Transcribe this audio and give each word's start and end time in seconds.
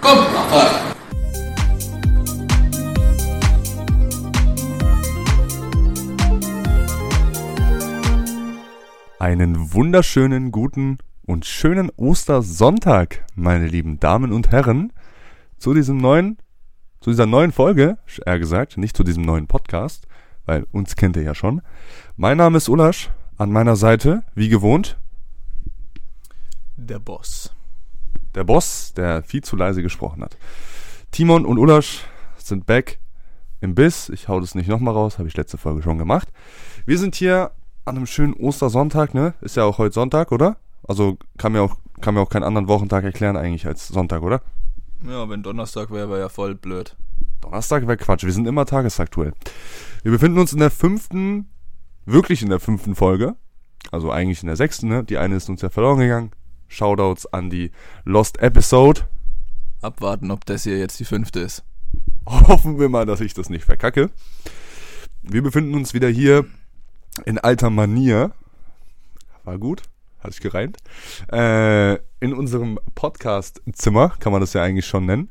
Komm, 0.00 0.18
mach 0.34 0.50
mal. 0.50 0.70
Einen 9.18 9.72
wunderschönen, 9.74 10.50
guten 10.50 10.98
und 11.26 11.44
schönen 11.44 11.90
Ostersonntag, 11.96 13.24
meine 13.34 13.66
lieben 13.66 14.00
Damen 14.00 14.32
und 14.32 14.50
Herren, 14.50 14.92
zu 15.58 15.74
diesem 15.74 15.98
neuen, 15.98 16.38
zu 17.00 17.10
dieser 17.10 17.26
neuen 17.26 17.52
Folge, 17.52 17.98
eher 18.24 18.38
gesagt, 18.38 18.78
nicht 18.78 18.96
zu 18.96 19.04
diesem 19.04 19.24
neuen 19.24 19.46
Podcast, 19.46 20.06
weil 20.46 20.66
uns 20.72 20.96
kennt 20.96 21.16
ihr 21.16 21.22
ja 21.22 21.34
schon. 21.34 21.60
Mein 22.16 22.38
Name 22.38 22.56
ist 22.56 22.68
Ulasch, 22.68 23.10
an 23.36 23.52
meiner 23.52 23.76
Seite, 23.76 24.22
wie 24.34 24.48
gewohnt, 24.48 24.98
Der 26.76 26.98
Boss. 26.98 27.54
Der 28.34 28.44
Boss, 28.44 28.92
der 28.94 29.22
viel 29.22 29.42
zu 29.42 29.56
leise 29.56 29.82
gesprochen 29.82 30.22
hat. 30.22 30.36
Timon 31.10 31.44
und 31.44 31.58
Ulasch 31.58 32.04
sind 32.38 32.66
back 32.66 32.98
im 33.60 33.74
Biss. 33.74 34.08
Ich 34.08 34.28
hau 34.28 34.40
das 34.40 34.54
nicht 34.54 34.68
nochmal 34.68 34.94
raus, 34.94 35.18
habe 35.18 35.28
ich 35.28 35.36
letzte 35.36 35.58
Folge 35.58 35.82
schon 35.82 35.98
gemacht. 35.98 36.28
Wir 36.86 36.98
sind 36.98 37.14
hier 37.14 37.52
an 37.84 37.96
einem 37.96 38.06
schönen 38.06 38.34
Ostersonntag, 38.34 39.14
ne? 39.14 39.34
Ist 39.40 39.56
ja 39.56 39.64
auch 39.64 39.78
heute 39.78 39.94
Sonntag, 39.94 40.32
oder? 40.32 40.56
Also 40.86 41.18
kann 41.38 41.52
mir 41.52 41.62
auch, 41.62 41.76
kann 42.00 42.14
mir 42.14 42.20
auch 42.20 42.30
keinen 42.30 42.44
anderen 42.44 42.68
Wochentag 42.68 43.04
erklären 43.04 43.36
eigentlich 43.36 43.66
als 43.66 43.88
Sonntag, 43.88 44.22
oder? 44.22 44.42
Ja, 45.06 45.28
wenn 45.28 45.42
Donnerstag 45.42 45.90
wäre, 45.90 46.08
wäre 46.08 46.20
ja 46.20 46.28
voll 46.28 46.54
blöd. 46.54 46.96
Donnerstag 47.40 47.82
wäre 47.86 47.96
Quatsch, 47.96 48.24
wir 48.24 48.32
sind 48.32 48.46
immer 48.46 48.66
tagesaktuell. 48.66 49.32
Wir 50.02 50.12
befinden 50.12 50.38
uns 50.38 50.52
in 50.52 50.60
der 50.60 50.70
fünften, 50.70 51.50
wirklich 52.06 52.42
in 52.42 52.50
der 52.50 52.60
fünften 52.60 52.94
Folge. 52.94 53.36
Also 53.90 54.12
eigentlich 54.12 54.42
in 54.42 54.46
der 54.46 54.56
sechsten, 54.56 54.88
ne? 54.88 55.04
Die 55.04 55.18
eine 55.18 55.36
ist 55.36 55.48
uns 55.48 55.60
ja 55.60 55.70
verloren 55.70 55.98
gegangen. 55.98 56.30
Shoutouts 56.72 57.26
an 57.26 57.50
die 57.50 57.70
Lost 58.04 58.40
Episode. 58.40 59.02
Abwarten, 59.82 60.30
ob 60.30 60.46
das 60.46 60.64
hier 60.64 60.78
jetzt 60.78 60.98
die 61.00 61.04
fünfte 61.04 61.40
ist. 61.40 61.62
Hoffen 62.26 62.80
wir 62.80 62.88
mal, 62.88 63.04
dass 63.04 63.20
ich 63.20 63.34
das 63.34 63.50
nicht 63.50 63.64
verkacke. 63.64 64.10
Wir 65.22 65.42
befinden 65.42 65.74
uns 65.74 65.92
wieder 65.92 66.08
hier 66.08 66.46
in 67.26 67.38
alter 67.38 67.68
Manier. 67.68 68.32
War 69.44 69.58
gut, 69.58 69.82
hatte 70.20 70.30
ich 70.30 70.40
gereimt. 70.40 70.78
Äh, 71.30 71.94
in 72.20 72.32
unserem 72.32 72.78
Podcast-Zimmer, 72.94 74.10
kann 74.18 74.32
man 74.32 74.40
das 74.40 74.54
ja 74.54 74.62
eigentlich 74.62 74.86
schon 74.86 75.04
nennen. 75.04 75.30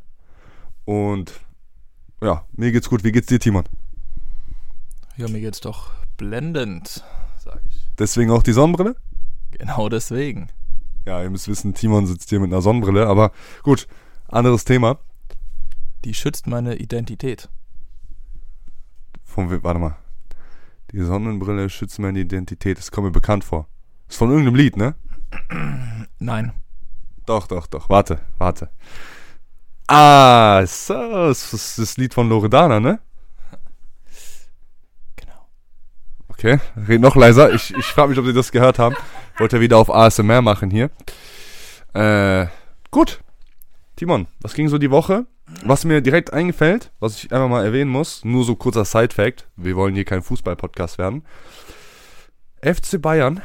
Und 0.86 1.40
ja, 2.22 2.46
mir 2.54 2.72
geht's 2.72 2.90
gut. 2.90 3.04
Wie 3.04 3.12
geht's 3.12 3.28
dir, 3.28 3.40
Timon? 3.40 3.64
Ja, 5.18 5.28
mir 5.28 5.42
geht's 5.42 5.62
doch 5.62 5.92
blendend, 6.18 7.04
sag 7.40 7.62
ich. 7.68 7.88
Deswegen 7.98 8.32
auch 8.32 8.44
die 8.44 8.54
Sonnenbrille? 8.54 8.96
Genau 9.52 9.90
deswegen. 9.90 10.50
Ja, 11.06 11.22
ihr 11.24 11.30
müsst 11.30 11.48
wissen, 11.48 11.74
Timon 11.74 12.06
sitzt 12.06 12.30
hier 12.30 12.40
mit 12.40 12.52
einer 12.52 12.62
Sonnenbrille, 12.62 13.08
aber 13.08 13.32
gut, 13.64 13.88
anderes 14.28 14.66
Thema. 14.66 15.00
Die 16.06 16.14
schützt 16.14 16.48
meine 16.48 16.76
Identität. 16.76 17.50
Von, 19.24 19.64
warte 19.64 19.80
mal. 19.80 19.98
Die 20.92 21.02
Sonnenbrille 21.02 21.70
schützt 21.70 22.00
meine 22.00 22.20
Identität. 22.20 22.78
Das 22.78 22.92
kommt 22.92 23.06
mir 23.06 23.12
bekannt 23.12 23.44
vor. 23.44 23.68
Ist 24.10 24.18
von 24.18 24.30
irgendeinem 24.30 24.56
Lied, 24.56 24.78
ne? 24.78 24.96
Nein. 26.20 26.54
Doch, 27.26 27.48
doch, 27.48 27.68
doch. 27.68 27.90
Warte, 27.90 28.20
warte. 28.38 28.70
Ah, 29.88 30.66
so, 30.66 30.94
das 30.94 31.54
ist 31.54 31.80
das 31.80 31.98
Lied 31.98 32.14
von 32.14 32.30
Loredana, 32.30 32.80
ne? 32.80 33.00
Genau. 35.16 35.48
Okay, 36.28 36.60
red 36.88 37.02
noch 37.02 37.16
leiser. 37.16 37.54
Ich, 37.54 37.74
ich 37.74 37.86
frage 37.86 38.10
mich, 38.10 38.20
ob 38.20 38.26
Sie 38.26 38.34
das 38.34 38.52
gehört 38.52 38.80
haben. 38.80 38.96
Wollte 39.42 39.60
wieder 39.60 39.80
auf 39.80 39.90
ASMR 39.90 40.44
machen 40.44 40.70
hier. 40.70 40.92
Äh, 41.96 42.46
gut. 42.92 43.22
Timon, 43.96 44.28
was 44.40 44.54
ging 44.54 44.68
so 44.70 44.78
die 44.78 44.92
Woche? 44.92 45.26
Was 45.66 45.84
mir 45.84 46.02
direkt 46.02 46.32
eingefällt, 46.32 46.92
was 47.00 47.16
ich 47.16 47.34
einfach 47.34 47.50
mal 47.50 47.66
erwähnen 47.66 47.90
muss, 47.90 48.24
nur 48.24 48.44
so 48.44 48.56
kurzer 48.56 48.86
Side-Fact, 48.86 49.48
wir 49.56 49.76
wollen 49.76 49.96
hier 49.96 50.06
kein 50.06 50.22
Fußball-Podcast 50.22 51.00
werden. 51.00 51.24
FC 52.62 53.02
Bayern 53.02 53.42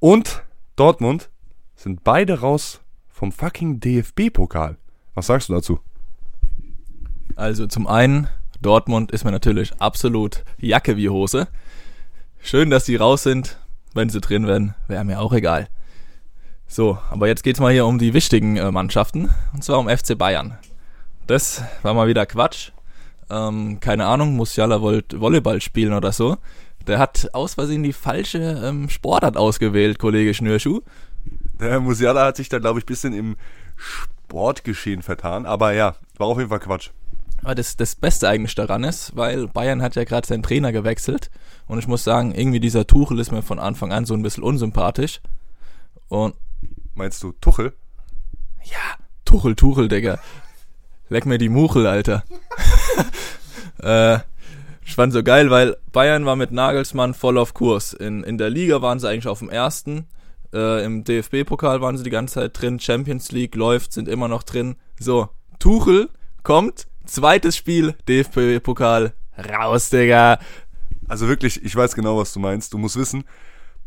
und 0.00 0.42
Dortmund 0.74 1.30
sind 1.76 2.02
beide 2.02 2.40
raus 2.40 2.80
vom 3.08 3.30
fucking 3.30 3.78
DFB-Pokal. 3.78 4.78
Was 5.14 5.28
sagst 5.28 5.48
du 5.48 5.52
dazu? 5.52 5.78
Also 7.36 7.68
zum 7.68 7.86
einen, 7.86 8.26
Dortmund 8.60 9.12
ist 9.12 9.22
mir 9.22 9.30
natürlich 9.30 9.80
absolut 9.80 10.42
Jacke 10.58 10.96
wie 10.96 11.08
Hose. 11.08 11.46
Schön, 12.40 12.70
dass 12.70 12.86
die 12.86 12.96
raus 12.96 13.22
sind. 13.22 13.58
Wenn 13.98 14.10
sie 14.10 14.20
drin 14.20 14.46
wären, 14.46 14.76
wäre 14.86 15.04
mir 15.04 15.18
auch 15.18 15.32
egal. 15.32 15.66
So, 16.68 16.98
aber 17.10 17.26
jetzt 17.26 17.42
geht's 17.42 17.58
mal 17.58 17.72
hier 17.72 17.84
um 17.84 17.98
die 17.98 18.14
wichtigen 18.14 18.56
äh, 18.56 18.70
Mannschaften. 18.70 19.28
Und 19.52 19.64
zwar 19.64 19.80
um 19.80 19.88
FC 19.88 20.16
Bayern. 20.16 20.56
Das 21.26 21.64
war 21.82 21.94
mal 21.94 22.06
wieder 22.06 22.24
Quatsch. 22.24 22.70
Ähm, 23.28 23.80
keine 23.80 24.06
Ahnung, 24.06 24.36
Musiala 24.36 24.82
wollte 24.82 25.20
Volleyball 25.20 25.60
spielen 25.60 25.92
oder 25.94 26.12
so. 26.12 26.36
Der 26.86 27.00
hat 27.00 27.30
aus 27.32 27.54
Versehen 27.54 27.82
die 27.82 27.92
falsche 27.92 28.38
ähm, 28.64 28.88
Sportart 28.88 29.36
ausgewählt, 29.36 29.98
Kollege 29.98 30.32
Schnürschuh. 30.32 30.82
Der 31.58 31.80
Musiala 31.80 32.24
hat 32.26 32.36
sich 32.36 32.48
da, 32.48 32.60
glaube 32.60 32.78
ich, 32.78 32.84
ein 32.84 32.86
bisschen 32.86 33.12
im 33.14 33.36
Sportgeschehen 33.74 35.02
vertan. 35.02 35.44
Aber 35.44 35.72
ja, 35.72 35.96
war 36.18 36.28
auf 36.28 36.38
jeden 36.38 36.50
Fall 36.50 36.60
Quatsch. 36.60 36.90
Aber 37.42 37.56
das, 37.56 37.76
das 37.76 37.96
Beste 37.96 38.28
eigentlich 38.28 38.54
daran 38.54 38.84
ist, 38.84 39.16
weil 39.16 39.48
Bayern 39.48 39.82
hat 39.82 39.96
ja 39.96 40.04
gerade 40.04 40.28
seinen 40.28 40.44
Trainer 40.44 40.70
gewechselt 40.70 41.32
und 41.68 41.78
ich 41.78 41.86
muss 41.86 42.04
sagen, 42.04 42.34
irgendwie 42.34 42.60
dieser 42.60 42.86
Tuchel 42.86 43.18
ist 43.18 43.30
mir 43.30 43.42
von 43.42 43.58
Anfang 43.58 43.92
an 43.92 44.04
so 44.04 44.14
ein 44.14 44.22
bisschen 44.22 44.42
unsympathisch. 44.42 45.20
Und 46.08 46.34
Meinst 46.94 47.22
du 47.22 47.32
Tuchel? 47.40 47.74
ja, 48.64 48.96
Tuchel, 49.24 49.54
Tuchel, 49.54 49.88
Digga. 49.88 50.18
Leck 51.10 51.26
mir 51.26 51.38
die 51.38 51.48
Muchel, 51.48 51.86
Alter. 51.86 52.24
äh, 53.82 54.18
ich 54.84 54.94
fand 54.94 55.12
so 55.12 55.22
geil, 55.22 55.50
weil 55.50 55.76
Bayern 55.92 56.26
war 56.26 56.34
mit 56.34 56.50
Nagelsmann 56.50 57.14
voll 57.14 57.38
auf 57.38 57.54
Kurs. 57.54 57.92
In, 57.92 58.24
in 58.24 58.38
der 58.38 58.50
Liga 58.50 58.82
waren 58.82 58.98
sie 58.98 59.08
eigentlich 59.08 59.28
auf 59.28 59.38
dem 59.38 59.50
ersten. 59.50 60.06
Äh, 60.52 60.84
Im 60.84 61.04
DFB-Pokal 61.04 61.80
waren 61.80 61.96
sie 61.96 62.04
die 62.04 62.10
ganze 62.10 62.34
Zeit 62.34 62.60
drin. 62.60 62.80
Champions 62.80 63.30
League 63.32 63.54
läuft, 63.54 63.92
sind 63.92 64.08
immer 64.08 64.28
noch 64.28 64.42
drin. 64.42 64.76
So, 64.98 65.28
Tuchel 65.58 66.08
kommt, 66.42 66.88
zweites 67.04 67.56
Spiel, 67.56 67.94
DFB-Pokal, 68.08 69.12
raus, 69.38 69.90
Digga. 69.90 70.38
Also 71.08 71.26
wirklich, 71.26 71.64
ich 71.64 71.74
weiß 71.74 71.94
genau, 71.94 72.18
was 72.18 72.32
du 72.34 72.40
meinst. 72.40 72.74
Du 72.74 72.78
musst 72.78 72.96
wissen, 72.96 73.24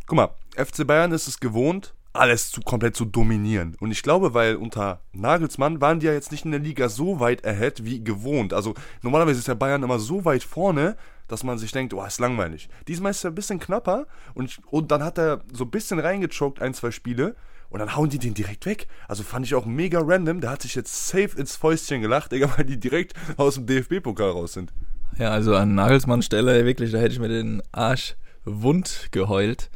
guck 0.07 0.15
mal, 0.15 0.29
FC 0.55 0.85
Bayern 0.85 1.11
ist 1.11 1.27
es 1.27 1.39
gewohnt, 1.39 1.93
alles 2.13 2.51
zu, 2.51 2.61
komplett 2.61 2.95
zu 2.95 3.05
dominieren. 3.05 3.75
Und 3.79 3.91
ich 3.91 4.03
glaube, 4.03 4.33
weil 4.33 4.55
unter 4.55 5.01
Nagelsmann 5.13 5.79
waren 5.79 5.99
die 5.99 6.07
ja 6.07 6.13
jetzt 6.13 6.31
nicht 6.31 6.45
in 6.45 6.51
der 6.51 6.59
Liga 6.59 6.89
so 6.89 7.19
weit 7.19 7.45
ahead 7.45 7.85
wie 7.85 8.03
gewohnt. 8.03 8.53
Also 8.53 8.73
normalerweise 9.03 9.39
ist 9.39 9.47
ja 9.47 9.53
Bayern 9.53 9.83
immer 9.83 9.99
so 9.99 10.25
weit 10.25 10.43
vorne, 10.43 10.97
dass 11.27 11.43
man 11.43 11.57
sich 11.57 11.71
denkt, 11.71 11.93
oh, 11.93 12.03
ist 12.03 12.19
langweilig. 12.19 12.69
Diesmal 12.87 13.11
ist 13.11 13.23
er 13.23 13.31
ein 13.31 13.35
bisschen 13.35 13.59
knapper 13.59 14.07
und, 14.33 14.59
und 14.65 14.91
dann 14.91 15.03
hat 15.03 15.17
er 15.17 15.41
so 15.53 15.63
ein 15.63 15.71
bisschen 15.71 15.99
reingechockt, 15.99 16.61
ein, 16.61 16.73
zwei 16.73 16.91
Spiele. 16.91 17.35
Und 17.69 17.79
dann 17.79 17.95
hauen 17.95 18.09
die 18.09 18.19
den 18.19 18.33
direkt 18.33 18.65
weg. 18.65 18.87
Also 19.07 19.23
fand 19.23 19.45
ich 19.45 19.55
auch 19.55 19.65
mega 19.65 20.01
random. 20.03 20.41
Der 20.41 20.49
hat 20.49 20.61
sich 20.61 20.75
jetzt 20.75 21.07
safe 21.07 21.37
ins 21.37 21.55
Fäustchen 21.55 22.01
gelacht, 22.01 22.31
Digga, 22.33 22.51
weil 22.57 22.65
die 22.65 22.77
direkt 22.77 23.13
aus 23.37 23.55
dem 23.55 23.65
DFB-Pokal 23.65 24.31
raus 24.31 24.51
sind. 24.51 24.73
Ja, 25.17 25.29
also 25.31 25.55
an 25.55 25.75
Nagelsmann 25.75 26.21
Stelle, 26.21 26.65
wirklich, 26.65 26.91
da 26.91 26.97
hätte 26.97 27.13
ich 27.13 27.19
mir 27.19 27.27
den 27.27 27.61
Arsch 27.71 28.15
wund 28.45 29.09
geheult. 29.11 29.69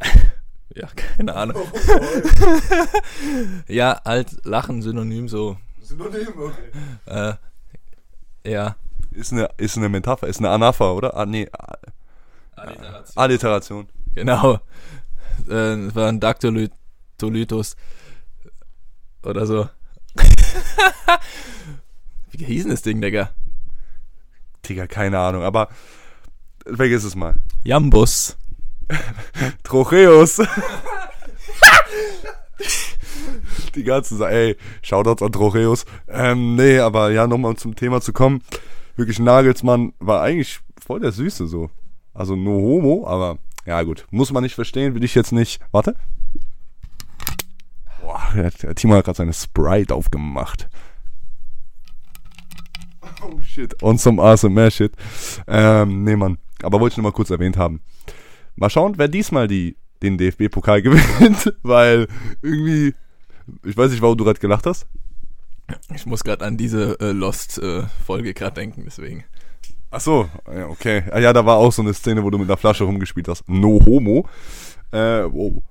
ja, 0.74 0.88
keine 0.96 1.34
Ahnung. 1.34 1.62
ja, 3.68 4.00
halt 4.04 4.44
Lachen 4.44 4.82
synonym 4.82 5.28
so. 5.28 5.56
Synonym, 5.80 6.28
okay. 6.36 7.36
Äh, 8.44 8.50
ja. 8.50 8.76
Ist 9.12 9.32
eine, 9.32 9.50
ist 9.58 9.76
eine 9.76 9.88
Metapher, 9.88 10.26
ist 10.26 10.38
eine 10.38 10.50
Anapher, 10.50 10.94
oder? 10.94 11.16
Ah, 11.16 11.26
nee, 11.26 11.48
A- 11.52 11.78
Alliteration. 13.14 13.88
Genau. 14.14 14.58
Äh, 15.48 15.74
es 15.86 15.94
war 15.94 16.08
ein 16.08 16.18
Dactylytus. 16.20 17.76
Oder 19.22 19.46
so. 19.46 19.68
Wie 22.32 22.44
hieß 22.44 22.62
denn 22.64 22.72
das 22.72 22.82
Ding, 22.82 23.00
Digga? 23.00 23.30
Digga, 24.68 24.86
keine 24.86 25.18
Ahnung, 25.18 25.42
aber 25.42 25.68
vergiss 26.66 27.04
es 27.04 27.14
mal. 27.16 27.34
Jambus. 27.64 28.36
Trocheus. 29.62 30.40
Die 33.74 33.84
ganze 33.84 34.18
Zeit, 34.18 34.32
ey, 34.32 34.56
Shoutouts 34.82 35.22
an 35.22 35.32
Trocheus. 35.32 35.86
Ähm, 36.08 36.56
nee, 36.56 36.78
aber 36.78 37.10
ja, 37.10 37.26
nochmal 37.26 37.56
zum 37.56 37.74
Thema 37.74 38.00
zu 38.00 38.12
kommen. 38.12 38.42
Wirklich, 38.96 39.18
Nagelsmann 39.18 39.94
war 39.98 40.22
eigentlich 40.22 40.60
voll 40.84 41.00
der 41.00 41.12
Süße 41.12 41.46
so. 41.46 41.70
Also 42.12 42.36
no 42.36 42.52
homo, 42.52 43.06
aber 43.06 43.38
ja 43.64 43.82
gut, 43.82 44.06
muss 44.10 44.32
man 44.32 44.42
nicht 44.42 44.54
verstehen, 44.54 44.94
will 44.94 45.04
ich 45.04 45.14
jetzt 45.14 45.32
nicht. 45.32 45.60
Warte. 45.70 45.96
Boah, 48.00 48.22
der, 48.34 48.50
der 48.50 48.74
Timo 48.74 48.94
hat 48.94 49.04
gerade 49.04 49.16
seine 49.16 49.32
Sprite 49.32 49.94
aufgemacht. 49.94 50.68
Oh 53.22 53.40
shit. 53.40 53.80
Und 53.82 54.00
zum 54.00 54.18
ASMR-Shit. 54.20 54.92
Ähm, 55.46 56.04
nee, 56.04 56.16
Mann. 56.16 56.38
Aber 56.62 56.80
wollte 56.80 56.94
ich 56.94 56.96
nur 56.98 57.04
mal 57.04 57.12
kurz 57.12 57.30
erwähnt 57.30 57.56
haben. 57.56 57.80
Mal 58.56 58.70
schauen, 58.70 58.94
wer 58.96 59.08
diesmal 59.08 59.48
die, 59.48 59.76
den 60.02 60.18
DFB-Pokal 60.18 60.82
gewinnt, 60.82 61.54
weil 61.62 62.08
irgendwie, 62.42 62.94
ich 63.64 63.76
weiß 63.76 63.90
nicht, 63.90 64.02
warum 64.02 64.16
du 64.16 64.24
gerade 64.24 64.40
gelacht 64.40 64.66
hast. 64.66 64.86
Ich 65.94 66.06
muss 66.06 66.24
gerade 66.24 66.44
an 66.44 66.56
diese 66.56 66.98
äh, 67.00 67.12
Lost-Folge 67.12 68.34
gerade 68.34 68.54
denken, 68.54 68.82
deswegen. 68.84 69.24
Ach 69.90 70.00
so, 70.00 70.28
ja, 70.52 70.66
okay. 70.68 71.04
Ah, 71.10 71.18
Ja, 71.18 71.32
da 71.32 71.44
war 71.44 71.56
auch 71.56 71.72
so 71.72 71.82
eine 71.82 71.94
Szene, 71.94 72.22
wo 72.24 72.30
du 72.30 72.38
mit 72.38 72.48
einer 72.48 72.56
Flasche 72.56 72.84
rumgespielt 72.84 73.28
hast. 73.28 73.48
No 73.48 73.80
homo. 73.84 74.28
Äh, 74.90 75.24
wow. 75.24 75.62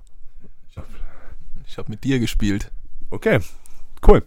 Ich 1.66 1.78
habe 1.78 1.90
mit 1.90 2.04
dir 2.04 2.18
gespielt. 2.18 2.70
Okay, 3.10 3.40
cool. 4.06 4.22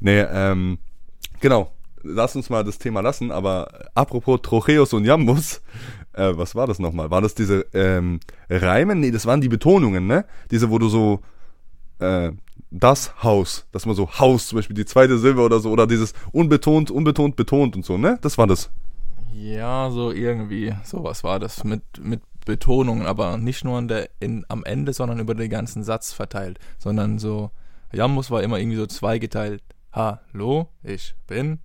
Nee, 0.00 0.20
ähm, 0.20 0.78
genau. 1.40 1.70
Lass 2.08 2.36
uns 2.36 2.50
mal 2.50 2.64
das 2.64 2.78
Thema 2.78 3.00
lassen, 3.00 3.30
aber 3.30 3.68
apropos 3.94 4.40
Trocheus 4.42 4.92
und 4.92 5.04
Jambus, 5.04 5.60
äh, 6.12 6.32
was 6.36 6.54
war 6.54 6.66
das 6.66 6.78
nochmal? 6.78 7.10
War 7.10 7.20
das 7.20 7.34
diese 7.34 7.66
ähm, 7.74 8.20
Reimen? 8.48 9.00
Nee, 9.00 9.10
das 9.10 9.26
waren 9.26 9.40
die 9.40 9.48
Betonungen, 9.48 10.06
ne? 10.06 10.24
Diese, 10.50 10.70
wo 10.70 10.78
du 10.78 10.88
so 10.88 11.20
äh, 11.98 12.32
das 12.70 13.22
Haus, 13.22 13.66
dass 13.72 13.86
man 13.86 13.94
so 13.94 14.10
Haus, 14.18 14.48
zum 14.48 14.56
Beispiel 14.56 14.76
die 14.76 14.84
zweite 14.84 15.18
Silbe 15.18 15.42
oder 15.42 15.60
so, 15.60 15.70
oder 15.70 15.86
dieses 15.86 16.14
unbetont, 16.32 16.90
unbetont, 16.90 17.36
betont 17.36 17.76
und 17.76 17.84
so, 17.84 17.98
ne? 17.98 18.18
Das 18.22 18.38
war 18.38 18.46
das. 18.46 18.70
Ja, 19.32 19.90
so 19.90 20.12
irgendwie. 20.12 20.74
Sowas 20.84 21.22
war 21.22 21.38
das 21.38 21.64
mit, 21.64 21.82
mit 22.02 22.22
Betonungen, 22.44 23.06
aber 23.06 23.36
nicht 23.36 23.64
nur 23.64 23.78
in 23.78 23.88
der, 23.88 24.08
in, 24.20 24.44
am 24.48 24.64
Ende, 24.64 24.92
sondern 24.92 25.18
über 25.18 25.34
den 25.34 25.50
ganzen 25.50 25.84
Satz 25.84 26.12
verteilt. 26.12 26.58
Sondern 26.78 27.18
so, 27.18 27.50
Jambus 27.92 28.30
war 28.30 28.42
immer 28.42 28.58
irgendwie 28.58 28.78
so 28.78 28.86
zweigeteilt. 28.86 29.62
Hallo, 29.92 30.68
ich 30.82 31.14
bin 31.26 31.60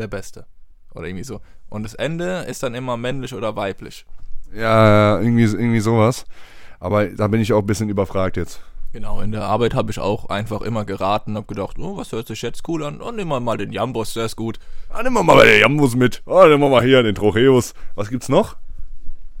der 0.00 0.08
Beste. 0.08 0.46
Oder 0.94 1.06
irgendwie 1.06 1.24
so. 1.24 1.40
Und 1.68 1.84
das 1.84 1.94
Ende 1.94 2.44
ist 2.48 2.62
dann 2.62 2.74
immer 2.74 2.96
männlich 2.96 3.34
oder 3.34 3.54
weiblich. 3.54 4.04
Ja, 4.52 5.20
irgendwie, 5.20 5.44
irgendwie 5.44 5.80
sowas. 5.80 6.24
Aber 6.80 7.06
da 7.06 7.28
bin 7.28 7.40
ich 7.40 7.52
auch 7.52 7.60
ein 7.60 7.66
bisschen 7.66 7.88
überfragt 7.88 8.36
jetzt. 8.36 8.60
Genau, 8.92 9.20
in 9.20 9.30
der 9.30 9.44
Arbeit 9.44 9.74
habe 9.74 9.92
ich 9.92 10.00
auch 10.00 10.26
einfach 10.30 10.62
immer 10.62 10.84
geraten, 10.84 11.36
habe 11.36 11.46
gedacht, 11.46 11.78
oh, 11.78 11.96
was 11.96 12.10
hört 12.10 12.26
sich 12.26 12.42
jetzt 12.42 12.68
cool 12.68 12.82
an? 12.82 13.00
Oh, 13.00 13.12
nehmen 13.12 13.30
wir 13.30 13.38
mal 13.38 13.56
den 13.56 13.72
Jambus, 13.72 14.14
der 14.14 14.24
ist 14.24 14.34
gut. 14.34 14.58
Ah, 14.88 15.04
nehmen 15.04 15.14
wir 15.14 15.22
mal 15.22 15.46
den 15.46 15.60
Jambus 15.60 15.94
mit. 15.94 16.22
Ah, 16.26 16.48
nehmen 16.48 16.60
wir 16.60 16.68
mal 16.68 16.82
hier 16.82 17.04
den 17.04 17.14
Trocheus. 17.14 17.74
Was 17.94 18.08
gibt's 18.08 18.28
noch? 18.28 18.56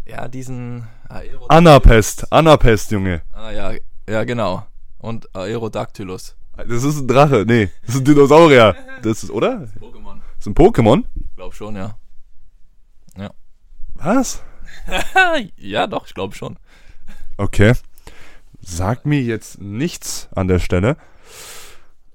Ja, 0.06 0.28
diesen 0.28 0.86
Aero 1.08 1.46
Anapest. 1.46 2.32
Anapest, 2.32 2.92
Junge. 2.92 3.22
Ah 3.32 3.50
ja, 3.50 3.72
ja 4.08 4.22
genau. 4.22 4.66
Und 4.98 5.34
Aerodactylus. 5.34 6.36
Das 6.56 6.84
ist 6.84 7.00
ein 7.00 7.08
Drache. 7.08 7.44
Nee, 7.46 7.70
das 7.86 7.96
ist 7.96 8.02
ein 8.02 8.04
Dinosaurier. 8.04 8.76
Das 9.02 9.24
ist, 9.24 9.30
oder? 9.30 9.58
Das 9.58 9.72
ist 10.40 10.46
ein 10.46 10.54
Pokémon? 10.54 11.04
Glaub 11.36 11.54
schon, 11.54 11.76
ja. 11.76 11.96
Was? 14.02 14.42
ja, 15.56 15.86
doch, 15.86 16.06
ich 16.06 16.14
glaube 16.14 16.34
schon. 16.34 16.58
Okay. 17.36 17.74
Sagt 18.62 19.04
mir 19.04 19.20
jetzt 19.20 19.60
nichts 19.60 20.28
an 20.34 20.48
der 20.48 20.58
Stelle. 20.58 20.96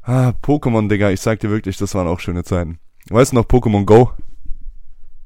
Ah, 0.02 0.34
Pokémon, 0.42 0.90
Digga, 0.90 1.12
ich 1.12 1.22
sag 1.22 1.40
dir 1.40 1.50
wirklich, 1.50 1.78
das 1.78 1.94
waren 1.94 2.08
auch 2.08 2.20
schöne 2.20 2.44
Zeiten. 2.44 2.80
Weißt 3.10 3.32
du 3.32 3.36
noch 3.36 3.46
Pokémon 3.46 3.86
Go? 3.86 4.12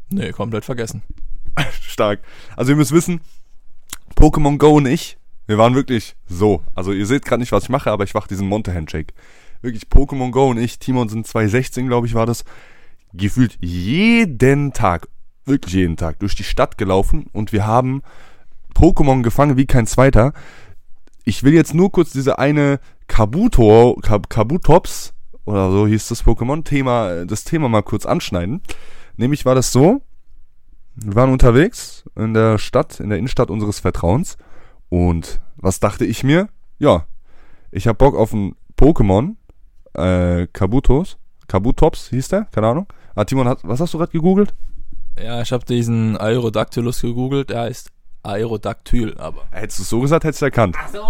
Nee, 0.09 0.31
komplett 0.31 0.65
vergessen. 0.65 1.01
Stark. 1.81 2.21
Also 2.57 2.73
ihr 2.73 2.75
müsst 2.75 2.91
wissen, 2.91 3.21
Pokémon 4.15 4.57
Go 4.57 4.75
und 4.75 4.85
ich, 4.85 5.17
wir 5.47 5.57
waren 5.57 5.75
wirklich 5.75 6.15
so. 6.27 6.61
Also 6.75 6.91
ihr 6.91 7.05
seht 7.05 7.23
gerade 7.23 7.39
nicht, 7.39 7.51
was 7.53 7.63
ich 7.63 7.69
mache, 7.69 7.91
aber 7.91 8.03
ich 8.03 8.13
mach 8.13 8.27
diesen 8.27 8.47
Monte-Handshake. 8.47 9.13
Wirklich 9.61 9.83
Pokémon 9.83 10.31
Go 10.31 10.49
und 10.49 10.57
ich, 10.57 10.79
Timon 10.79 11.07
sind 11.07 11.25
2016, 11.25 11.87
glaube 11.87 12.07
ich, 12.07 12.15
war 12.15 12.25
das, 12.25 12.43
gefühlt 13.13 13.57
jeden 13.61 14.73
Tag, 14.73 15.07
wirklich 15.45 15.73
jeden 15.73 15.97
Tag, 15.97 16.19
durch 16.19 16.35
die 16.35 16.43
Stadt 16.43 16.77
gelaufen 16.77 17.27
und 17.33 17.51
wir 17.51 17.65
haben 17.65 18.01
Pokémon 18.75 19.23
gefangen 19.23 19.57
wie 19.57 19.65
kein 19.65 19.87
zweiter. 19.87 20.33
Ich 21.25 21.43
will 21.43 21.53
jetzt 21.53 21.73
nur 21.73 21.91
kurz 21.91 22.11
diese 22.11 22.39
eine 22.39 22.79
Kabuto, 23.07 23.99
Kab 24.01 24.29
Kabutops, 24.29 25.13
oder 25.45 25.71
so 25.71 25.87
hieß 25.87 26.07
das 26.07 26.23
Pokémon-Thema, 26.23 27.25
das 27.25 27.43
Thema 27.43 27.69
mal 27.69 27.81
kurz 27.81 28.05
anschneiden. 28.05 28.61
Nämlich 29.17 29.45
war 29.45 29.55
das 29.55 29.71
so, 29.71 30.01
wir 30.95 31.15
waren 31.15 31.31
unterwegs 31.31 32.03
in 32.15 32.33
der 32.33 32.57
Stadt, 32.57 32.99
in 32.99 33.09
der 33.09 33.17
Innenstadt 33.17 33.49
unseres 33.49 33.79
Vertrauens. 33.79 34.37
Und 34.89 35.41
was 35.57 35.79
dachte 35.79 36.05
ich 36.05 36.23
mir? 36.23 36.49
Ja, 36.77 37.05
ich 37.71 37.87
hab 37.87 37.97
Bock 37.97 38.15
auf 38.15 38.33
ein 38.33 38.55
Pokémon, 38.77 39.35
äh, 39.93 40.47
Kabutos, 40.53 41.17
Kabutops 41.47 42.09
hieß 42.09 42.29
der, 42.29 42.45
keine 42.45 42.67
Ahnung. 42.67 42.87
Ah, 43.19 43.25
Timon, 43.25 43.49
hat, 43.49 43.59
was 43.63 43.81
hast 43.81 43.93
du 43.93 43.97
gerade 43.97 44.13
gegoogelt? 44.13 44.53
Ja, 45.21 45.41
ich 45.41 45.51
habe 45.51 45.65
diesen 45.65 46.15
Aerodactylus 46.15 47.01
gegoogelt, 47.01 47.49
der 47.49 47.61
heißt 47.63 47.89
Aerodactyl, 48.23 49.17
aber. 49.17 49.41
Hättest 49.51 49.79
du 49.79 49.83
es 49.83 49.89
so 49.89 49.99
gesagt, 49.99 50.23
hättest 50.23 50.41
du 50.41 50.45
erkannt. 50.45 50.77
So, 50.93 51.01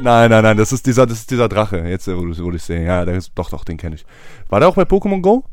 Nein, 0.00 0.30
nein, 0.30 0.44
nein, 0.44 0.56
das 0.56 0.70
ist 0.72 0.86
dieser, 0.86 1.06
das 1.06 1.18
ist 1.18 1.30
dieser 1.32 1.48
Drache. 1.48 1.78
Jetzt, 1.88 2.06
wo 2.06 2.24
du 2.24 2.38
wo 2.44 2.52
ich 2.52 2.62
sehe. 2.62 2.84
Ja, 2.84 3.04
der 3.04 3.16
ist, 3.16 3.32
doch, 3.34 3.50
doch, 3.50 3.64
den 3.64 3.76
kenne 3.78 3.96
ich. 3.96 4.06
War 4.48 4.60
der 4.60 4.68
auch 4.68 4.76
bei 4.76 4.82
Pokémon 4.84 5.20
Go? 5.20 5.44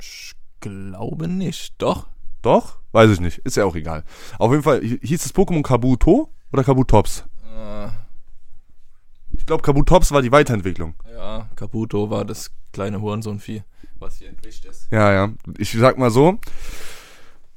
Ich 0.00 0.34
glaube 0.60 1.26
nicht. 1.26 1.74
Doch? 1.78 2.06
Doch? 2.42 2.76
Weiß 2.92 3.10
ich 3.10 3.18
nicht. 3.20 3.38
Ist 3.38 3.56
ja 3.56 3.64
auch 3.64 3.74
egal. 3.74 4.04
Auf 4.38 4.52
jeden 4.52 4.62
Fall 4.62 4.80
hi- 4.82 5.00
hieß 5.02 5.22
das 5.24 5.34
Pokémon 5.34 5.62
Kabuto 5.64 6.30
oder 6.52 6.62
Kabutops? 6.62 7.24
Äh, 7.56 7.88
glaube, 9.50 9.64
Kabutops 9.64 10.12
war 10.12 10.22
die 10.22 10.30
Weiterentwicklung. 10.30 10.94
ja, 11.12 11.50
Kabuto 11.56 12.08
war 12.08 12.24
das 12.24 12.52
kleine 12.72 13.00
Hurensohnvieh, 13.00 13.64
was 13.98 14.18
hier 14.18 14.28
entwischt 14.28 14.64
ist. 14.64 14.86
Ja, 14.92 15.12
ja. 15.12 15.32
Ich 15.58 15.72
sag 15.72 15.98
mal 15.98 16.12
so, 16.12 16.38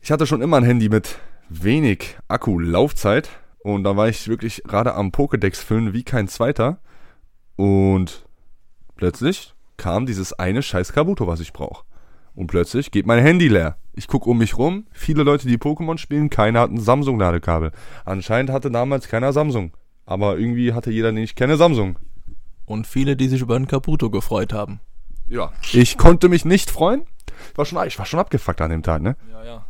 ich 0.01 0.12
hatte 0.12 0.25
schon 0.25 0.42
immer 0.42 0.57
ein 0.57 0.63
Handy 0.63 0.90
mit 0.90 1.19
wenig 1.50 2.18
Akkulaufzeit 2.28 3.30
und 3.60 3.84
da 3.84 3.95
war 3.95 4.10
ich 4.10 4.28
wirklich 4.28 4.63
gerade 4.63 4.95
am 4.95 5.10
Pokédex 5.10 5.57
füllen 5.63 5.94
wie 5.94 6.04
kein 6.04 6.28
zweiter 6.28 6.80
und 7.57 8.25
plötzlich 8.96 9.54
kam 9.78 10.07
dieses 10.07 10.34
eine 10.34 10.63
scheiß 10.63 10.94
Kabuto, 10.94 11.28
was 11.28 11.42
ich 11.42 11.54
brauche. 11.54 11.86
Und 12.34 12.48
plötzlich 12.48 12.89
geht 12.89 13.06
mein 13.06 13.22
Handy 13.24 13.50
leer. 13.50 13.78
Ich 13.94 14.07
guck 14.07 14.25
um 14.25 14.39
mich 14.39 14.57
rum, 14.57 14.88
viele 14.94 15.22
Leute, 15.22 15.48
die 15.48 15.60
Pokémon 15.60 16.00
spielen, 16.00 16.31
keiner 16.31 16.62
hat 16.62 16.72
ein 16.72 16.80
Samsung-Ladekabel. 16.80 17.72
Anscheinend 18.04 18.51
hatte 18.51 18.72
damals 18.72 19.07
keiner 19.07 19.31
Samsung. 19.31 19.74
Aber 20.06 20.38
irgendwie 20.38 20.74
hatte 20.74 20.92
jeder, 20.92 21.12
den 21.12 21.24
ich 21.24 21.36
kenne, 21.36 21.58
Samsung. 21.58 21.98
Und 22.66 22.88
viele, 22.88 23.16
die 23.16 23.28
sich 23.28 23.42
über 23.42 23.58
den 23.58 23.68
Kabuto 23.68 24.10
gefreut 24.10 24.54
haben. 24.54 24.80
Ja. 25.28 25.52
Ich 25.72 25.98
konnte 25.98 26.30
mich 26.30 26.46
nicht 26.46 26.70
freuen. 26.72 27.04
Ich 27.52 27.58
war 27.58 27.66
schon, 27.66 27.88
ich 27.88 27.98
war 28.00 28.06
schon 28.06 28.20
abgefuckt 28.20 28.62
an 28.62 28.72
dem 28.72 28.84
Tag, 28.84 29.02
ne? 29.02 29.16
Ja, 29.32 29.44
ja. 29.44 29.66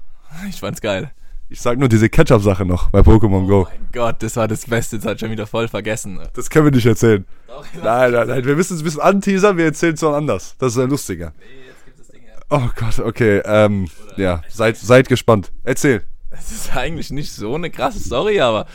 Ich 0.49 0.59
fand's 0.59 0.81
geil. 0.81 1.11
Ich 1.49 1.61
sag 1.61 1.77
nur 1.77 1.87
diese 1.89 2.09
Ketchup-Sache 2.09 2.65
noch 2.65 2.89
bei 2.89 3.01
Pokémon 3.01 3.47
Go. 3.47 3.67
Mein 3.69 3.89
Gott, 3.91 4.23
das 4.23 4.35
war 4.37 4.47
das 4.47 4.65
Beste, 4.65 4.97
das 4.97 5.05
hat 5.05 5.19
schon 5.19 5.29
wieder 5.29 5.45
voll 5.45 5.67
vergessen. 5.67 6.19
Das 6.33 6.49
können 6.49 6.65
wir 6.65 6.71
nicht 6.71 6.85
erzählen. 6.85 7.25
Doch, 7.47 7.63
Nein, 7.83 8.11
nein, 8.11 8.27
nein. 8.27 8.45
Wir 8.45 8.55
müssen 8.55 8.73
es 8.75 8.81
ein 8.81 8.85
bisschen 8.85 9.01
anteasern, 9.01 9.57
wir 9.57 9.65
erzählen 9.65 9.93
es 9.93 9.99
dann 9.99 10.15
anders. 10.15 10.55
Das 10.57 10.73
ist 10.73 10.79
ja 10.79 10.85
lustiger. 10.85 11.33
jetzt 11.67 11.85
gibt 11.85 11.99
das 11.99 12.07
Ding 12.07 12.23
her. 12.23 12.39
Oh 12.49 12.69
Gott, 12.75 12.97
okay. 12.99 13.41
Ähm, 13.45 13.87
ja, 14.17 14.41
seid, 14.49 14.77
seid 14.77 15.07
gespannt. 15.07 15.51
Erzähl. 15.63 16.01
Es 16.31 16.51
ist 16.51 16.75
eigentlich 16.75 17.11
nicht 17.11 17.31
so 17.31 17.53
eine 17.53 17.69
krasse 17.69 17.99
Story, 17.99 18.39
aber 18.41 18.65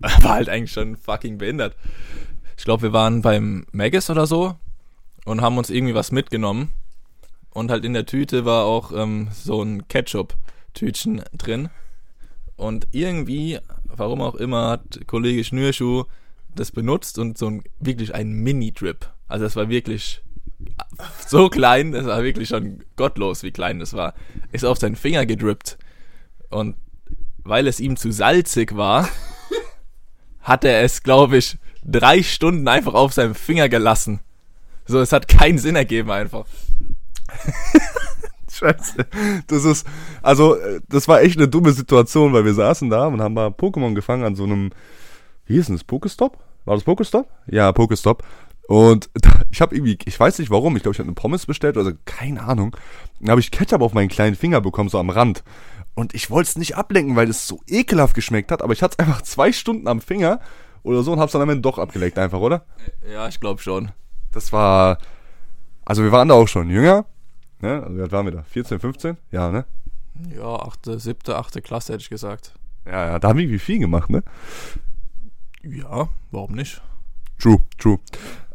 war 0.22 0.34
halt 0.34 0.48
eigentlich 0.48 0.72
schon 0.72 0.96
fucking 0.96 1.38
behindert. 1.38 1.76
Ich 2.56 2.64
glaube, 2.64 2.82
wir 2.82 2.92
waren 2.92 3.22
beim 3.22 3.66
Maggis 3.72 4.10
oder 4.10 4.26
so 4.26 4.56
und 5.24 5.40
haben 5.40 5.58
uns 5.58 5.70
irgendwie 5.70 5.94
was 5.94 6.12
mitgenommen. 6.12 6.70
Und 7.50 7.70
halt 7.70 7.84
in 7.84 7.92
der 7.92 8.06
Tüte 8.06 8.44
war 8.44 8.64
auch 8.64 8.92
ähm, 8.92 9.28
so 9.32 9.62
ein 9.62 9.88
Ketchup-Tütchen 9.88 11.22
drin. 11.32 11.70
Und 12.56 12.88
irgendwie, 12.92 13.58
warum 13.84 14.20
auch 14.20 14.34
immer, 14.34 14.70
hat 14.70 15.06
Kollege 15.06 15.44
Schnürschuh 15.44 16.04
das 16.54 16.72
benutzt 16.72 17.18
und 17.18 17.38
so 17.38 17.48
ein, 17.48 17.62
wirklich 17.78 18.14
ein 18.14 18.30
Mini-Drip. 18.30 19.10
Also 19.28 19.44
das 19.44 19.56
war 19.56 19.68
wirklich 19.68 20.22
so 21.26 21.48
klein, 21.48 21.92
das 21.92 22.06
war 22.06 22.22
wirklich 22.22 22.48
schon 22.48 22.84
gottlos, 22.96 23.42
wie 23.42 23.52
klein 23.52 23.78
das 23.78 23.94
war. 23.94 24.14
Ist 24.52 24.64
auf 24.64 24.78
seinen 24.78 24.96
Finger 24.96 25.26
gedrippt. 25.26 25.78
Und 26.50 26.76
weil 27.38 27.66
es 27.66 27.80
ihm 27.80 27.96
zu 27.96 28.10
salzig 28.10 28.76
war, 28.76 29.08
hat 30.48 30.64
er 30.64 30.82
es, 30.82 31.02
glaube 31.02 31.36
ich, 31.36 31.58
drei 31.84 32.22
Stunden 32.22 32.66
einfach 32.68 32.94
auf 32.94 33.12
seinem 33.12 33.34
Finger 33.34 33.68
gelassen. 33.68 34.20
So, 34.86 34.98
es 35.00 35.12
hat 35.12 35.28
keinen 35.28 35.58
Sinn 35.58 35.76
ergeben 35.76 36.10
einfach. 36.10 36.46
Scheiße. 38.50 39.06
Das 39.46 39.64
ist, 39.64 39.86
also, 40.22 40.56
das 40.88 41.06
war 41.06 41.20
echt 41.20 41.36
eine 41.36 41.48
dumme 41.48 41.72
Situation, 41.72 42.32
weil 42.32 42.46
wir 42.46 42.54
saßen 42.54 42.88
da 42.88 43.06
und 43.06 43.20
haben 43.20 43.34
mal 43.34 43.48
Pokémon 43.48 43.94
gefangen 43.94 44.24
an 44.24 44.34
so 44.34 44.44
einem, 44.44 44.70
wie 45.46 45.54
hieß 45.54 45.66
denn 45.66 45.76
das, 45.76 45.84
Pokestop? 45.84 46.38
War 46.64 46.74
das 46.74 46.84
Pokestop? 46.84 47.28
Ja, 47.46 47.70
Pokestop. 47.72 48.24
Und 48.66 49.10
da, 49.14 49.42
ich 49.50 49.60
habe 49.60 49.74
irgendwie, 49.76 49.98
ich 50.04 50.18
weiß 50.18 50.38
nicht 50.38 50.50
warum, 50.50 50.76
ich 50.76 50.82
glaube, 50.82 50.94
ich 50.94 50.98
habe 50.98 51.08
eine 51.08 51.14
Pommes 51.14 51.46
bestellt 51.46 51.76
oder 51.76 51.90
so, 51.90 51.96
keine 52.06 52.42
Ahnung. 52.42 52.74
Dann 53.20 53.30
habe 53.30 53.40
ich 53.40 53.50
Ketchup 53.50 53.82
auf 53.82 53.92
meinen 53.92 54.08
kleinen 54.08 54.36
Finger 54.36 54.62
bekommen, 54.62 54.88
so 54.88 54.98
am 54.98 55.10
Rand. 55.10 55.44
Und 55.98 56.14
ich 56.14 56.30
wollte 56.30 56.50
es 56.50 56.56
nicht 56.56 56.76
ablenken, 56.76 57.16
weil 57.16 57.28
es 57.28 57.48
so 57.48 57.60
ekelhaft 57.66 58.14
geschmeckt 58.14 58.52
hat, 58.52 58.62
aber 58.62 58.72
ich 58.72 58.84
hatte 58.84 58.94
es 58.96 59.04
einfach 59.04 59.20
zwei 59.22 59.50
Stunden 59.50 59.88
am 59.88 60.00
Finger 60.00 60.38
oder 60.84 61.02
so 61.02 61.12
und 61.12 61.18
hab's 61.18 61.32
dann 61.32 61.42
am 61.42 61.50
Ende 61.50 61.62
doch 61.62 61.76
abgeleckt 61.76 62.16
einfach, 62.20 62.38
oder? 62.38 62.64
Ja, 63.12 63.26
ich 63.26 63.40
glaube 63.40 63.60
schon. 63.60 63.90
Das 64.30 64.52
war, 64.52 64.98
also 65.84 66.04
wir 66.04 66.12
waren 66.12 66.28
da 66.28 66.36
auch 66.36 66.46
schon 66.46 66.70
jünger, 66.70 67.04
ne? 67.60 67.82
Also 67.82 67.96
wie 67.96 68.02
alt 68.02 68.12
waren 68.12 68.26
wir 68.26 68.30
da? 68.30 68.42
14, 68.44 68.78
15? 68.78 69.16
Ja, 69.32 69.50
ne? 69.50 69.64
Ja, 70.36 70.54
achte, 70.54 71.00
siebte, 71.00 71.36
achte 71.36 71.62
Klasse 71.62 71.94
hätte 71.94 72.02
ich 72.02 72.10
gesagt. 72.10 72.52
Ja, 72.86 73.06
ja, 73.06 73.18
da 73.18 73.30
haben 73.30 73.38
wir 73.38 73.46
irgendwie 73.46 73.58
viel 73.58 73.80
gemacht, 73.80 74.08
ne? 74.08 74.22
Ja, 75.64 76.08
warum 76.30 76.52
nicht? 76.52 76.80
True, 77.40 77.64
true. 77.76 77.98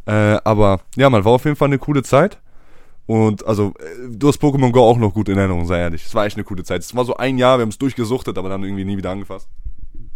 Äh, 0.05 0.39
aber 0.45 0.79
ja, 0.95 1.09
man 1.09 1.25
war 1.25 1.33
auf 1.33 1.43
jeden 1.43 1.57
Fall 1.57 1.67
eine 1.67 1.77
coole 1.79 2.03
Zeit. 2.03 2.39
Und 3.05 3.45
also, 3.45 3.73
äh, 3.79 4.09
du 4.09 4.27
hast 4.27 4.41
Pokémon 4.41 4.71
Go 4.71 4.81
auch 4.81 4.97
noch 4.97 5.13
gut 5.13 5.29
in 5.29 5.37
Erinnerung, 5.37 5.65
sei 5.65 5.79
ehrlich. 5.79 6.05
Es 6.05 6.15
war 6.15 6.25
echt 6.25 6.37
eine 6.37 6.45
coole 6.45 6.63
Zeit. 6.63 6.81
Es 6.81 6.95
war 6.95 7.05
so 7.05 7.17
ein 7.17 7.37
Jahr, 7.37 7.57
wir 7.57 7.63
haben 7.63 7.69
es 7.69 7.77
durchgesuchtet, 7.77 8.37
aber 8.37 8.49
dann 8.49 8.63
irgendwie 8.63 8.85
nie 8.85 8.97
wieder 8.97 9.11
angefasst. 9.11 9.49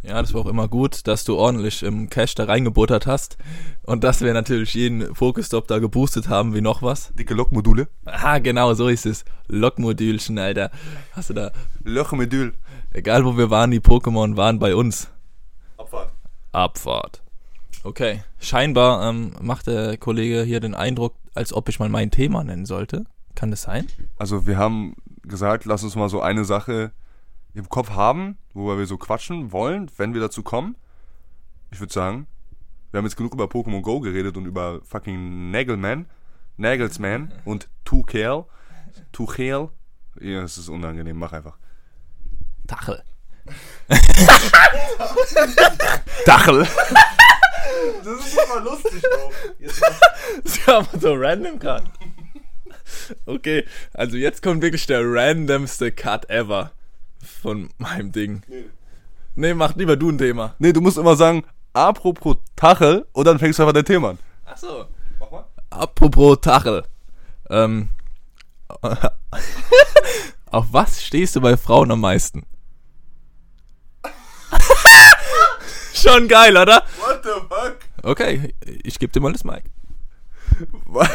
Ja, 0.03 0.21
das 0.21 0.33
war 0.33 0.41
auch 0.41 0.47
immer 0.47 0.69
gut, 0.69 1.05
dass 1.05 1.25
du 1.25 1.35
ordentlich 1.35 1.83
im 1.83 2.09
Cash 2.09 2.35
da 2.35 2.45
reingebuttert 2.45 3.07
hast 3.07 3.37
und 3.83 4.05
dass 4.05 4.21
wir 4.21 4.33
natürlich 4.33 4.73
jeden 4.73 5.13
Pokestop 5.13 5.67
da 5.67 5.79
geboostet 5.79 6.29
haben 6.29 6.53
wie 6.53 6.61
noch 6.61 6.81
was. 6.81 7.13
Dicke 7.15 7.33
Lokmodule. 7.33 7.89
Ah, 8.05 8.39
genau, 8.39 8.73
so 8.73 8.87
ist 8.87 9.05
es. 9.05 9.25
Lokmodülchen, 9.47 10.39
Alter. 10.39 10.71
Hast 11.11 11.31
du 11.31 11.33
da, 11.33 11.51
Löchmodul. 11.83 12.53
egal 12.93 13.25
wo 13.25 13.37
wir 13.37 13.49
waren, 13.49 13.71
die 13.71 13.81
Pokémon 13.81 14.37
waren 14.37 14.59
bei 14.59 14.75
uns. 14.75 15.09
Abfahrt. 15.77 16.13
Abfahrt. 16.53 17.21
Okay, 17.83 18.23
scheinbar 18.39 19.09
ähm, 19.09 19.33
macht 19.41 19.67
der 19.67 19.97
Kollege 19.97 20.43
hier 20.43 20.59
den 20.59 20.75
Eindruck, 20.75 21.15
als 21.37 21.53
ob 21.53 21.69
ich 21.69 21.79
mal 21.79 21.89
mein 21.89 22.11
Thema 22.11 22.43
nennen 22.43 22.65
sollte. 22.65 23.05
Kann 23.35 23.51
das 23.51 23.61
sein? 23.61 23.87
Also 24.17 24.47
wir 24.47 24.57
haben 24.57 24.95
gesagt, 25.21 25.65
lass 25.65 25.83
uns 25.83 25.95
mal 25.95 26.09
so 26.09 26.21
eine 26.21 26.43
Sache 26.43 26.91
im 27.53 27.69
Kopf 27.69 27.91
haben, 27.91 28.37
worüber 28.53 28.79
wir 28.79 28.87
so 28.87 28.97
quatschen 28.97 29.51
wollen, 29.51 29.89
wenn 29.97 30.13
wir 30.13 30.21
dazu 30.21 30.43
kommen. 30.43 30.75
Ich 31.71 31.79
würde 31.79 31.93
sagen, 31.93 32.27
wir 32.91 32.97
haben 32.97 33.05
jetzt 33.05 33.15
genug 33.15 33.33
über 33.33 33.45
Pokémon 33.45 33.81
Go 33.81 33.99
geredet 33.99 34.37
und 34.37 34.45
über 34.45 34.81
fucking 34.83 35.51
Nagelman, 35.51 36.07
Nagelsman 36.57 37.33
und 37.45 37.69
Tuchel. 37.85 38.45
Tuchel. 39.11 39.69
Ja, 40.19 40.41
es 40.41 40.57
ist 40.57 40.69
unangenehm, 40.69 41.17
mach 41.17 41.33
einfach. 41.33 41.57
Tachel. 42.65 43.03
Dachel. 46.25 46.67
Das 48.03 48.25
ist 48.25 48.37
immer 48.37 48.61
lustig, 48.61 49.01
Bro. 49.01 49.31
Das 50.43 50.67
war 50.67 50.75
aber 50.75 50.99
so 50.99 51.13
random 51.13 51.59
gerade. 51.59 51.85
Okay, 53.25 53.65
also 53.93 54.17
jetzt 54.17 54.41
kommt 54.41 54.61
wirklich 54.61 54.85
der 54.85 55.01
randomste 55.03 55.91
Cut 55.91 56.29
ever 56.29 56.71
von 57.41 57.69
meinem 57.77 58.11
Ding. 58.11 58.43
Nee, 59.35 59.53
mach 59.53 59.75
lieber 59.75 59.95
du 59.95 60.09
ein 60.09 60.17
Thema. 60.17 60.55
Nee, 60.59 60.73
du 60.73 60.81
musst 60.81 60.97
immer 60.97 61.15
sagen, 61.15 61.45
apropos 61.73 62.37
Tachel, 62.55 63.05
und 63.13 63.25
dann 63.25 63.39
fängst 63.39 63.59
du 63.59 63.63
einfach 63.63 63.73
dein 63.73 63.85
Thema 63.85 64.11
an. 64.11 64.19
Ach 64.45 64.57
so. 64.57 64.85
Mach 65.19 65.31
mal. 65.31 65.45
Apropos 65.69 66.39
Tachel. 66.41 66.83
Ähm, 67.49 67.89
auf 70.51 70.65
was 70.71 71.03
stehst 71.03 71.35
du 71.35 71.41
bei 71.41 71.57
Frauen 71.57 71.91
am 71.91 72.01
meisten? 72.01 72.45
Schon 76.01 76.27
geil, 76.27 76.55
oder? 76.57 76.83
What 76.99 77.21
the 77.23 77.29
fuck? 77.49 77.77
Okay, 78.03 78.53
ich 78.83 78.99
gebe 78.99 79.11
dir 79.11 79.19
mal 79.19 79.33
das 79.33 79.43
Mic. 79.43 79.63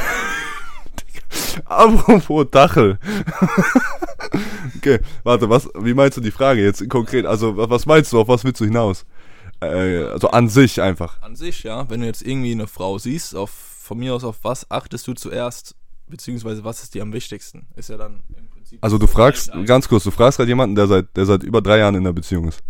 Apropos 1.64 2.46
Dachel. 2.50 2.98
okay, 4.76 5.00
warte, 5.22 5.48
was, 5.48 5.68
wie 5.78 5.94
meinst 5.94 6.16
du 6.16 6.20
die 6.20 6.30
Frage 6.30 6.62
jetzt 6.62 6.88
konkret? 6.90 7.26
Also, 7.26 7.56
wa- 7.56 7.68
was 7.70 7.86
meinst 7.86 8.12
du, 8.12 8.20
auf 8.20 8.28
was 8.28 8.44
willst 8.44 8.60
du 8.60 8.64
hinaus? 8.64 9.04
Äh, 9.60 10.04
also 10.04 10.30
an 10.30 10.48
sich 10.48 10.80
einfach. 10.80 11.20
An 11.22 11.36
sich, 11.36 11.62
ja, 11.62 11.88
wenn 11.88 12.00
du 12.00 12.06
jetzt 12.06 12.22
irgendwie 12.22 12.52
eine 12.52 12.66
Frau 12.66 12.98
siehst, 12.98 13.34
auf, 13.34 13.50
von 13.50 13.98
mir 13.98 14.14
aus, 14.14 14.24
auf 14.24 14.38
was 14.42 14.70
achtest 14.70 15.06
du 15.08 15.14
zuerst, 15.14 15.74
beziehungsweise 16.08 16.64
was 16.64 16.82
ist 16.82 16.94
dir 16.94 17.02
am 17.02 17.12
wichtigsten? 17.12 17.66
Ist 17.76 17.88
ja 17.88 17.96
dann 17.96 18.22
im 18.36 18.48
Prinzip. 18.50 18.78
Also 18.82 18.98
du 18.98 19.06
fragst, 19.06 19.50
ganz 19.64 19.88
kurz, 19.88 20.04
du 20.04 20.10
fragst 20.10 20.36
gerade 20.38 20.48
jemanden, 20.48 20.74
der 20.74 20.86
seit, 20.86 21.16
der 21.16 21.26
seit 21.26 21.42
über 21.42 21.62
drei 21.62 21.78
Jahren 21.78 21.94
in 21.94 22.02
einer 22.02 22.12
Beziehung 22.12 22.48
ist. 22.48 22.60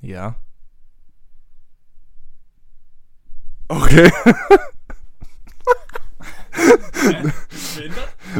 Ja. 0.00 0.34
Okay. 3.72 4.12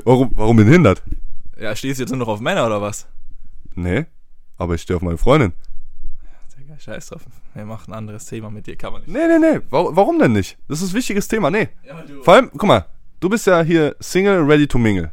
warum, 0.04 0.30
warum 0.34 0.56
denn 0.58 0.68
hindert? 0.68 1.02
Ja, 1.58 1.74
stehst 1.74 1.98
du 1.98 2.02
jetzt 2.02 2.10
nur 2.10 2.18
noch 2.18 2.28
auf 2.28 2.40
Männer 2.40 2.66
oder 2.66 2.82
was? 2.82 3.06
Nee, 3.74 4.04
aber 4.58 4.74
ich 4.74 4.82
stehe 4.82 4.96
auf 4.96 5.02
meine 5.02 5.16
Freundin. 5.16 5.54
Digga, 6.58 6.78
scheiß 6.78 7.06
drauf. 7.06 7.22
Wir 7.54 7.64
machen 7.64 7.92
ein 7.92 7.96
anderes 7.96 8.26
Thema 8.26 8.50
mit 8.50 8.66
dir, 8.66 8.76
kann 8.76 8.92
man 8.92 9.02
nicht. 9.02 9.10
Nee, 9.10 9.26
nee, 9.26 9.38
nee, 9.38 9.60
warum, 9.70 9.96
warum 9.96 10.18
denn 10.18 10.32
nicht? 10.32 10.58
Das 10.68 10.82
ist 10.82 10.92
ein 10.92 10.96
wichtiges 10.96 11.28
Thema, 11.28 11.50
nee. 11.50 11.70
Ja, 11.82 12.02
du. 12.02 12.22
Vor 12.22 12.34
allem, 12.34 12.50
guck 12.50 12.64
mal, 12.64 12.84
du 13.20 13.30
bist 13.30 13.46
ja 13.46 13.62
hier 13.62 13.96
Single, 14.00 14.42
ready 14.42 14.66
to 14.66 14.76
mingle. 14.76 15.12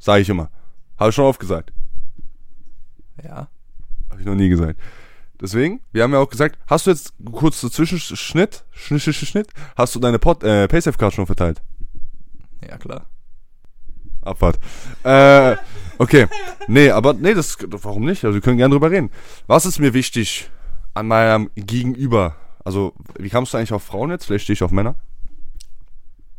Sag 0.00 0.20
ich 0.20 0.28
immer. 0.28 0.50
Habe 0.98 1.10
ich 1.10 1.14
schon 1.14 1.26
oft 1.26 1.38
gesagt. 1.38 1.72
Ja. 3.22 3.48
Habe 4.10 4.20
ich 4.20 4.26
noch 4.26 4.34
nie 4.34 4.48
gesagt. 4.48 4.80
Deswegen, 5.40 5.80
wir 5.92 6.02
haben 6.02 6.12
ja 6.12 6.18
auch 6.18 6.28
gesagt, 6.28 6.58
hast 6.66 6.86
du 6.86 6.90
jetzt 6.90 7.14
kurz 7.32 7.60
so 7.60 7.68
Zwischenschnitt, 7.68 8.64
Schnitt, 8.70 9.02
Schnitt, 9.02 9.14
Schnitt, 9.14 9.48
hast 9.76 9.94
du 9.94 10.00
deine 10.00 10.18
Pod, 10.18 10.44
äh, 10.44 10.68
Paysafe-Card 10.68 11.14
schon 11.14 11.26
verteilt? 11.26 11.62
Ja, 12.68 12.76
klar. 12.76 13.06
Abfahrt. 14.22 14.58
Äh, 15.02 15.56
okay. 15.96 16.26
Nee, 16.68 16.90
aber 16.90 17.14
nee, 17.14 17.32
das, 17.32 17.56
warum 17.68 18.04
nicht? 18.04 18.24
Also 18.24 18.34
wir 18.34 18.42
können 18.42 18.58
gerne 18.58 18.72
drüber 18.72 18.90
reden. 18.90 19.10
Was 19.46 19.64
ist 19.64 19.78
mir 19.78 19.94
wichtig 19.94 20.50
an 20.92 21.06
meinem 21.06 21.50
Gegenüber? 21.54 22.36
Also, 22.62 22.92
wie 23.18 23.30
kamst 23.30 23.54
du 23.54 23.58
eigentlich 23.58 23.72
auf 23.72 23.82
Frauen 23.82 24.10
jetzt? 24.10 24.26
Vielleicht 24.26 24.44
stehe 24.44 24.54
ich 24.54 24.62
auf 24.62 24.70
Männer? 24.70 24.96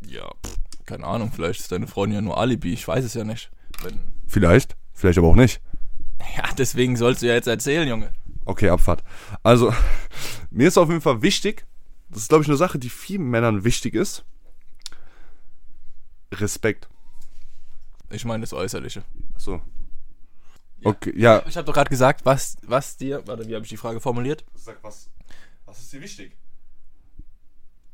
Ja, 0.05 0.29
pff, 0.45 0.57
keine 0.85 1.05
Ahnung, 1.05 1.31
vielleicht 1.33 1.61
ist 1.61 1.71
deine 1.71 1.87
Freundin 1.87 2.15
ja 2.17 2.21
nur 2.21 2.37
Alibi, 2.37 2.73
ich 2.73 2.87
weiß 2.87 3.03
es 3.03 3.15
ja 3.15 3.23
nicht. 3.23 3.49
Wenn, 3.81 3.99
Vielleicht, 4.27 4.75
vielleicht 4.93 5.17
aber 5.17 5.27
auch 5.27 5.35
nicht. 5.35 5.59
ja, 6.37 6.43
deswegen 6.55 6.95
sollst 6.95 7.23
du 7.23 7.27
ja 7.27 7.33
jetzt 7.33 7.47
erzählen, 7.47 7.87
Junge. 7.87 8.13
Okay, 8.45 8.69
Abfahrt. 8.69 9.03
Also, 9.43 9.73
mir 10.51 10.67
ist 10.67 10.77
auf 10.77 10.89
jeden 10.89 11.01
Fall 11.01 11.21
wichtig, 11.21 11.65
das 12.09 12.23
ist 12.23 12.29
glaube 12.29 12.43
ich 12.43 12.49
eine 12.49 12.57
Sache, 12.57 12.79
die 12.79 12.89
vielen 12.89 13.29
Männern 13.29 13.63
wichtig 13.63 13.93
ist. 13.93 14.25
Respekt. 16.33 16.89
Ich 18.09 18.25
meine 18.25 18.41
das 18.41 18.53
Äußerliche. 18.53 19.03
So. 19.37 19.61
Okay, 20.83 21.13
ja. 21.15 21.43
Ich 21.47 21.57
habe 21.57 21.65
doch 21.65 21.73
gerade 21.73 21.89
gesagt, 21.89 22.25
was, 22.25 22.57
was 22.63 22.97
dir, 22.97 23.25
warte, 23.27 23.47
wie 23.47 23.55
habe 23.55 23.63
ich 23.63 23.69
die 23.69 23.77
Frage 23.77 23.99
formuliert? 23.99 24.43
Sag, 24.55 24.83
was, 24.83 25.09
was 25.65 25.79
ist 25.79 25.93
dir 25.93 26.01
wichtig? 26.01 26.35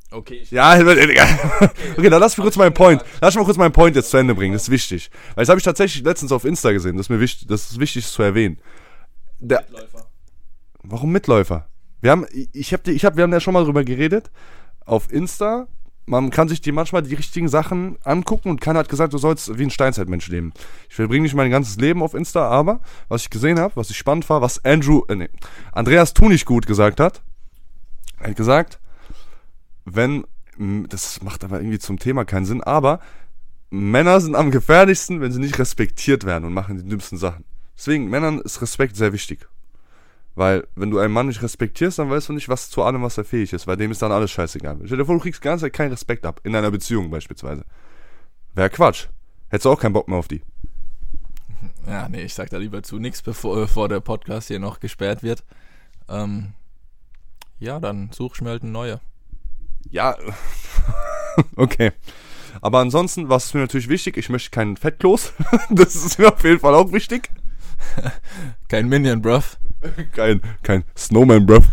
Okay, 0.09 0.35
ich, 0.35 0.51
Ja, 0.51 0.73
okay, 1.97 2.09
dann 2.09 2.21
lass 2.21 2.37
mich 2.37 2.43
kurz 2.43 2.55
meinen 2.55 2.73
Point. 2.73 3.03
Lass 3.19 3.35
mich 3.35 3.41
mal 3.41 3.45
kurz 3.45 3.57
meinen 3.57 3.73
Point 3.73 3.95
jetzt 3.97 4.09
zu 4.09 4.17
Ende 4.17 4.33
bringen. 4.33 4.53
Das 4.53 4.63
ist 4.63 4.69
wichtig. 4.69 5.11
Weil 5.35 5.43
das 5.43 5.49
habe 5.49 5.59
ich 5.59 5.65
tatsächlich 5.65 6.03
letztens 6.03 6.31
auf 6.31 6.45
Insta 6.45 6.71
gesehen. 6.71 6.95
Das 6.95 7.07
ist 7.07 7.09
mir 7.09 7.19
wichtig, 7.19 7.47
das 7.47 7.71
ist 7.71 7.79
wichtig 7.79 8.07
zu 8.07 8.23
erwähnen. 8.23 8.59
Der, 9.39 9.65
Läufer. 9.69 10.06
Warum 10.89 11.11
Mitläufer? 11.11 11.67
Wir 12.01 12.11
haben, 12.11 12.25
ich 12.53 12.73
habe, 12.73 12.91
ich 12.91 13.05
hab, 13.05 13.15
wir 13.15 13.23
haben 13.23 13.33
ja 13.33 13.39
schon 13.39 13.53
mal 13.53 13.65
drüber 13.65 13.83
geredet. 13.83 14.31
Auf 14.85 15.11
Insta, 15.11 15.67
man 16.05 16.29
kann 16.29 16.47
sich 16.47 16.61
die 16.61 16.71
manchmal 16.71 17.03
die 17.03 17.15
richtigen 17.15 17.49
Sachen 17.49 17.97
angucken 18.03 18.49
und 18.49 18.61
keiner 18.61 18.79
hat 18.79 18.89
gesagt, 18.89 19.13
du 19.13 19.17
sollst 19.17 19.57
wie 19.57 19.63
ein 19.63 19.69
Steinzeitmensch 19.69 20.27
leben. 20.27 20.53
Ich 20.89 20.95
verbringe 20.95 21.23
nicht 21.23 21.35
mein 21.35 21.51
ganzes 21.51 21.77
Leben 21.77 22.01
auf 22.01 22.13
Insta, 22.13 22.47
aber 22.47 22.79
was 23.09 23.23
ich 23.23 23.29
gesehen 23.29 23.59
habe, 23.59 23.75
was 23.75 23.89
ich 23.89 23.97
spannend 23.97 24.29
war, 24.29 24.41
was 24.41 24.63
Andrew, 24.63 25.03
äh, 25.09 25.15
nee, 25.15 25.29
Andreas 25.73 26.13
Tunig 26.13 26.45
gut 26.45 26.65
gesagt 26.65 26.99
hat, 26.99 27.21
er 28.19 28.29
hat 28.29 28.35
gesagt, 28.35 28.79
wenn, 29.85 30.25
das 30.57 31.21
macht 31.21 31.43
aber 31.43 31.59
irgendwie 31.59 31.79
zum 31.79 31.99
Thema 31.99 32.25
keinen 32.25 32.45
Sinn, 32.45 32.63
aber 32.63 32.99
Männer 33.69 34.21
sind 34.21 34.35
am 34.35 34.49
gefährlichsten, 34.51 35.19
wenn 35.19 35.31
sie 35.31 35.39
nicht 35.39 35.59
respektiert 35.59 36.23
werden 36.23 36.45
und 36.45 36.53
machen 36.53 36.77
die 36.77 36.87
dümmsten 36.87 37.17
Sachen. 37.17 37.43
Deswegen, 37.77 38.09
Männern 38.09 38.39
ist 38.39 38.61
Respekt 38.61 38.95
sehr 38.95 39.11
wichtig. 39.11 39.47
Weil, 40.37 40.67
wenn 40.75 40.91
du 40.91 40.99
einen 40.99 41.13
Mann 41.13 41.25
nicht 41.25 41.41
respektierst, 41.41 41.97
dann 41.97 42.11
weißt 42.11 42.29
du 42.29 42.33
nicht, 42.33 42.47
was 42.47 42.69
zu 42.69 42.83
allem, 42.83 43.01
was 43.01 43.17
er 43.17 43.25
fähig 43.25 43.53
ist. 43.53 43.65
Weil 43.65 43.75
dem 43.75 43.89
ist 43.89 44.03
dann 44.03 44.11
alles 44.11 44.29
scheißegal. 44.29 44.77
Stell 44.85 44.99
dir 44.99 45.05
vor, 45.05 45.15
du 45.15 45.21
kriegst 45.21 45.41
Zeit 45.41 45.73
keinen 45.73 45.89
Respekt 45.89 46.27
ab. 46.27 46.41
In 46.43 46.55
einer 46.55 46.69
Beziehung 46.69 47.09
beispielsweise. 47.09 47.65
Wäre 48.53 48.69
Quatsch. 48.69 49.07
Hättest 49.47 49.65
du 49.65 49.71
auch 49.71 49.79
keinen 49.79 49.93
Bock 49.93 50.07
mehr 50.07 50.19
auf 50.19 50.27
die. 50.27 50.43
Ja, 51.87 52.07
nee, 52.07 52.21
ich 52.21 52.33
sag 52.35 52.49
da 52.49 52.57
lieber 52.57 52.83
zu 52.83 52.99
nichts, 52.99 53.21
bevor, 53.21 53.55
bevor 53.55 53.89
der 53.89 54.01
Podcast 54.01 54.49
hier 54.49 54.59
noch 54.59 54.79
gesperrt 54.79 55.23
wird. 55.23 55.43
Ähm, 56.09 56.53
ja, 57.59 57.79
dann 57.79 58.11
such 58.11 58.41
halt 58.41 58.61
eine 58.61 58.71
neue. 58.71 58.99
Ja, 59.89 60.15
okay. 61.55 61.93
Aber 62.61 62.79
ansonsten, 62.79 63.29
was 63.29 63.45
ist 63.45 63.53
mir 63.55 63.61
natürlich 63.61 63.89
wichtig? 63.89 64.17
Ich 64.17 64.29
möchte 64.29 64.51
keinen 64.51 64.77
Fettkloß. 64.77 65.33
das 65.71 65.95
ist 65.95 66.19
mir 66.19 66.31
auf 66.31 66.43
jeden 66.43 66.59
Fall 66.59 66.75
auch 66.75 66.91
wichtig. 66.91 67.31
Kein 68.67 68.87
Minion, 68.87 69.21
bruv. 69.21 69.57
Kein, 70.11 70.41
kein 70.63 70.83
Snowman, 70.97 71.45
bruv. 71.45 71.65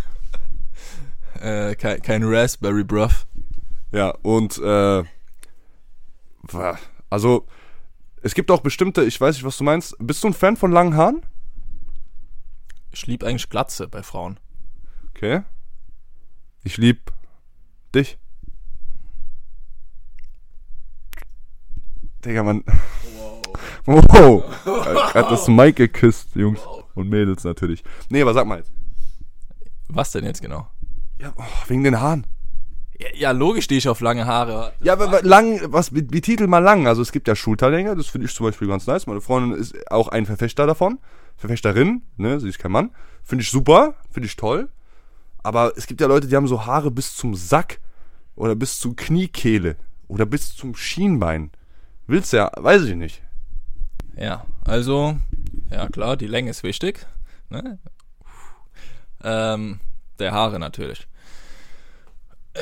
Äh, 1.40 1.74
kein, 1.74 2.02
kein 2.02 2.22
Raspberry, 2.22 2.84
bruv. 2.84 3.26
Ja, 3.92 4.10
und 4.22 4.58
äh, 4.58 5.04
also 7.10 7.46
es 8.22 8.34
gibt 8.34 8.50
auch 8.50 8.60
bestimmte, 8.60 9.04
ich 9.04 9.20
weiß 9.20 9.36
nicht, 9.36 9.44
was 9.44 9.58
du 9.58 9.64
meinst. 9.64 9.96
Bist 9.98 10.24
du 10.24 10.28
ein 10.28 10.34
Fan 10.34 10.56
von 10.56 10.72
langen 10.72 10.96
Haaren? 10.96 11.22
Ich 12.90 13.06
lieb 13.06 13.24
eigentlich 13.24 13.48
Glatze 13.48 13.88
bei 13.88 14.02
Frauen. 14.02 14.38
Okay. 15.10 15.42
Ich 16.62 16.76
lieb 16.76 17.12
dich. 17.94 18.18
Digga, 22.24 22.42
man. 22.42 22.64
Wow. 23.86 24.44
Er 25.14 25.22
hat 25.22 25.30
das 25.30 25.48
Mike 25.48 25.88
geküsst, 25.88 26.34
Jungs. 26.34 26.60
Und 26.94 27.08
Mädels 27.08 27.44
natürlich. 27.44 27.82
Nee, 28.08 28.22
aber 28.22 28.34
sag 28.34 28.46
mal 28.46 28.58
jetzt. 28.58 28.72
Was 29.88 30.12
denn 30.12 30.24
jetzt 30.24 30.40
genau? 30.40 30.68
Ja, 31.18 31.32
oh, 31.36 31.42
wegen 31.68 31.84
den 31.84 32.00
Haaren. 32.00 32.26
Ja, 32.98 33.08
ja, 33.14 33.30
logisch 33.32 33.64
stehe 33.64 33.78
ich 33.78 33.88
auf 33.88 34.00
lange 34.00 34.26
Haare. 34.26 34.72
Ja, 34.80 34.92
aber 34.92 35.22
lang, 35.22 35.60
was, 35.66 35.90
betitel 35.90 36.46
mal 36.46 36.60
lang. 36.60 36.86
Also 36.86 37.02
es 37.02 37.10
gibt 37.10 37.26
ja 37.26 37.34
Schulterlänge, 37.34 37.96
das 37.96 38.06
finde 38.06 38.26
ich 38.26 38.34
zum 38.34 38.46
Beispiel 38.46 38.68
ganz 38.68 38.86
nice. 38.86 39.06
Meine 39.06 39.20
Freundin 39.20 39.58
ist 39.58 39.74
auch 39.90 40.08
ein 40.08 40.26
Verfechter 40.26 40.66
davon. 40.66 40.98
Verfechterin, 41.36 42.02
ne, 42.16 42.38
sie 42.38 42.48
ist 42.48 42.60
kein 42.60 42.70
Mann. 42.70 42.90
Finde 43.24 43.42
ich 43.42 43.50
super, 43.50 43.94
finde 44.10 44.28
ich 44.28 44.36
toll. 44.36 44.68
Aber 45.42 45.72
es 45.76 45.86
gibt 45.86 46.00
ja 46.00 46.06
Leute, 46.06 46.28
die 46.28 46.36
haben 46.36 46.46
so 46.46 46.66
Haare 46.66 46.90
bis 46.90 47.16
zum 47.16 47.34
Sack 47.34 47.80
oder 48.36 48.54
bis 48.54 48.78
zur 48.78 48.94
Kniekehle 48.94 49.76
oder 50.06 50.24
bis 50.24 50.54
zum 50.54 50.76
Schienbein. 50.76 51.50
Willst 52.06 52.32
du 52.32 52.36
ja, 52.36 52.52
weiß 52.56 52.84
ich 52.84 52.94
nicht. 52.94 53.23
Ja, 54.16 54.46
also, 54.64 55.18
ja 55.70 55.88
klar, 55.88 56.16
die 56.16 56.26
Länge 56.26 56.50
ist 56.50 56.62
wichtig. 56.62 57.06
Ne? 57.48 57.78
Ähm, 59.22 59.80
der 60.18 60.32
Haare 60.32 60.58
natürlich. 60.58 61.06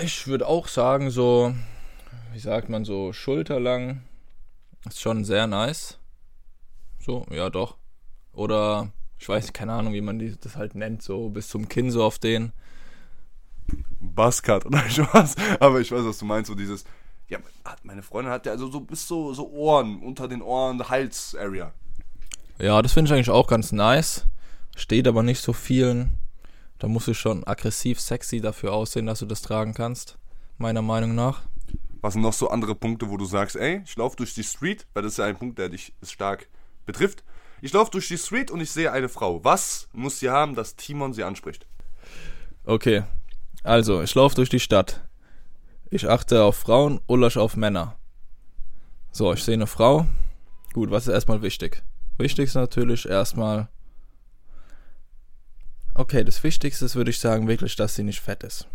Ich 0.02 0.26
würde 0.26 0.46
auch 0.46 0.68
sagen, 0.68 1.10
so, 1.10 1.54
wie 2.32 2.38
sagt 2.38 2.68
man, 2.68 2.84
so 2.84 3.12
schulterlang 3.12 4.02
ist 4.86 5.00
schon 5.00 5.24
sehr 5.24 5.46
nice. 5.46 5.98
So, 6.98 7.26
ja 7.30 7.50
doch. 7.50 7.76
Oder, 8.32 8.90
ich 9.18 9.28
weiß 9.28 9.52
keine 9.52 9.74
Ahnung, 9.74 9.92
wie 9.92 10.00
man 10.00 10.18
die, 10.18 10.34
das 10.40 10.56
halt 10.56 10.74
nennt, 10.74 11.02
so 11.02 11.28
bis 11.28 11.48
zum 11.48 11.68
Kinn 11.68 11.90
so 11.90 12.02
auf 12.02 12.18
den. 12.18 12.52
Buzzcut 14.00 14.66
oder 14.66 14.80
Spaß. 14.88 15.36
Aber 15.60 15.80
ich 15.80 15.92
weiß, 15.92 16.04
was 16.04 16.18
du 16.18 16.24
meinst, 16.24 16.48
so 16.48 16.54
dieses. 16.54 16.84
Ja, 17.32 17.38
meine 17.82 18.02
Freundin 18.02 18.30
hat 18.30 18.44
ja 18.44 18.52
also 18.52 18.70
so 18.70 18.80
bis 18.80 19.08
so, 19.08 19.32
so 19.32 19.48
Ohren, 19.48 20.02
unter 20.02 20.28
den 20.28 20.42
Ohren, 20.42 20.86
Hals-Area. 20.86 21.72
Ja, 22.58 22.82
das 22.82 22.92
finde 22.92 23.08
ich 23.08 23.14
eigentlich 23.14 23.30
auch 23.30 23.46
ganz 23.46 23.72
nice. 23.72 24.26
Steht 24.76 25.08
aber 25.08 25.22
nicht 25.22 25.40
so 25.40 25.54
vielen. 25.54 26.18
Da 26.78 26.88
musst 26.88 27.08
du 27.08 27.14
schon 27.14 27.42
aggressiv 27.46 28.02
sexy 28.02 28.42
dafür 28.42 28.74
aussehen, 28.74 29.06
dass 29.06 29.20
du 29.20 29.24
das 29.26 29.40
tragen 29.40 29.72
kannst. 29.72 30.18
Meiner 30.58 30.82
Meinung 30.82 31.14
nach. 31.14 31.40
Was 32.02 32.12
sind 32.12 32.22
noch 32.22 32.34
so 32.34 32.50
andere 32.50 32.74
Punkte, 32.74 33.08
wo 33.08 33.16
du 33.16 33.24
sagst, 33.24 33.56
ey, 33.56 33.80
ich 33.82 33.96
laufe 33.96 34.16
durch 34.16 34.34
die 34.34 34.44
Street, 34.44 34.86
weil 34.92 35.02
das 35.02 35.12
ist 35.12 35.18
ja 35.18 35.24
ein 35.24 35.38
Punkt, 35.38 35.58
der 35.58 35.70
dich 35.70 35.94
stark 36.02 36.48
betrifft. 36.84 37.24
Ich 37.62 37.72
laufe 37.72 37.92
durch 37.92 38.08
die 38.08 38.18
Street 38.18 38.50
und 38.50 38.60
ich 38.60 38.70
sehe 38.70 38.92
eine 38.92 39.08
Frau. 39.08 39.42
Was 39.42 39.88
muss 39.94 40.20
sie 40.20 40.28
haben, 40.28 40.54
dass 40.54 40.76
Timon 40.76 41.14
sie 41.14 41.24
anspricht? 41.24 41.64
Okay. 42.66 43.04
Also, 43.62 44.02
ich 44.02 44.14
laufe 44.14 44.34
durch 44.34 44.50
die 44.50 44.60
Stadt. 44.60 45.00
Ich 45.92 46.08
achte 46.08 46.42
auf 46.42 46.56
Frauen, 46.56 47.02
Ullasch 47.06 47.36
auf 47.36 47.54
Männer. 47.54 47.98
So, 49.10 49.30
ich 49.34 49.44
sehe 49.44 49.52
eine 49.52 49.66
Frau. 49.66 50.06
Gut, 50.72 50.90
was 50.90 51.06
ist 51.06 51.12
erstmal 51.12 51.42
wichtig? 51.42 51.82
Wichtig 52.16 52.46
ist 52.46 52.54
natürlich 52.54 53.06
erstmal. 53.06 53.68
Okay, 55.94 56.24
das 56.24 56.42
Wichtigste 56.42 56.86
ist, 56.86 56.96
würde 56.96 57.10
ich 57.10 57.18
sagen, 57.18 57.46
wirklich, 57.46 57.76
dass 57.76 57.94
sie 57.94 58.04
nicht 58.04 58.20
fett 58.20 58.42
ist. 58.42 58.66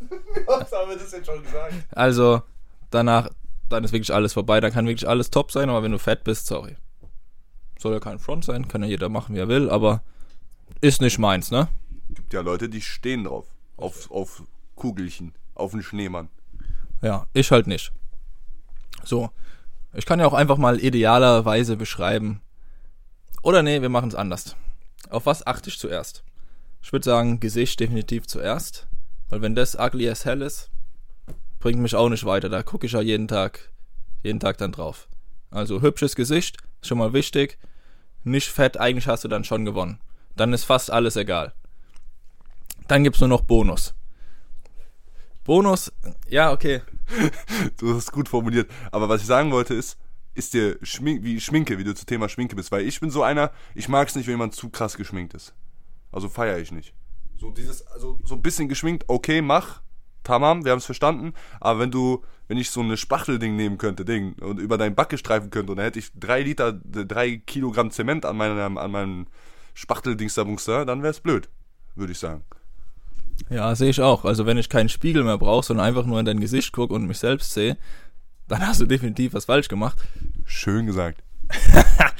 Was 0.46 0.72
haben 0.72 0.90
wir 0.90 0.96
das 0.96 1.12
jetzt 1.12 1.26
schon 1.26 1.40
gesagt? 1.44 1.74
Also, 1.92 2.42
danach, 2.90 3.30
dann 3.68 3.84
ist 3.84 3.92
wirklich 3.92 4.12
alles 4.12 4.32
vorbei. 4.32 4.58
Dann 4.58 4.72
kann 4.72 4.88
wirklich 4.88 5.08
alles 5.08 5.30
top 5.30 5.52
sein, 5.52 5.70
aber 5.70 5.84
wenn 5.84 5.92
du 5.92 6.00
fett 6.00 6.24
bist, 6.24 6.46
sorry. 6.46 6.76
Soll 7.78 7.92
ja 7.92 8.00
kein 8.00 8.18
Front 8.18 8.46
sein, 8.46 8.66
kann 8.66 8.82
ja 8.82 8.88
jeder 8.88 9.08
machen, 9.08 9.36
wie 9.36 9.38
er 9.38 9.46
will, 9.46 9.70
aber 9.70 10.02
ist 10.80 11.00
nicht 11.00 11.20
meins, 11.20 11.52
ne? 11.52 11.68
Gibt 12.08 12.32
ja 12.32 12.40
Leute, 12.40 12.68
die 12.68 12.80
stehen 12.80 13.22
drauf. 13.22 13.46
Auf, 13.76 14.10
auf 14.10 14.42
Kugelchen, 14.74 15.32
auf 15.62 15.72
einen 15.72 15.82
Schneemann. 15.82 16.28
Ja, 17.00 17.26
ich 17.32 17.50
halt 17.50 17.66
nicht. 17.66 17.92
So. 19.04 19.30
Ich 19.94 20.06
kann 20.06 20.20
ja 20.20 20.26
auch 20.26 20.34
einfach 20.34 20.56
mal 20.56 20.80
idealerweise 20.80 21.76
beschreiben. 21.76 22.40
Oder 23.42 23.62
nee, 23.62 23.82
wir 23.82 23.88
machen 23.88 24.08
es 24.08 24.14
anders. 24.14 24.56
Auf 25.10 25.26
was 25.26 25.46
achte 25.46 25.68
ich 25.68 25.78
zuerst? 25.78 26.24
Ich 26.80 26.92
würde 26.92 27.04
sagen, 27.04 27.40
Gesicht 27.40 27.80
definitiv 27.80 28.26
zuerst. 28.26 28.86
Weil 29.28 29.42
wenn 29.42 29.54
das 29.54 29.78
ugly 29.78 30.08
as 30.08 30.24
hell 30.24 30.42
ist, 30.42 30.70
bringt 31.58 31.80
mich 31.80 31.94
auch 31.94 32.08
nicht 32.08 32.24
weiter. 32.24 32.48
Da 32.48 32.62
gucke 32.62 32.86
ich 32.86 32.92
ja 32.92 33.00
jeden 33.00 33.28
Tag, 33.28 33.70
jeden 34.22 34.40
Tag 34.40 34.58
dann 34.58 34.72
drauf. 34.72 35.08
Also 35.50 35.82
hübsches 35.82 36.16
Gesicht, 36.16 36.58
ist 36.80 36.88
schon 36.88 36.98
mal 36.98 37.12
wichtig. 37.12 37.58
Nicht 38.24 38.48
fett, 38.48 38.78
eigentlich 38.78 39.08
hast 39.08 39.24
du 39.24 39.28
dann 39.28 39.44
schon 39.44 39.64
gewonnen. 39.64 40.00
Dann 40.36 40.52
ist 40.52 40.64
fast 40.64 40.90
alles 40.90 41.16
egal. 41.16 41.52
Dann 42.88 43.04
gibt's 43.04 43.20
nur 43.20 43.28
noch 43.28 43.42
Bonus. 43.42 43.94
Bonus, 45.44 45.92
ja, 46.28 46.52
okay. 46.52 46.82
Du 47.78 47.94
hast 47.94 48.04
es 48.04 48.12
gut 48.12 48.28
formuliert. 48.28 48.70
Aber 48.90 49.08
was 49.08 49.22
ich 49.22 49.26
sagen 49.26 49.50
wollte 49.50 49.74
ist, 49.74 49.98
ist 50.34 50.54
dir 50.54 50.78
Schmink, 50.82 51.24
wie 51.24 51.40
Schminke, 51.40 51.78
wie 51.78 51.84
du 51.84 51.94
zu 51.94 52.06
Thema 52.06 52.28
Schminke 52.28 52.56
bist. 52.56 52.70
Weil 52.72 52.86
ich 52.86 53.00
bin 53.00 53.10
so 53.10 53.22
einer, 53.22 53.50
ich 53.74 53.88
mag 53.88 54.08
es 54.08 54.14
nicht, 54.14 54.26
wenn 54.26 54.34
jemand 54.34 54.54
zu 54.54 54.70
krass 54.70 54.96
geschminkt 54.96 55.34
ist. 55.34 55.54
Also 56.10 56.28
feiere 56.28 56.58
ich 56.58 56.72
nicht. 56.72 56.94
So 57.36 57.50
dieses, 57.50 57.86
also 57.88 58.20
so 58.24 58.34
ein 58.34 58.42
bisschen 58.42 58.68
geschminkt, 58.68 59.04
okay, 59.08 59.42
mach. 59.42 59.82
Tamam, 60.22 60.64
wir 60.64 60.70
haben 60.70 60.78
es 60.78 60.86
verstanden. 60.86 61.32
Aber 61.60 61.80
wenn 61.80 61.90
du, 61.90 62.22
wenn 62.46 62.56
ich 62.56 62.70
so 62.70 62.80
eine 62.80 62.96
Spachtelding 62.96 63.56
nehmen 63.56 63.78
könnte, 63.78 64.04
Ding, 64.04 64.34
und 64.34 64.60
über 64.60 64.78
deinen 64.78 64.94
Backe 64.94 65.18
streifen 65.18 65.50
könnte, 65.50 65.72
und 65.72 65.78
dann 65.78 65.84
hätte 65.84 65.98
ich 65.98 66.12
drei 66.14 66.42
Liter, 66.42 66.72
drei 66.72 67.38
Kilogramm 67.38 67.90
Zement 67.90 68.24
an 68.24 68.36
meinem, 68.36 68.78
an 68.78 68.90
meinem 68.92 69.26
Spachteldings 69.74 70.34
da, 70.34 70.84
dann 70.84 71.02
wäre 71.02 71.10
es 71.10 71.20
blöd, 71.20 71.48
würde 71.96 72.12
ich 72.12 72.18
sagen. 72.20 72.44
Ja, 73.50 73.74
sehe 73.74 73.90
ich 73.90 74.00
auch. 74.00 74.24
Also 74.24 74.46
wenn 74.46 74.58
ich 74.58 74.68
keinen 74.68 74.88
Spiegel 74.88 75.24
mehr 75.24 75.38
brauche, 75.38 75.66
sondern 75.66 75.86
einfach 75.86 76.06
nur 76.06 76.18
in 76.18 76.26
dein 76.26 76.40
Gesicht 76.40 76.72
gucke 76.72 76.94
und 76.94 77.06
mich 77.06 77.18
selbst 77.18 77.52
sehe, 77.52 77.76
dann 78.48 78.66
hast 78.66 78.80
du 78.80 78.86
definitiv 78.86 79.34
was 79.34 79.46
falsch 79.46 79.68
gemacht. 79.68 79.98
Schön 80.44 80.86
gesagt. 80.86 81.22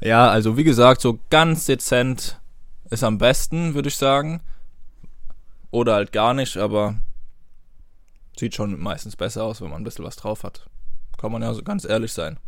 Ja, 0.00 0.28
also 0.28 0.56
wie 0.56 0.64
gesagt, 0.64 1.00
so 1.00 1.18
ganz 1.30 1.66
dezent 1.66 2.40
ist 2.90 3.02
am 3.02 3.18
besten, 3.18 3.74
würde 3.74 3.88
ich 3.88 3.96
sagen. 3.96 4.40
Oder 5.70 5.94
halt 5.94 6.12
gar 6.12 6.34
nicht, 6.34 6.56
aber 6.56 6.96
sieht 8.38 8.54
schon 8.54 8.78
meistens 8.78 9.16
besser 9.16 9.44
aus, 9.44 9.60
wenn 9.60 9.70
man 9.70 9.82
ein 9.82 9.84
bisschen 9.84 10.04
was 10.04 10.16
drauf 10.16 10.44
hat. 10.44 10.68
Kann 11.18 11.32
man 11.32 11.42
ja 11.42 11.52
so 11.52 11.62
ganz 11.62 11.84
ehrlich 11.84 12.12
sein. 12.12 12.38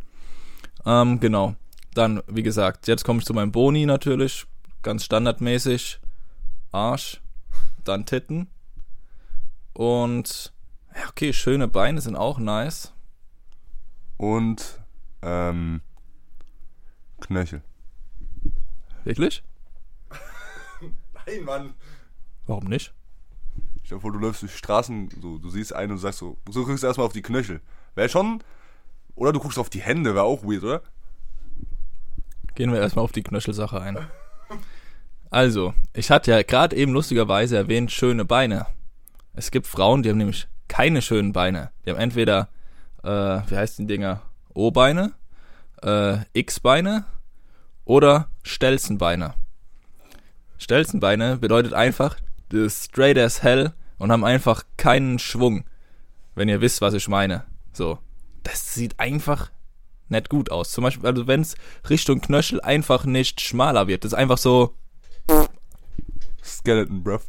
Ähm, 0.85 1.19
genau. 1.19 1.55
Dann, 1.93 2.23
wie 2.27 2.43
gesagt, 2.43 2.87
jetzt 2.87 3.03
komme 3.03 3.19
ich 3.19 3.25
zu 3.25 3.33
meinem 3.33 3.51
Boni 3.51 3.85
natürlich. 3.85 4.45
Ganz 4.81 5.03
standardmäßig. 5.03 5.99
Arsch. 6.71 7.21
Dann 7.83 8.05
Titten. 8.05 8.47
Und, 9.73 10.53
ja, 10.95 11.09
okay, 11.09 11.33
schöne 11.33 11.67
Beine 11.67 12.01
sind 12.01 12.15
auch 12.15 12.37
nice. 12.37 12.93
Und, 14.17 14.79
ähm, 15.21 15.81
Knöchel. 17.21 17.61
Wirklich? 19.03 19.43
Nein, 21.25 21.43
Mann. 21.43 21.73
Warum 22.47 22.65
nicht? 22.65 22.93
Dir 23.89 23.99
vor, 23.99 24.11
du 24.13 24.19
läufst 24.19 24.41
durch 24.41 24.51
die 24.51 24.57
Straßen, 24.57 25.09
so, 25.21 25.37
du 25.37 25.49
siehst 25.49 25.73
einen 25.73 25.93
und 25.93 25.97
sagst 25.97 26.19
so, 26.19 26.37
so 26.49 26.65
guckst 26.65 26.83
du 26.83 26.87
erstmal 26.87 27.07
auf 27.07 27.13
die 27.13 27.21
Knöchel. 27.21 27.61
Wäre 27.93 28.07
schon, 28.07 28.41
oder 29.15 29.33
du 29.33 29.39
guckst 29.39 29.59
auf 29.59 29.69
die 29.69 29.81
Hände, 29.81 30.15
wäre 30.15 30.23
auch 30.23 30.43
weird, 30.43 30.63
oder? 30.63 30.81
Gehen 32.55 32.71
wir 32.71 32.79
erstmal 32.79 33.03
auf 33.03 33.11
die 33.11 33.23
Knöchelsache 33.23 33.81
ein. 33.81 33.97
Also, 35.31 35.73
ich 35.93 36.11
hatte 36.11 36.31
ja 36.31 36.43
gerade 36.43 36.75
eben 36.75 36.91
lustigerweise 36.91 37.55
erwähnt, 37.55 37.89
schöne 37.89 38.25
Beine. 38.25 38.67
Es 39.33 39.49
gibt 39.49 39.65
Frauen, 39.65 40.03
die 40.03 40.09
haben 40.09 40.17
nämlich 40.17 40.49
keine 40.67 41.01
schönen 41.01 41.31
Beine. 41.31 41.71
Die 41.85 41.89
haben 41.89 41.99
entweder, 41.99 42.49
äh, 43.01 43.39
wie 43.47 43.55
heißt 43.55 43.79
die 43.79 43.87
Dinger? 43.87 44.23
O-Beine, 44.53 45.13
äh, 45.83 46.17
X-Beine 46.33 47.05
oder 47.85 48.27
Stelzenbeine. 48.43 49.35
Stelzenbeine 50.57 51.37
bedeutet 51.37 51.73
einfach, 51.73 52.17
straight 52.67 53.17
as 53.17 53.41
hell 53.41 53.71
und 53.97 54.11
haben 54.11 54.25
einfach 54.25 54.63
keinen 54.75 55.17
Schwung. 55.17 55.63
Wenn 56.35 56.49
ihr 56.49 56.59
wisst, 56.59 56.81
was 56.81 56.93
ich 56.93 57.07
meine. 57.07 57.45
So. 57.71 57.99
Das 58.43 58.73
sieht 58.73 58.99
einfach 58.99 59.49
nicht 60.09 60.27
gut 60.27 60.51
aus. 60.51 60.71
Zum 60.71 60.83
Beispiel, 60.83 61.07
also 61.07 61.27
wenn 61.27 61.39
es 61.39 61.55
Richtung 61.89 62.19
Knöchel 62.19 62.59
einfach 62.59 63.05
nicht 63.05 63.39
schmaler 63.39 63.87
wird. 63.87 64.03
Das 64.03 64.11
ist 64.11 64.17
einfach 64.17 64.37
so, 64.37 64.75
Skeleton, 66.43 67.03
bruv. 67.03 67.21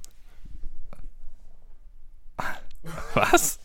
was? 3.15 3.59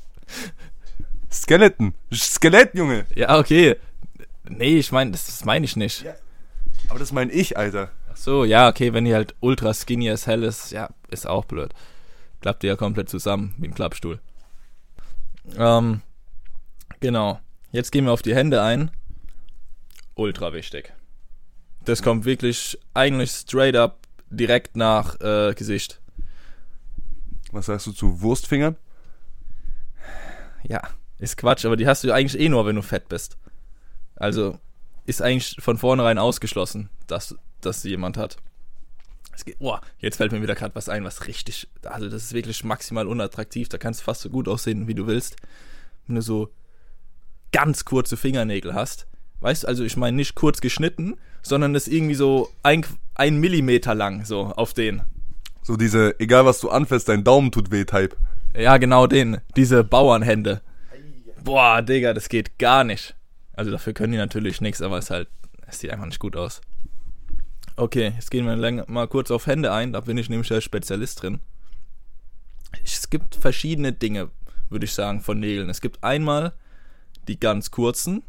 Skeleton. 1.32 1.94
Skelett, 2.14 2.74
Junge. 2.74 3.06
Ja, 3.16 3.38
okay. 3.38 3.76
Nee, 4.50 4.78
ich 4.78 4.92
meine, 4.92 5.12
das, 5.12 5.26
das 5.26 5.46
meine 5.46 5.66
ich 5.66 5.76
nicht. 5.76 6.04
Ja. 6.04 6.16
Aber 6.90 7.00
das 7.00 7.12
meine 7.12 7.32
ich, 7.32 7.58
Alter. 7.58 7.92
Ach 8.12 8.16
so, 8.16 8.46
ja, 8.46 8.70
okay, 8.70 8.94
wenn 8.94 9.06
die 9.06 9.14
halt 9.14 9.36
ultra 9.40 9.74
skinny 9.74 10.10
as 10.10 10.28
hell 10.28 10.44
ist, 10.44 10.72
ja, 10.72 10.90
ist 11.10 11.28
auch 11.28 11.46
blöd. 11.46 11.74
Klappt 12.42 12.64
die 12.64 12.68
ja 12.68 12.76
komplett 12.76 13.10
zusammen, 13.10 13.56
wie 13.58 13.68
ein 13.68 13.74
Klappstuhl. 13.74 14.20
Ähm, 15.58 16.02
genau. 17.00 17.40
Jetzt 17.72 17.92
gehen 17.92 18.06
wir 18.06 18.12
auf 18.12 18.22
die 18.22 18.36
Hände 18.36 18.62
ein. 18.62 18.92
Ultra 20.16 20.54
wichtig. 20.54 20.94
Das 21.86 22.02
kommt 22.02 22.26
wirklich 22.26 22.78
eigentlich 22.94 23.32
straight 23.32 23.76
up 23.76 24.07
direkt 24.30 24.76
nach 24.76 25.20
äh, 25.22 25.54
Gesicht. 25.54 26.00
Was 27.52 27.68
sagst 27.68 27.88
du 27.88 27.92
zu 27.92 28.22
Wurstfingern? 28.22 28.76
Ja, 30.63 30.82
ist 31.20 31.38
Quatsch, 31.38 31.66
aber 31.66 31.78
die 31.78 31.88
hast 31.88 32.04
du 32.04 32.12
eigentlich 32.12 32.40
eh 32.40 32.50
nur, 32.50 32.66
wenn 32.66 32.76
du 32.76 32.82
fett 32.82 33.10
bist. 33.10 33.38
Also 34.16 34.60
ist 35.06 35.22
eigentlich 35.22 35.56
von 35.60 35.78
vornherein 35.78 36.18
ausgeschlossen, 36.18 36.90
dass 37.08 37.36
das 37.62 37.84
jemand 37.84 38.18
hat. 38.18 38.38
Geht, 39.46 39.60
boah, 39.60 39.82
jetzt 40.00 40.18
fällt 40.18 40.32
mir 40.32 40.42
wieder 40.42 40.56
gerade 40.56 40.74
was 40.74 40.90
ein, 40.90 41.04
was 41.04 41.28
richtig, 41.28 41.68
also 41.84 42.10
das 42.10 42.24
ist 42.24 42.34
wirklich 42.34 42.63
maximal 42.63 43.06
unattraktiv, 43.06 43.70
da 43.70 43.78
kannst 43.78 44.02
du 44.02 44.06
fast 44.06 44.22
so 44.22 44.32
gut 44.32 44.48
aussehen, 44.48 44.88
wie 44.88 44.96
du 44.96 45.06
willst. 45.06 45.36
Wenn 46.08 46.16
du 46.16 46.22
so 46.24 46.50
ganz 47.52 47.86
kurze 47.86 48.18
Fingernägel 48.18 48.74
hast. 48.74 49.08
Weißt 49.40 49.63
du, 49.63 49.68
also 49.68 49.84
ich 49.84 49.96
meine 49.96 50.18
nicht 50.18 50.36
kurz 50.36 50.60
geschnitten, 50.60 51.18
sondern 51.42 51.74
das 51.74 51.88
irgendwie 51.88 52.16
so 52.16 52.52
ein, 52.63 52.86
ein 53.17 53.38
Millimeter 53.38 53.95
lang, 53.95 54.25
so 54.25 54.45
auf 54.45 54.73
den. 54.73 55.01
So 55.63 55.75
diese, 55.75 56.19
egal 56.19 56.45
was 56.45 56.62
du 56.62 56.69
anfasst, 56.69 57.10
dein 57.10 57.23
Daumen 57.23 57.51
tut 57.51 57.71
weh, 57.71 57.84
Type. 57.84 58.15
Ja, 58.56 58.77
genau 58.77 59.08
den. 59.08 59.41
Diese 59.56 59.84
Bauernhände. 59.84 60.62
Boah, 61.43 61.82
Digga, 61.82 62.13
das 62.13 62.30
geht 62.30 62.58
gar 62.58 62.84
nicht. 62.84 63.15
Also 63.53 63.71
dafür 63.71 63.93
können 63.93 64.13
die 64.13 64.17
natürlich 64.17 64.62
nichts, 64.62 64.82
aber 64.82 64.97
es 64.97 65.10
halt, 65.10 65.27
es 65.65 65.80
sieht 65.80 65.91
einfach 65.91 66.06
nicht 66.06 66.19
gut 66.19 66.36
aus. 66.36 66.62
Okay, 67.75 68.13
jetzt 68.15 68.32
gehen 68.32 68.45
wir 68.45 68.86
mal 68.88 69.08
kurz 69.08 69.30
auf 69.30 69.45
Hände 69.45 69.71
ein, 69.71 69.93
da 69.93 70.01
bin 70.01 70.17
ich 70.17 70.30
nämlich 70.30 70.47
der 70.47 70.62
Spezialist 70.62 71.21
drin. 71.21 71.39
Es 72.84 73.10
gibt 73.10 73.36
verschiedene 73.36 73.93
Dinge, 73.93 74.30
würde 74.69 74.86
ich 74.86 74.93
sagen, 74.93 75.21
von 75.21 75.39
Nägeln. 75.39 75.69
Es 75.69 75.82
gibt 75.82 76.03
einmal 76.03 76.53
die 77.27 77.39
ganz 77.39 77.71
kurzen, 77.71 78.23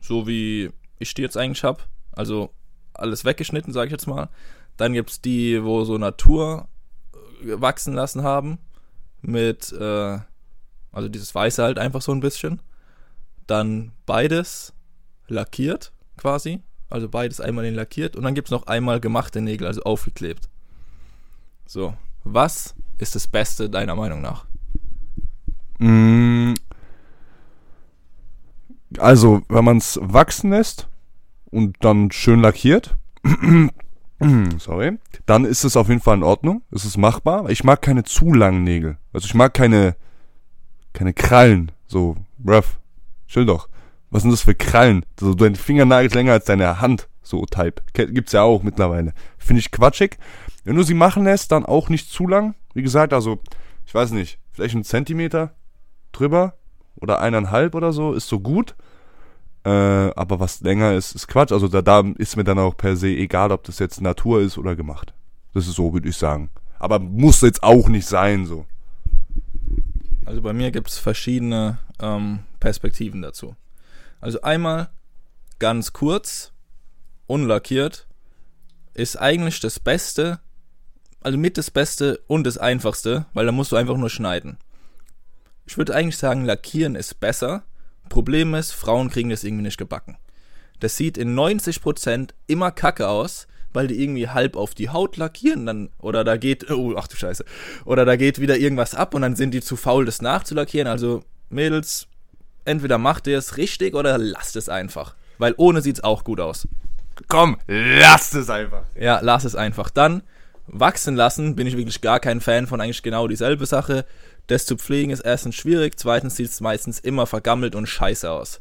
so 0.00 0.26
wie 0.26 0.70
ich 0.98 1.14
die 1.14 1.22
jetzt 1.22 1.36
eigentlich 1.36 1.64
habe. 1.64 1.82
Also 2.12 2.52
alles 2.94 3.24
weggeschnitten, 3.24 3.72
sage 3.72 3.86
ich 3.86 3.92
jetzt 3.92 4.06
mal. 4.06 4.28
Dann 4.76 4.92
gibt 4.92 5.10
es 5.10 5.20
die, 5.20 5.62
wo 5.62 5.84
so 5.84 5.98
Natur 5.98 6.68
äh, 7.42 7.60
wachsen 7.60 7.94
lassen 7.94 8.22
haben. 8.22 8.58
Mit, 9.20 9.72
äh, 9.72 10.18
also 10.90 11.08
dieses 11.08 11.34
Weiße 11.34 11.62
halt 11.62 11.78
einfach 11.78 12.02
so 12.02 12.12
ein 12.12 12.20
bisschen. 12.20 12.60
Dann 13.46 13.92
beides 14.06 14.72
lackiert 15.28 15.92
quasi. 16.16 16.60
Also 16.90 17.08
beides 17.08 17.40
einmal 17.40 17.64
in 17.64 17.74
lackiert. 17.74 18.16
Und 18.16 18.24
dann 18.24 18.34
gibt 18.34 18.48
es 18.48 18.52
noch 18.52 18.66
einmal 18.66 19.00
gemachte 19.00 19.40
Nägel, 19.40 19.66
also 19.66 19.82
aufgeklebt. 19.82 20.48
So, 21.66 21.94
was 22.24 22.74
ist 22.98 23.14
das 23.14 23.26
Beste 23.26 23.70
deiner 23.70 23.96
Meinung 23.96 24.20
nach? 24.20 24.46
Mm. 25.78 26.54
Also, 28.98 29.40
wenn 29.48 29.64
man 29.64 29.78
es 29.78 29.98
wachsen 30.02 30.50
lässt 30.50 30.86
und 31.52 31.76
dann 31.80 32.10
schön 32.10 32.40
lackiert, 32.40 32.96
sorry, 34.58 34.98
dann 35.26 35.44
ist 35.44 35.64
es 35.64 35.76
auf 35.76 35.88
jeden 35.88 36.00
Fall 36.00 36.16
in 36.16 36.22
Ordnung. 36.22 36.62
Es 36.72 36.84
ist 36.84 36.96
machbar. 36.96 37.48
Ich 37.50 37.62
mag 37.62 37.82
keine 37.82 38.02
zu 38.02 38.32
langen 38.32 38.64
Nägel. 38.64 38.98
Also 39.12 39.26
ich 39.26 39.34
mag 39.34 39.54
keine, 39.54 39.94
keine 40.92 41.12
Krallen. 41.12 41.70
So, 41.86 42.16
rough. 42.44 42.80
Chill 43.28 43.46
doch. 43.46 43.68
Was 44.10 44.22
sind 44.22 44.30
das 44.30 44.42
für 44.42 44.54
Krallen? 44.54 45.04
Also 45.20 45.34
dein 45.34 45.54
Fingernagel 45.54 46.06
ist 46.06 46.14
länger 46.14 46.32
als 46.32 46.46
deine 46.46 46.80
Hand. 46.80 47.08
So 47.22 47.44
Type. 47.46 47.82
Gibt's 47.94 48.32
ja 48.32 48.42
auch 48.42 48.62
mittlerweile. 48.62 49.12
Finde 49.38 49.60
ich 49.60 49.70
quatschig. 49.70 50.18
Wenn 50.64 50.76
du 50.76 50.82
sie 50.82 50.94
machen 50.94 51.24
lässt, 51.24 51.52
dann 51.52 51.64
auch 51.64 51.88
nicht 51.88 52.10
zu 52.10 52.26
lang. 52.26 52.54
Wie 52.74 52.82
gesagt, 52.82 53.12
also, 53.12 53.38
ich 53.86 53.94
weiß 53.94 54.12
nicht, 54.12 54.38
vielleicht 54.52 54.74
einen 54.74 54.84
Zentimeter 54.84 55.54
drüber 56.12 56.54
oder 56.96 57.20
eineinhalb 57.20 57.74
oder 57.74 57.92
so, 57.92 58.12
ist 58.12 58.28
so 58.28 58.40
gut. 58.40 58.74
Äh, 59.64 59.70
aber 59.70 60.40
was 60.40 60.60
länger 60.60 60.94
ist, 60.94 61.14
ist 61.14 61.28
Quatsch. 61.28 61.52
Also 61.52 61.68
da, 61.68 61.82
da 61.82 62.02
ist 62.16 62.36
mir 62.36 62.44
dann 62.44 62.58
auch 62.58 62.76
per 62.76 62.96
se 62.96 63.08
egal, 63.08 63.52
ob 63.52 63.64
das 63.64 63.78
jetzt 63.78 64.00
Natur 64.00 64.40
ist 64.40 64.58
oder 64.58 64.74
gemacht. 64.74 65.14
Das 65.54 65.68
ist 65.68 65.74
so, 65.76 65.92
würde 65.92 66.08
ich 66.08 66.16
sagen. 66.16 66.50
Aber 66.78 66.98
muss 66.98 67.40
jetzt 67.42 67.62
auch 67.62 67.88
nicht 67.88 68.06
sein, 68.06 68.46
so. 68.46 68.66
Also 70.24 70.42
bei 70.42 70.52
mir 70.52 70.70
gibt 70.70 70.88
es 70.88 70.98
verschiedene 70.98 71.78
ähm, 72.00 72.40
Perspektiven 72.58 73.22
dazu. 73.22 73.54
Also 74.20 74.42
einmal 74.42 74.90
ganz 75.58 75.92
kurz, 75.92 76.52
unlackiert, 77.26 78.06
ist 78.94 79.16
eigentlich 79.16 79.60
das 79.60 79.78
Beste, 79.78 80.40
also 81.20 81.38
mit 81.38 81.56
das 81.56 81.70
Beste 81.70 82.20
und 82.26 82.44
das 82.44 82.58
Einfachste, 82.58 83.26
weil 83.32 83.46
da 83.46 83.52
musst 83.52 83.72
du 83.72 83.76
einfach 83.76 83.96
nur 83.96 84.10
schneiden. 84.10 84.58
Ich 85.66 85.78
würde 85.78 85.94
eigentlich 85.94 86.18
sagen, 86.18 86.44
lackieren 86.44 86.96
ist 86.96 87.20
besser. 87.20 87.62
Problem 88.12 88.52
ist, 88.54 88.72
Frauen 88.72 89.08
kriegen 89.08 89.30
das 89.30 89.42
irgendwie 89.42 89.62
nicht 89.62 89.78
gebacken. 89.78 90.18
Das 90.80 90.98
sieht 90.98 91.16
in 91.16 91.34
90% 91.34 92.28
immer 92.46 92.70
kacke 92.70 93.08
aus, 93.08 93.46
weil 93.72 93.86
die 93.86 94.02
irgendwie 94.02 94.28
halb 94.28 94.54
auf 94.54 94.74
die 94.74 94.90
Haut 94.90 95.16
lackieren 95.16 95.64
dann 95.64 95.88
oder 95.98 96.22
da 96.22 96.36
geht 96.36 96.70
oh 96.70 96.94
ach 96.94 97.08
du 97.08 97.16
Scheiße 97.16 97.42
oder 97.86 98.04
da 98.04 98.16
geht 98.16 98.38
wieder 98.38 98.58
irgendwas 98.58 98.94
ab 98.94 99.14
und 99.14 99.22
dann 99.22 99.34
sind 99.34 99.52
die 99.52 99.62
zu 99.62 99.76
faul 99.76 100.04
das 100.04 100.20
nachzulackieren. 100.20 100.88
Also 100.88 101.24
Mädels, 101.48 102.06
entweder 102.66 102.98
macht 102.98 103.26
ihr 103.28 103.38
es 103.38 103.56
richtig 103.56 103.94
oder 103.94 104.18
lasst 104.18 104.56
es 104.56 104.68
einfach, 104.68 105.14
weil 105.38 105.54
ohne 105.56 105.80
sieht's 105.80 106.04
auch 106.04 106.22
gut 106.22 106.38
aus. 106.38 106.68
Komm, 107.28 107.56
lasst 107.66 108.34
es 108.34 108.50
einfach. 108.50 108.82
Ja, 108.94 109.20
lass 109.22 109.44
es 109.44 109.56
einfach. 109.56 109.88
Dann 109.88 110.22
wachsen 110.66 111.16
lassen, 111.16 111.56
bin 111.56 111.66
ich 111.66 111.78
wirklich 111.78 112.02
gar 112.02 112.20
kein 112.20 112.42
Fan 112.42 112.66
von 112.66 112.80
eigentlich 112.82 113.02
genau 113.02 113.26
dieselbe 113.26 113.64
Sache. 113.64 114.04
Das 114.46 114.66
zu 114.66 114.76
pflegen 114.76 115.10
ist 115.10 115.20
erstens 115.20 115.54
schwierig, 115.54 115.98
zweitens 115.98 116.36
sieht 116.36 116.50
es 116.50 116.60
meistens 116.60 116.98
immer 116.98 117.26
vergammelt 117.26 117.74
und 117.74 117.86
scheiße 117.86 118.30
aus. 118.30 118.60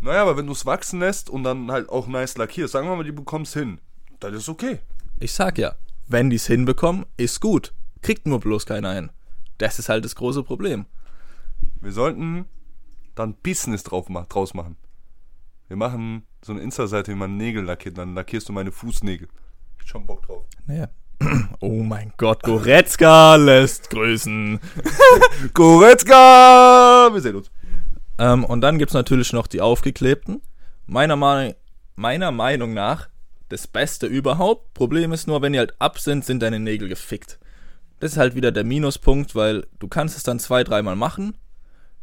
Naja, 0.00 0.22
aber 0.22 0.36
wenn 0.36 0.46
du 0.46 0.52
es 0.52 0.66
wachsen 0.66 1.00
lässt 1.00 1.30
und 1.30 1.44
dann 1.44 1.70
halt 1.70 1.88
auch 1.88 2.06
nice 2.06 2.36
lackierst, 2.36 2.72
sagen 2.72 2.88
wir 2.88 2.96
mal, 2.96 3.04
die 3.04 3.12
bekommst 3.12 3.54
hin, 3.54 3.80
dann 4.20 4.34
ist 4.34 4.48
okay. 4.48 4.80
Ich 5.20 5.32
sag 5.32 5.58
ja, 5.58 5.76
wenn 6.06 6.30
die 6.30 6.36
es 6.36 6.46
hinbekommen, 6.46 7.06
ist 7.16 7.40
gut. 7.40 7.72
Kriegt 8.02 8.26
nur 8.26 8.40
bloß 8.40 8.66
keiner 8.66 8.94
hin. 8.94 9.10
Das 9.58 9.78
ist 9.78 9.88
halt 9.88 10.04
das 10.04 10.14
große 10.14 10.42
Problem. 10.42 10.86
Wir 11.80 11.92
sollten 11.92 12.46
dann 13.14 13.34
Business 13.34 13.82
drauf 13.82 14.08
ma 14.08 14.26
draus 14.28 14.54
machen. 14.54 14.76
Wir 15.68 15.76
machen 15.76 16.26
so 16.42 16.52
eine 16.52 16.62
Insta-Seite, 16.62 17.10
wie 17.10 17.16
man 17.16 17.36
Nägel 17.36 17.64
lackiert, 17.64 17.98
dann 17.98 18.14
lackierst 18.14 18.48
du 18.48 18.52
meine 18.52 18.70
Fußnägel. 18.70 19.28
Ich 19.82 19.88
schon 19.88 20.06
Bock 20.06 20.22
drauf. 20.22 20.44
Naja. 20.66 20.88
Oh 21.60 21.82
mein 21.82 22.12
Gott, 22.18 22.42
Goretzka 22.42 23.36
lässt 23.36 23.90
grüßen. 23.90 24.60
Goretzka! 25.54 27.08
Wir 27.12 27.20
sehen 27.20 27.36
uns. 27.36 27.50
Ähm, 28.18 28.44
und 28.44 28.60
dann 28.60 28.78
gibt's 28.78 28.94
natürlich 28.94 29.32
noch 29.32 29.46
die 29.46 29.60
aufgeklebten. 29.60 30.40
Meiner, 30.86 31.16
Meinung, 31.16 31.54
meiner 31.96 32.30
Meinung 32.30 32.74
nach 32.74 33.08
das 33.48 33.66
Beste 33.66 34.06
überhaupt. 34.06 34.74
Problem 34.74 35.12
ist 35.12 35.26
nur, 35.26 35.42
wenn 35.42 35.52
die 35.52 35.58
halt 35.58 35.74
ab 35.80 35.98
sind, 35.98 36.24
sind 36.24 36.42
deine 36.42 36.60
Nägel 36.60 36.88
gefickt. 36.88 37.38
Das 38.00 38.12
ist 38.12 38.18
halt 38.18 38.34
wieder 38.34 38.52
der 38.52 38.64
Minuspunkt, 38.64 39.34
weil 39.34 39.66
du 39.78 39.88
kannst 39.88 40.16
es 40.16 40.22
dann 40.22 40.38
zwei, 40.38 40.64
dreimal 40.64 40.96
machen. 40.96 41.36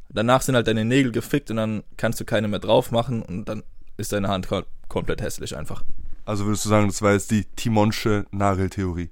Danach 0.10 0.42
sind 0.42 0.56
halt 0.56 0.68
deine 0.68 0.86
Nägel 0.86 1.12
gefickt 1.12 1.50
und 1.52 1.58
dann 1.58 1.84
kannst 1.98 2.20
du 2.20 2.26
keine 2.26 2.48
mehr 2.48 2.60
drauf 2.60 2.92
machen 2.92 3.22
und 3.22 3.46
dann 3.46 3.64
ist 3.98 4.12
deine 4.14 4.28
Hand 4.28 4.48
ko- 4.48 4.64
komplett 4.88 5.22
hässlich 5.22 5.56
einfach. 5.56 5.84
Also 6.26 6.46
würdest 6.46 6.66
du 6.66 6.70
sagen, 6.70 6.88
das 6.88 7.02
war 7.02 7.14
jetzt 7.14 7.32
die 7.32 7.46
Timonsche 7.56 8.26
Nageltheorie. 8.32 9.10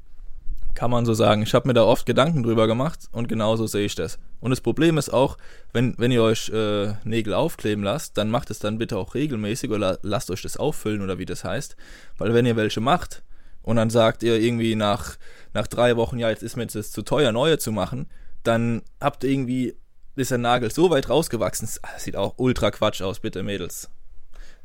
Kann 0.73 0.91
man 0.91 1.05
so 1.05 1.13
sagen. 1.13 1.43
Ich 1.43 1.53
habe 1.53 1.67
mir 1.67 1.73
da 1.73 1.83
oft 1.83 2.05
Gedanken 2.05 2.43
drüber 2.43 2.65
gemacht 2.65 3.09
und 3.11 3.27
genauso 3.27 3.67
sehe 3.67 3.85
ich 3.85 3.95
das. 3.95 4.17
Und 4.39 4.51
das 4.51 4.61
Problem 4.61 4.97
ist 4.97 5.09
auch, 5.09 5.37
wenn, 5.73 5.95
wenn 5.97 6.11
ihr 6.11 6.23
euch 6.23 6.49
äh, 6.49 6.93
Nägel 7.03 7.33
aufkleben 7.33 7.83
lasst, 7.83 8.17
dann 8.17 8.29
macht 8.29 8.49
es 8.49 8.59
dann 8.59 8.77
bitte 8.77 8.97
auch 8.97 9.13
regelmäßig 9.13 9.69
oder 9.69 9.99
lasst 10.01 10.31
euch 10.31 10.41
das 10.41 10.57
auffüllen 10.57 11.01
oder 11.01 11.17
wie 11.17 11.25
das 11.25 11.43
heißt. 11.43 11.75
Weil 12.17 12.33
wenn 12.33 12.45
ihr 12.45 12.55
welche 12.55 12.79
macht 12.79 13.23
und 13.61 13.75
dann 13.75 13.89
sagt 13.89 14.23
ihr 14.23 14.39
irgendwie 14.39 14.75
nach, 14.75 15.17
nach 15.53 15.67
drei 15.67 15.97
Wochen, 15.97 16.17
ja, 16.17 16.29
jetzt 16.29 16.43
ist 16.43 16.55
mir 16.55 16.65
das 16.65 16.91
zu 16.91 17.01
teuer, 17.01 17.33
neue 17.33 17.57
zu 17.57 17.73
machen, 17.73 18.09
dann 18.43 18.81
habt 18.99 19.23
ihr 19.25 19.29
irgendwie, 19.29 19.75
ist 20.15 20.31
der 20.31 20.37
Nagel 20.37 20.71
so 20.71 20.89
weit 20.89 21.09
rausgewachsen. 21.09 21.67
Das 21.81 22.03
sieht 22.03 22.15
auch 22.15 22.35
ultra 22.37 22.71
Quatsch 22.71 23.01
aus, 23.01 23.19
bitte 23.19 23.43
Mädels. 23.43 23.89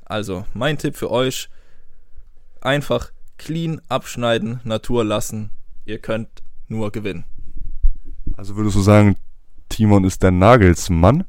Also, 0.04 0.46
mein 0.54 0.78
Tipp 0.78 0.96
für 0.96 1.10
euch, 1.10 1.48
einfach 2.62 3.12
clean 3.38 3.80
abschneiden, 3.88 4.60
Natur 4.64 5.04
lassen. 5.04 5.50
Ihr 5.84 5.98
könnt 5.98 6.28
nur 6.68 6.90
gewinnen. 6.90 7.24
Also 8.36 8.56
würdest 8.56 8.76
du 8.76 8.80
sagen, 8.80 9.16
Timon 9.68 10.04
ist 10.04 10.22
der 10.22 10.30
Nagelsmann? 10.30 11.24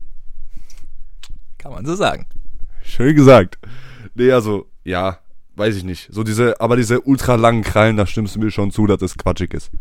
Kann 1.58 1.72
man 1.72 1.86
so 1.86 1.96
sagen. 1.96 2.28
Schön 2.84 3.16
gesagt. 3.16 3.58
Nee, 4.16 4.32
also, 4.32 4.68
ja, 4.84 5.20
weiß 5.56 5.76
ich 5.76 5.84
nicht. 5.84 6.10
So 6.12 6.24
diese, 6.24 6.60
aber 6.62 6.76
diese 6.76 7.02
ultra 7.02 7.36
langen 7.36 7.64
Krallen, 7.64 7.98
da 7.98 8.06
stimmst 8.06 8.36
du 8.36 8.40
mir 8.40 8.52
schon 8.52 8.72
zu, 8.72 8.88
dass 8.88 9.00
das 9.00 9.18
quatschig 9.18 9.54
ist. 9.54 9.72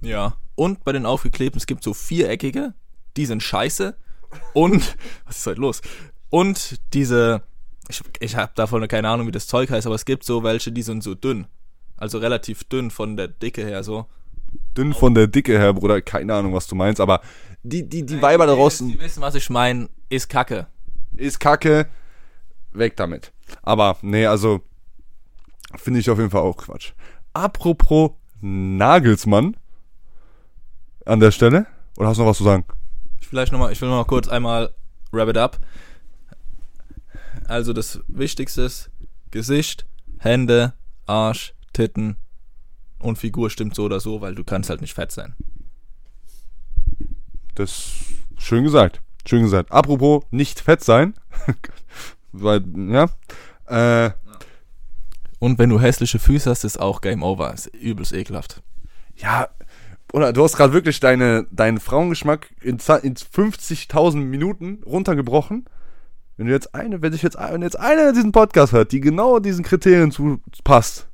Ja. 0.00 0.36
Und 0.54 0.84
bei 0.84 0.92
den 0.92 1.06
aufgeklebten, 1.06 1.58
es 1.58 1.66
gibt 1.66 1.84
so 1.84 1.94
viereckige, 1.94 2.74
die 3.16 3.26
sind 3.26 3.42
scheiße. 3.42 3.96
Und, 4.52 4.96
was 5.24 5.38
ist 5.38 5.46
heute 5.46 5.60
los? 5.60 5.80
Und 6.28 6.80
diese, 6.92 7.42
ich, 7.90 8.02
ich 8.20 8.36
habe 8.36 8.52
davon 8.54 8.86
keine 8.88 9.08
Ahnung, 9.08 9.26
wie 9.26 9.32
das 9.32 9.46
Zeug 9.46 9.70
heißt, 9.70 9.86
aber 9.86 9.94
es 9.94 10.04
gibt 10.04 10.24
so 10.24 10.42
welche, 10.42 10.72
die 10.72 10.82
sind 10.82 11.02
so 11.02 11.14
dünn. 11.14 11.46
Also 11.96 12.18
relativ 12.18 12.64
dünn 12.64 12.90
von 12.90 13.16
der 13.16 13.28
Dicke 13.28 13.62
her 13.64 13.82
so. 13.82 14.06
Dünn 14.76 14.94
von 14.94 15.14
der 15.14 15.26
Dicke 15.26 15.58
her, 15.58 15.72
Bruder, 15.74 16.00
keine 16.00 16.34
Ahnung, 16.34 16.54
was 16.54 16.66
du 16.66 16.74
meinst, 16.74 17.00
aber 17.00 17.20
die, 17.62 17.88
die, 17.88 18.04
die 18.04 18.22
Weiber 18.22 18.46
da 18.46 18.54
draußen 18.54 18.88
Die 18.88 19.00
wissen, 19.00 19.20
was 19.20 19.34
ich 19.34 19.50
meine, 19.50 19.88
ist 20.08 20.28
Kacke. 20.28 20.66
ist 21.16 21.38
kacke, 21.38 21.88
weg 22.72 22.96
damit. 22.96 23.32
Aber, 23.62 23.96
nee, 24.02 24.26
also, 24.26 24.62
finde 25.76 26.00
ich 26.00 26.08
auf 26.10 26.18
jeden 26.18 26.30
Fall 26.30 26.40
auch 26.40 26.56
Quatsch. 26.56 26.92
Apropos 27.32 28.12
Nagelsmann, 28.40 29.56
an 31.04 31.20
der 31.20 31.30
Stelle, 31.30 31.66
oder 31.96 32.08
hast 32.08 32.16
du 32.16 32.22
noch 32.22 32.30
was 32.30 32.38
zu 32.38 32.44
sagen? 32.44 32.64
Ich 33.20 33.28
vielleicht 33.28 33.52
noch 33.52 33.58
mal, 33.58 33.72
ich 33.72 33.80
will 33.80 33.88
noch 33.88 33.96
mal 33.96 34.04
kurz 34.04 34.28
einmal 34.28 34.74
wrap 35.12 35.28
it 35.28 35.36
up. 35.36 35.58
Also 37.50 37.72
das 37.72 37.98
Wichtigste 38.06 38.62
ist 38.62 38.90
Gesicht, 39.32 39.84
Hände, 40.18 40.72
Arsch, 41.06 41.52
Titten, 41.72 42.16
Und 43.00 43.18
Figur 43.18 43.50
stimmt 43.50 43.74
so 43.74 43.82
oder 43.82 43.98
so, 43.98 44.20
weil 44.20 44.36
du 44.36 44.44
kannst 44.44 44.70
halt 44.70 44.80
nicht 44.80 44.94
fett 44.94 45.10
sein. 45.10 45.34
Das 47.56 47.90
schön 48.38 48.62
gesagt. 48.62 49.02
Schön 49.26 49.42
gesagt. 49.42 49.72
Apropos 49.72 50.22
nicht 50.30 50.60
fett 50.60 50.84
sein. 50.84 51.14
weil, 52.32 52.62
ja. 52.76 53.10
Äh, 53.66 54.12
Und 55.40 55.58
wenn 55.58 55.70
du 55.70 55.80
hässliche 55.80 56.20
Füße 56.20 56.48
hast, 56.48 56.62
ist 56.62 56.78
auch 56.78 57.00
Game 57.00 57.24
Over. 57.24 57.52
Ist 57.52 57.66
übelst 57.66 58.12
ekelhaft. 58.12 58.62
ja, 59.16 59.48
oder 60.12 60.32
du 60.32 60.44
hast 60.44 60.56
gerade 60.56 60.72
wirklich 60.72 61.00
deine, 61.00 61.48
deinen 61.50 61.80
Frauengeschmack 61.80 62.54
in, 62.60 62.74
in 63.02 63.16
50.000 63.16 64.18
Minuten 64.18 64.84
runtergebrochen. 64.84 65.66
Wenn 66.40 66.46
du 66.46 66.54
jetzt 66.54 66.74
eine, 66.74 67.02
wenn 67.02 67.12
sich 67.12 67.20
jetzt, 67.20 67.36
wenn 67.36 67.60
jetzt 67.60 67.78
einer 67.78 68.14
diesen 68.14 68.32
Podcast 68.32 68.72
hört, 68.72 68.92
die 68.92 69.00
genau 69.00 69.40
diesen 69.40 69.62
Kriterien 69.62 70.10
zu 70.10 70.40
passt, 70.64 71.06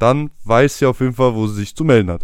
dann 0.00 0.30
weiß 0.42 0.78
sie 0.78 0.86
auf 0.86 0.98
jeden 0.98 1.14
Fall, 1.14 1.36
wo 1.36 1.46
sie 1.46 1.54
sich 1.60 1.76
zu 1.76 1.84
melden 1.84 2.10
hat. 2.10 2.22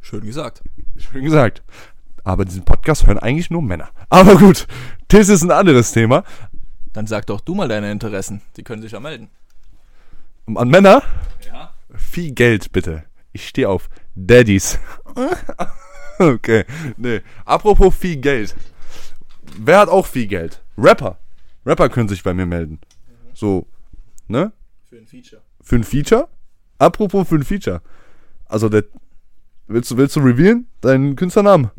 Schön 0.00 0.22
gesagt. 0.22 0.64
Schön 0.96 1.22
gesagt. 1.22 1.62
Aber 2.24 2.44
diesen 2.44 2.64
Podcast 2.64 3.06
hören 3.06 3.20
eigentlich 3.20 3.48
nur 3.48 3.62
Männer. 3.62 3.90
Aber 4.08 4.34
gut, 4.34 4.66
das 5.06 5.28
ist 5.28 5.44
ein 5.44 5.52
anderes 5.52 5.92
Thema. 5.92 6.24
Dann 6.92 7.06
sag 7.06 7.26
doch 7.26 7.40
du 7.40 7.54
mal 7.54 7.68
deine 7.68 7.92
Interessen. 7.92 8.42
Die 8.56 8.64
können 8.64 8.82
sich 8.82 8.90
ja 8.90 8.98
melden. 8.98 9.28
An 10.52 10.68
Männer, 10.68 11.04
Ja. 11.46 11.72
viel 11.94 12.32
Geld 12.32 12.72
bitte. 12.72 13.04
Ich 13.32 13.46
stehe 13.46 13.68
auf 13.68 13.88
Daddies. 14.16 14.80
okay, 16.18 16.64
nee. 16.96 17.20
Apropos 17.44 17.94
viel 17.94 18.16
Geld. 18.16 18.56
Wer 19.58 19.78
hat 19.78 19.88
auch 19.88 20.06
viel 20.06 20.26
Geld? 20.26 20.62
Rapper. 20.76 21.18
Rapper 21.64 21.88
können 21.88 22.08
sich 22.08 22.22
bei 22.22 22.34
mir 22.34 22.46
melden. 22.46 22.78
So, 23.32 23.66
ne? 24.28 24.52
Für 24.88 24.96
ein 24.96 25.06
Feature. 25.06 25.42
Für 25.60 25.76
ein 25.76 25.84
Feature? 25.84 26.28
Apropos 26.78 27.28
für 27.28 27.36
ein 27.36 27.44
Feature. 27.44 27.80
Also, 28.46 28.68
der, 28.68 28.84
willst 29.66 29.90
du, 29.90 29.96
willst 29.96 30.16
du 30.16 30.20
revealen? 30.20 30.66
Deinen 30.80 31.16
Künstlernamen? 31.16 31.70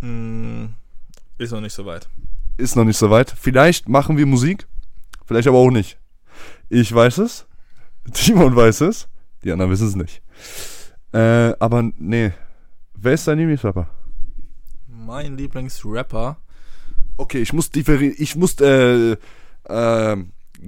Mm, 0.00 0.66
ist 1.38 1.52
noch 1.52 1.60
nicht 1.60 1.72
so 1.72 1.86
weit. 1.86 2.08
Ist 2.56 2.76
noch 2.76 2.84
nicht 2.84 2.98
so 2.98 3.10
weit. 3.10 3.30
Vielleicht 3.30 3.88
machen 3.88 4.16
wir 4.16 4.26
Musik. 4.26 4.66
Vielleicht 5.26 5.48
aber 5.48 5.58
auch 5.58 5.70
nicht. 5.70 5.98
Ich 6.68 6.92
weiß 6.94 7.18
es. 7.18 7.46
Timon 8.12 8.54
weiß 8.54 8.82
es. 8.82 9.08
Die 9.42 9.52
anderen 9.52 9.70
wissen 9.70 9.88
es 9.88 9.96
nicht. 9.96 10.22
Äh, 11.12 11.54
aber 11.58 11.90
nee. 11.96 12.32
Wer 12.94 13.14
ist 13.14 13.26
dein 13.26 13.38
Lieblingsrapper? 13.38 13.88
Mein 15.04 15.36
Lieblingsrapper. 15.36 16.38
Okay, 17.16 17.42
ich 17.42 17.52
muss 17.52 17.70
ich 17.74 18.36
muss 18.36 18.58
äh, 18.60 19.16
äh, 19.64 20.16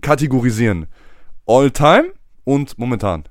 kategorisieren. 0.00 0.86
All 1.46 1.70
time 1.70 2.12
und 2.44 2.76
momentan. 2.78 3.24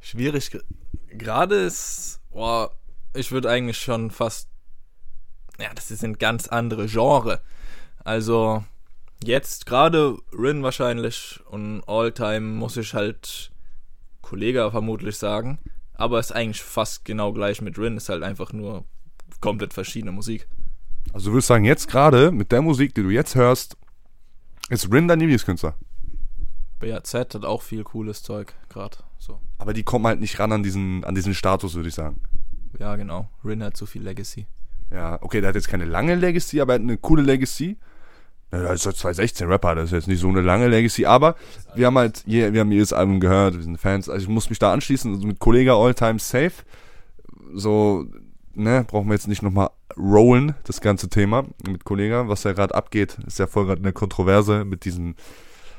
Schwierig. 0.00 0.50
ge- 0.50 0.62
Gerade 1.08 1.56
ist. 1.56 2.20
Boah, 2.30 2.70
ich 3.14 3.32
würde 3.32 3.48
eigentlich 3.50 3.78
schon 3.78 4.10
fast. 4.10 4.48
Ja, 5.58 5.72
das 5.74 5.90
ist 5.90 6.04
ein 6.04 6.18
ganz 6.18 6.48
andere 6.48 6.86
Genre. 6.86 7.40
Also, 8.04 8.64
jetzt 9.24 9.64
gerade 9.66 10.18
Rin 10.36 10.62
wahrscheinlich 10.62 11.40
und 11.46 11.82
Alltime 11.86 12.40
muss 12.40 12.76
ich 12.76 12.94
halt 12.94 13.52
Kollege 14.22 14.70
vermutlich 14.70 15.16
sagen. 15.18 15.58
Aber 15.94 16.18
ist 16.18 16.32
eigentlich 16.32 16.62
fast 16.62 17.04
genau 17.04 17.32
gleich 17.32 17.60
mit 17.60 17.78
Rin. 17.78 17.96
Ist 17.96 18.08
halt 18.08 18.22
einfach 18.22 18.52
nur 18.52 18.84
komplett 19.40 19.72
verschiedene 19.74 20.12
Musik. 20.12 20.48
Also 21.12 21.30
du 21.30 21.34
würdest 21.34 21.48
sagen, 21.48 21.64
jetzt 21.64 21.88
gerade 21.88 22.30
mit 22.30 22.52
der 22.52 22.62
Musik, 22.62 22.94
die 22.94 23.02
du 23.02 23.10
jetzt 23.10 23.34
hörst, 23.34 23.76
ist 24.70 24.90
Rin 24.92 25.08
dein 25.08 25.20
Lieblingskünstler. 25.20 25.76
BAZ 26.78 27.14
hat 27.14 27.44
auch 27.44 27.62
viel 27.62 27.84
cooles 27.84 28.22
Zeug 28.22 28.54
gerade. 28.68 28.98
So. 29.18 29.40
Aber 29.58 29.72
die 29.72 29.84
kommen 29.84 30.06
halt 30.06 30.20
nicht 30.20 30.38
ran 30.38 30.52
an 30.52 30.62
diesen, 30.62 31.04
an 31.04 31.14
diesen 31.14 31.34
Status, 31.34 31.74
würde 31.74 31.88
ich 31.88 31.94
sagen. 31.94 32.20
Ja, 32.78 32.96
genau. 32.96 33.28
Rin 33.44 33.62
hat 33.62 33.76
zu 33.76 33.86
viel 33.86 34.02
Legacy. 34.02 34.46
Ja, 34.90 35.18
okay, 35.22 35.40
der 35.40 35.48
hat 35.48 35.54
jetzt 35.54 35.68
keine 35.68 35.84
lange 35.84 36.14
Legacy, 36.14 36.60
aber 36.60 36.72
er 36.72 36.74
hat 36.76 36.82
eine 36.82 36.98
coole 36.98 37.22
Legacy. 37.22 37.78
Na, 38.52 38.60
das 38.60 38.80
ist 38.80 38.86
halt 38.86 38.96
2016 38.96 39.48
Rapper, 39.48 39.74
das 39.74 39.86
ist 39.86 39.92
jetzt 39.92 40.08
nicht 40.08 40.20
so 40.20 40.28
eine 40.28 40.42
lange 40.42 40.68
Legacy, 40.68 41.06
aber 41.06 41.36
wir 41.74 41.86
haben 41.86 41.96
halt, 41.96 42.22
wir 42.26 42.60
haben 42.60 42.70
jedes 42.70 42.92
Album 42.92 43.18
gehört, 43.18 43.54
wir 43.54 43.62
sind 43.62 43.80
Fans, 43.80 44.10
also 44.10 44.22
ich 44.22 44.28
muss 44.28 44.50
mich 44.50 44.58
da 44.58 44.74
anschließen, 44.74 45.14
also 45.14 45.26
mit 45.26 45.38
Kollege 45.38 45.72
Alltime 45.72 46.18
Safe, 46.18 46.52
so, 47.54 48.04
ne, 48.54 48.84
brauchen 48.86 49.08
wir 49.08 49.14
jetzt 49.14 49.26
nicht 49.26 49.42
nochmal 49.42 49.70
rollen, 49.96 50.54
das 50.64 50.82
ganze 50.82 51.08
Thema 51.08 51.44
mit 51.66 51.84
Kollege, 51.84 52.24
was 52.28 52.44
ja 52.44 52.52
gerade 52.52 52.74
abgeht, 52.74 53.16
ist 53.26 53.38
ja 53.38 53.46
voll 53.46 53.64
gerade 53.64 53.80
eine 53.80 53.94
Kontroverse 53.94 54.66
mit 54.66 54.84
diesen 54.84 55.16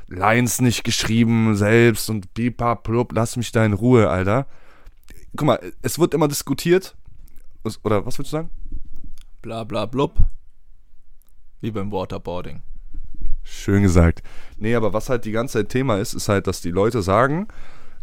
Lines 0.07 0.59
nicht 0.59 0.83
geschrieben 0.83 1.55
selbst 1.55 2.09
und 2.09 2.33
pipa 2.33 2.73
plup, 2.73 3.13
lass 3.13 3.37
mich 3.37 3.51
da 3.51 3.63
in 3.63 3.73
Ruhe, 3.73 4.09
Alter. 4.09 4.47
Guck 5.35 5.45
mal, 5.45 5.59
es 5.83 5.99
wird 5.99 6.15
immer 6.15 6.27
diskutiert, 6.27 6.95
oder 7.83 8.03
was 8.07 8.17
willst 8.17 8.33
du 8.33 8.37
sagen? 8.37 8.49
Bla 9.43 9.63
bla 9.63 9.85
blub. 9.85 10.17
Wie 11.63 11.71
beim 11.71 11.93
Waterboarding. 11.93 12.61
Schön 13.41 13.83
gesagt. 13.83 14.21
Nee, 14.57 14.75
aber 14.75 14.91
was 14.91 15.07
halt 15.07 15.23
die 15.23 15.31
ganze 15.31 15.59
Zeit 15.59 15.69
Thema 15.69 15.97
ist, 15.97 16.13
ist 16.13 16.27
halt, 16.27 16.45
dass 16.45 16.59
die 16.59 16.71
Leute 16.71 17.01
sagen, 17.01 17.47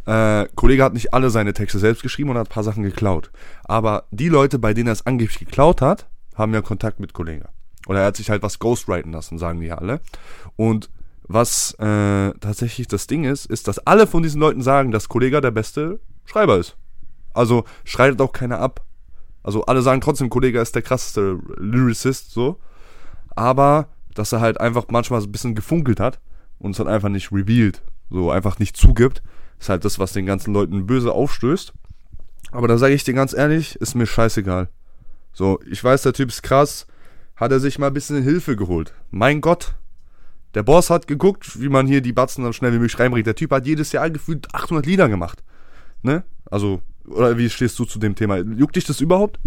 äh, 0.06 0.46
Kollege 0.54 0.82
hat 0.82 0.94
nicht 0.94 1.12
alle 1.12 1.28
seine 1.28 1.52
Texte 1.52 1.78
selbst 1.78 2.02
geschrieben 2.02 2.30
und 2.30 2.38
hat 2.38 2.46
ein 2.46 2.54
paar 2.54 2.64
Sachen 2.64 2.82
geklaut. 2.82 3.30
Aber 3.64 4.04
die 4.12 4.30
Leute, 4.30 4.58
bei 4.58 4.72
denen 4.72 4.88
er 4.88 4.94
es 4.94 5.04
angeblich 5.04 5.38
geklaut 5.38 5.82
hat, 5.82 6.08
haben 6.36 6.54
ja 6.54 6.62
Kontakt 6.62 7.00
mit 7.00 7.12
Kollege. 7.12 7.50
Oder 7.86 8.00
er 8.00 8.06
hat 8.06 8.16
sich 8.16 8.30
halt 8.30 8.42
was 8.42 8.60
ghostwriten 8.60 9.12
lassen, 9.12 9.36
sagen 9.36 9.60
die 9.60 9.66
ja 9.66 9.74
alle. 9.74 10.00
Und 10.56 10.88
was 11.24 11.74
äh, 11.74 12.30
tatsächlich 12.40 12.88
das 12.88 13.08
Ding 13.08 13.24
ist, 13.24 13.44
ist, 13.44 13.68
dass 13.68 13.78
alle 13.86 14.06
von 14.06 14.22
diesen 14.22 14.40
Leuten 14.40 14.62
sagen, 14.62 14.90
dass 14.90 15.10
Kollege 15.10 15.42
der 15.42 15.50
beste 15.50 16.00
Schreiber 16.24 16.56
ist. 16.56 16.78
Also 17.34 17.64
streitet 17.84 18.22
auch 18.22 18.32
keiner 18.32 18.58
ab. 18.58 18.86
Also 19.42 19.66
alle 19.66 19.82
sagen 19.82 20.00
trotzdem, 20.00 20.30
Kollege 20.30 20.60
ist 20.60 20.74
der 20.74 20.80
krasseste 20.80 21.38
Lyricist, 21.58 22.30
so. 22.30 22.58
Aber, 23.40 23.88
dass 24.12 24.32
er 24.32 24.42
halt 24.42 24.60
einfach 24.60 24.84
manchmal 24.90 25.18
so 25.22 25.26
ein 25.26 25.32
bisschen 25.32 25.54
gefunkelt 25.54 25.98
hat 25.98 26.20
und 26.58 26.72
es 26.72 26.76
dann 26.76 26.88
einfach 26.88 27.08
nicht 27.08 27.32
revealed, 27.32 27.80
so 28.10 28.30
einfach 28.30 28.58
nicht 28.58 28.76
zugibt, 28.76 29.22
ist 29.58 29.70
halt 29.70 29.86
das, 29.86 29.98
was 29.98 30.12
den 30.12 30.26
ganzen 30.26 30.52
Leuten 30.52 30.84
böse 30.84 31.12
aufstößt. 31.12 31.72
Aber 32.52 32.68
da 32.68 32.76
sage 32.76 32.92
ich 32.92 33.02
dir 33.02 33.14
ganz 33.14 33.32
ehrlich, 33.32 33.76
ist 33.76 33.94
mir 33.94 34.04
scheißegal. 34.04 34.68
So, 35.32 35.58
ich 35.64 35.82
weiß, 35.82 36.02
der 36.02 36.12
Typ 36.12 36.28
ist 36.28 36.42
krass, 36.42 36.86
hat 37.34 37.50
er 37.50 37.60
sich 37.60 37.78
mal 37.78 37.86
ein 37.86 37.94
bisschen 37.94 38.22
Hilfe 38.22 38.56
geholt. 38.56 38.92
Mein 39.10 39.40
Gott, 39.40 39.74
der 40.52 40.62
Boss 40.62 40.90
hat 40.90 41.06
geguckt, 41.06 41.58
wie 41.62 41.70
man 41.70 41.86
hier 41.86 42.02
die 42.02 42.12
Batzen 42.12 42.44
so 42.44 42.52
schnell 42.52 42.74
wie 42.74 42.78
möglich 42.78 42.98
reinbringt. 42.98 43.26
Der 43.26 43.36
Typ 43.36 43.52
hat 43.52 43.66
jedes 43.66 43.92
Jahr 43.92 44.10
gefühlt 44.10 44.54
800 44.54 44.84
Lieder 44.84 45.08
gemacht. 45.08 45.42
Ne? 46.02 46.24
Also, 46.50 46.82
oder 47.06 47.38
wie 47.38 47.48
stehst 47.48 47.78
du 47.78 47.86
zu 47.86 47.98
dem 47.98 48.16
Thema? 48.16 48.36
Juckt 48.36 48.76
dich 48.76 48.84
das 48.84 49.00
überhaupt? 49.00 49.40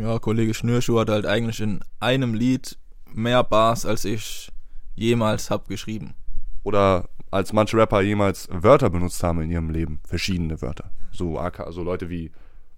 Ja, 0.00 0.18
Kollege 0.18 0.54
Schnürschuh 0.54 0.98
hat 0.98 1.10
halt 1.10 1.26
eigentlich 1.26 1.60
in 1.60 1.80
einem 2.00 2.34
Lied 2.34 2.78
mehr 3.12 3.44
Bars, 3.44 3.86
als 3.86 4.04
ich 4.04 4.50
jemals 4.96 5.50
hab 5.50 5.68
geschrieben. 5.68 6.14
Oder 6.62 7.08
als 7.30 7.52
manche 7.52 7.76
Rapper 7.76 8.00
jemals 8.00 8.48
Wörter 8.50 8.90
benutzt 8.90 9.22
haben 9.22 9.42
in 9.42 9.50
ihrem 9.50 9.70
Leben. 9.70 10.00
Verschiedene 10.04 10.60
Wörter. 10.62 10.90
So, 11.12 11.38
AK, 11.38 11.60
also 11.60 11.82
Leute 11.82 12.10
wie, 12.10 12.32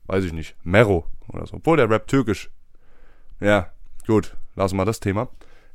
weiß 0.07 0.25
ich 0.25 0.33
nicht, 0.33 0.57
Mero 0.63 1.07
oder 1.29 1.47
so. 1.47 1.57
Obwohl 1.57 1.77
der 1.77 1.89
Rap 1.89 2.07
türkisch. 2.07 2.51
Ja, 3.41 3.71
gut, 4.07 4.37
lassen 4.55 4.77
wir 4.77 4.85
das 4.85 5.01
Thema. 5.01 5.29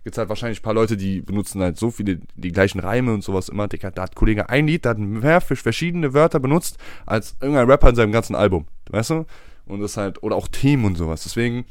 Gibt's 0.03 0.17
halt 0.17 0.29
wahrscheinlich 0.29 0.59
ein 0.59 0.63
paar 0.63 0.73
Leute, 0.73 0.97
die 0.97 1.21
benutzen 1.21 1.61
halt 1.61 1.77
so 1.77 1.91
viele, 1.91 2.19
die 2.35 2.51
gleichen 2.51 2.79
Reime 2.79 3.13
und 3.13 3.23
sowas 3.23 3.49
immer. 3.49 3.67
Digga, 3.67 3.91
da 3.91 4.03
hat 4.03 4.15
Kollege 4.15 4.49
ein 4.49 4.65
Lied, 4.67 4.85
da 4.85 4.91
hat 4.91 4.97
mehr 4.97 5.41
verschiedene 5.41 6.13
Wörter 6.13 6.39
benutzt, 6.39 6.77
als 7.05 7.35
irgendein 7.39 7.69
Rapper 7.69 7.89
in 7.89 7.95
seinem 7.95 8.11
ganzen 8.11 8.35
Album. 8.35 8.65
Weißt 8.89 9.11
du? 9.11 9.25
Und 9.65 9.81
das 9.81 9.97
halt, 9.97 10.21
oder 10.23 10.35
auch 10.35 10.47
Themen 10.47 10.85
und 10.85 10.95
sowas. 10.95 11.23
Deswegen, 11.23 11.65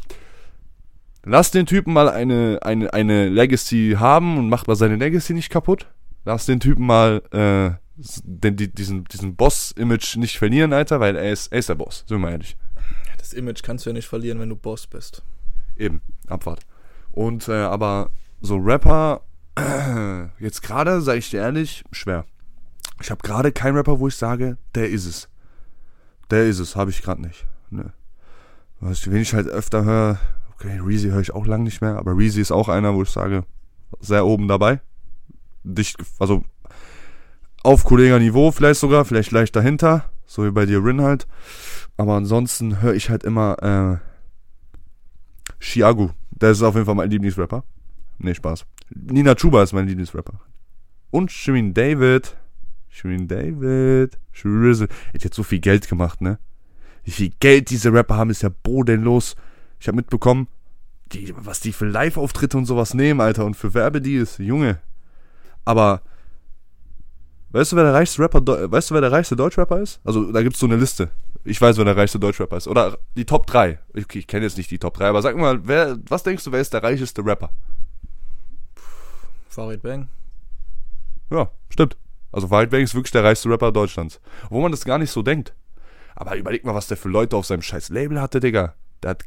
lass 1.24 1.50
den 1.50 1.66
Typen 1.66 1.92
mal 1.92 2.08
eine, 2.08 2.58
eine, 2.62 2.92
eine 2.92 3.28
Legacy 3.28 3.96
haben 3.98 4.38
und 4.38 4.48
macht 4.48 4.68
mal 4.68 4.76
seine 4.76 4.96
Legacy 4.96 5.34
nicht 5.34 5.50
kaputt. 5.50 5.86
Lass 6.24 6.46
den 6.46 6.60
Typen 6.60 6.86
mal 6.86 7.22
äh, 7.32 7.76
den, 8.24 8.56
die, 8.56 8.72
diesen, 8.72 9.04
diesen 9.04 9.36
Boss-Image 9.36 10.16
nicht 10.16 10.38
verlieren, 10.38 10.72
Alter, 10.72 11.00
weil 11.00 11.16
er 11.16 11.32
ist, 11.32 11.52
er 11.52 11.58
ist 11.58 11.68
der 11.68 11.74
Boss, 11.74 12.04
sind 12.06 12.10
wir 12.10 12.18
mal 12.18 12.32
ehrlich. 12.32 12.56
Das 13.18 13.32
Image 13.32 13.62
kannst 13.62 13.84
du 13.84 13.90
ja 13.90 13.94
nicht 13.94 14.08
verlieren, 14.08 14.40
wenn 14.40 14.48
du 14.48 14.56
Boss 14.56 14.86
bist. 14.86 15.22
Eben, 15.76 16.00
Abfahrt. 16.26 16.60
Und 17.12 17.48
äh, 17.48 17.52
aber 17.52 18.10
so 18.40 18.56
Rapper, 18.56 19.22
jetzt 20.38 20.62
gerade, 20.62 21.00
sage 21.00 21.18
ich 21.18 21.30
dir 21.30 21.40
ehrlich, 21.40 21.84
schwer. 21.92 22.24
Ich 23.02 23.10
habe 23.10 23.22
gerade 23.22 23.52
keinen 23.52 23.76
Rapper, 23.76 23.98
wo 23.98 24.08
ich 24.08 24.16
sage, 24.16 24.58
der 24.74 24.88
ist 24.88 25.06
es. 25.06 25.28
Der 26.30 26.46
ist 26.46 26.58
es, 26.58 26.76
habe 26.76 26.90
ich 26.90 27.02
gerade 27.02 27.22
nicht. 27.22 27.46
Ne. 27.70 27.92
Was, 28.80 29.10
wen 29.10 29.20
ich 29.22 29.34
halt 29.34 29.46
öfter 29.46 29.84
höre, 29.84 30.18
okay, 30.54 30.78
Reezy 30.82 31.08
höre 31.08 31.20
ich 31.20 31.34
auch 31.34 31.46
lang 31.46 31.62
nicht 31.62 31.80
mehr, 31.80 31.96
aber 31.96 32.16
Reezy 32.16 32.40
ist 32.40 32.52
auch 32.52 32.68
einer, 32.68 32.94
wo 32.94 33.02
ich 33.02 33.10
sage, 33.10 33.44
sehr 34.00 34.26
oben 34.26 34.48
dabei. 34.48 34.80
Dicht, 35.62 35.98
also 36.18 36.44
auf 37.62 37.84
Kollegerniveau 37.84 38.52
vielleicht 38.52 38.80
sogar, 38.80 39.04
vielleicht 39.04 39.32
leicht 39.32 39.54
dahinter, 39.54 40.10
so 40.26 40.44
wie 40.44 40.50
bei 40.50 40.66
dir 40.66 40.82
Rin 40.82 41.02
halt. 41.02 41.26
Aber 41.96 42.14
ansonsten 42.14 42.80
höre 42.80 42.94
ich 42.94 43.10
halt 43.10 43.24
immer 43.24 44.00
äh, 44.00 45.54
Chiago. 45.62 46.10
Der 46.30 46.52
ist 46.52 46.62
auf 46.62 46.74
jeden 46.74 46.86
Fall 46.86 46.94
mein 46.94 47.10
Lieblingsrapper. 47.10 47.64
Nee, 48.18 48.34
Spaß. 48.34 48.64
Nina 48.94 49.34
Chuba 49.34 49.62
ist 49.62 49.74
mein 49.74 49.86
Lieblingsrapper. 49.86 50.40
und 51.10 51.30
Shirin 51.30 51.74
David. 51.74 52.36
Shirin 52.88 53.28
David. 53.28 54.18
Shrizzle. 54.32 54.88
Er 55.12 55.20
hat 55.20 55.34
so 55.34 55.42
viel 55.42 55.60
Geld 55.60 55.88
gemacht, 55.88 56.20
ne? 56.22 56.38
Wie 57.10 57.14
viel 57.14 57.32
Geld 57.40 57.70
diese 57.70 57.92
Rapper 57.92 58.16
haben, 58.16 58.30
ist 58.30 58.42
ja 58.42 58.50
bodenlos. 58.62 59.34
Ich 59.80 59.88
habe 59.88 59.96
mitbekommen, 59.96 60.46
die, 61.10 61.34
was 61.36 61.58
die 61.58 61.72
für 61.72 61.86
Live-Auftritte 61.86 62.56
und 62.56 62.66
sowas 62.66 62.94
nehmen, 62.94 63.20
Alter, 63.20 63.44
und 63.46 63.56
für 63.56 63.74
Werbedeals, 63.74 64.38
Junge. 64.38 64.78
Aber 65.64 66.02
weißt 67.50 67.72
du, 67.72 67.76
wer 67.76 67.82
der 67.82 67.94
reichste 67.94 68.22
Rapper, 68.22 68.70
weißt 68.70 68.90
du, 68.90 68.94
wer 68.94 69.00
der 69.00 69.10
reichste 69.10 69.34
Deutschrapper 69.34 69.80
ist? 69.80 69.98
Also, 70.04 70.30
da 70.30 70.40
gibt's 70.44 70.60
so 70.60 70.66
eine 70.66 70.76
Liste. 70.76 71.10
Ich 71.42 71.60
weiß, 71.60 71.78
wer 71.78 71.84
der 71.84 71.96
reichste 71.96 72.20
Deutschrapper 72.20 72.56
ist. 72.56 72.68
Oder 72.68 72.96
die 73.16 73.24
Top 73.24 73.48
3. 73.48 73.80
Okay, 73.98 74.20
ich 74.20 74.28
kenne 74.28 74.44
jetzt 74.44 74.56
nicht 74.56 74.70
die 74.70 74.78
Top 74.78 74.94
3, 74.94 75.08
aber 75.08 75.20
sag 75.20 75.36
mal, 75.36 75.66
wer, 75.66 75.98
was 76.08 76.22
denkst 76.22 76.44
du, 76.44 76.52
wer 76.52 76.60
ist 76.60 76.72
der 76.72 76.84
reicheste 76.84 77.26
Rapper? 77.26 77.50
Farid 79.48 79.82
Bang. 79.82 80.08
Ja, 81.28 81.50
stimmt. 81.70 81.96
Also 82.30 82.46
Farid 82.46 82.70
Bang 82.70 82.82
ist 82.82 82.94
wirklich 82.94 83.10
der 83.10 83.24
reichste 83.24 83.48
Rapper 83.48 83.72
Deutschlands. 83.72 84.20
Wo 84.48 84.60
man 84.60 84.70
das 84.70 84.84
gar 84.84 84.98
nicht 84.98 85.10
so 85.10 85.22
denkt. 85.22 85.54
Aber 86.14 86.36
überleg 86.36 86.64
mal, 86.64 86.74
was 86.74 86.88
der 86.88 86.96
für 86.96 87.08
Leute 87.08 87.36
auf 87.36 87.46
seinem 87.46 87.62
scheiß 87.62 87.88
Label 87.90 88.20
hatte, 88.20 88.40
Digga. 88.40 88.74
Der 89.02 89.10
hat 89.10 89.24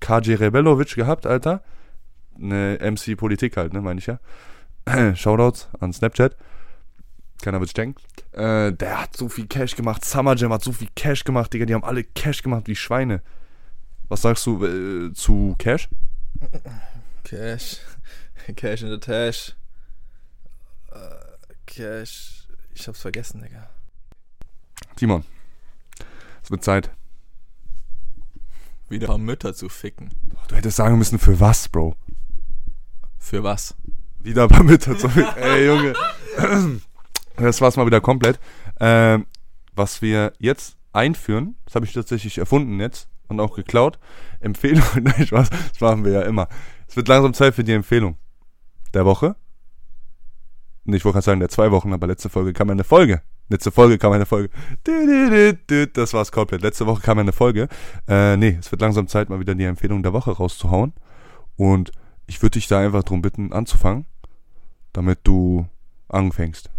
KJ 0.00 0.34
Rebelovic 0.34 0.94
gehabt, 0.94 1.26
Alter. 1.26 1.62
Eine 2.36 2.78
MC 2.80 3.16
Politik 3.16 3.56
halt, 3.56 3.72
ne, 3.72 3.80
meine 3.80 4.00
ich 4.00 4.06
ja. 4.06 4.18
Shoutouts 5.14 5.68
an 5.80 5.92
Snapchat. 5.92 6.36
Keiner 7.42 7.60
wird's 7.60 7.72
denken. 7.72 8.00
Äh, 8.32 8.72
der 8.72 9.02
hat 9.02 9.16
so 9.16 9.28
viel 9.28 9.46
Cash 9.46 9.76
gemacht. 9.76 10.04
Summer 10.04 10.34
Jam 10.34 10.52
hat 10.52 10.62
so 10.62 10.72
viel 10.72 10.88
Cash 10.94 11.24
gemacht, 11.24 11.52
Digga. 11.52 11.66
Die 11.66 11.74
haben 11.74 11.84
alle 11.84 12.04
Cash 12.04 12.42
gemacht 12.42 12.64
wie 12.66 12.76
Schweine. 12.76 13.22
Was 14.08 14.22
sagst 14.22 14.46
du 14.46 14.64
äh, 14.64 15.12
zu 15.12 15.54
Cash? 15.58 15.88
Cash. 17.24 17.78
Cash 18.56 18.82
in 18.82 18.90
the 18.90 18.98
Tash. 18.98 19.54
Uh, 20.92 20.96
Cash. 21.66 22.46
Ich 22.74 22.86
hab's 22.86 23.00
vergessen, 23.00 23.42
Digga. 23.42 23.68
Timon. 24.96 25.24
Es 26.44 26.50
wird 26.50 26.62
Zeit. 26.62 26.90
Wieder 28.90 29.06
ein 29.06 29.08
paar 29.08 29.18
Mütter 29.18 29.54
zu 29.54 29.70
ficken. 29.70 30.10
Du 30.48 30.56
hättest 30.56 30.76
sagen 30.76 30.98
müssen, 30.98 31.18
für 31.18 31.40
was, 31.40 31.70
Bro? 31.70 31.96
Für 33.18 33.42
was? 33.42 33.74
Wieder 34.20 34.42
ein 34.42 34.48
paar 34.50 34.62
Mütter 34.62 34.96
zu 34.98 35.08
ficken. 35.08 35.34
Ey, 35.36 35.66
Junge. 35.66 35.94
Das 37.36 37.62
war's 37.62 37.76
mal 37.76 37.86
wieder 37.86 38.02
komplett. 38.02 38.38
Ähm, 38.78 39.26
was 39.74 40.02
wir 40.02 40.34
jetzt 40.38 40.76
einführen, 40.92 41.56
das 41.64 41.76
habe 41.76 41.86
ich 41.86 41.94
tatsächlich 41.94 42.36
erfunden 42.36 42.78
jetzt 42.78 43.08
und 43.28 43.40
auch 43.40 43.56
geklaut. 43.56 43.98
Empfehlung, 44.40 44.84
nein, 45.02 45.26
Spaß, 45.26 45.48
das 45.48 45.80
machen 45.80 46.04
wir 46.04 46.12
ja 46.12 46.22
immer. 46.22 46.48
Es 46.86 46.94
wird 46.94 47.08
langsam 47.08 47.32
Zeit 47.32 47.54
für 47.54 47.64
die 47.64 47.72
Empfehlung 47.72 48.18
der 48.92 49.06
Woche. 49.06 49.34
Und 50.84 50.92
ich 50.92 51.06
wollte 51.06 51.14
gerade 51.14 51.24
sagen, 51.24 51.40
der 51.40 51.48
zwei 51.48 51.70
Wochen, 51.70 51.94
aber 51.94 52.06
letzte 52.06 52.28
Folge 52.28 52.52
kam 52.52 52.68
eine 52.68 52.84
Folge. 52.84 53.22
Letzte 53.48 53.70
Folge 53.70 53.98
kam 53.98 54.12
eine 54.12 54.26
Folge. 54.26 54.48
Das 55.92 56.14
war's 56.14 56.32
komplett. 56.32 56.62
Letzte 56.62 56.86
Woche 56.86 57.02
kam 57.02 57.18
eine 57.18 57.32
Folge. 57.32 57.68
Äh, 58.08 58.36
nee, 58.36 58.56
es 58.58 58.70
wird 58.70 58.80
langsam 58.80 59.06
Zeit, 59.06 59.28
mal 59.28 59.40
wieder 59.40 59.54
die 59.54 59.64
Empfehlung 59.64 60.02
der 60.02 60.12
Woche 60.12 60.30
rauszuhauen. 60.30 60.94
Und 61.56 61.92
ich 62.26 62.40
würde 62.40 62.58
dich 62.58 62.68
da 62.68 62.80
einfach 62.80 63.02
drum 63.02 63.20
bitten, 63.22 63.52
anzufangen, 63.52 64.06
damit 64.92 65.20
du 65.24 65.68
anfängst. 66.08 66.70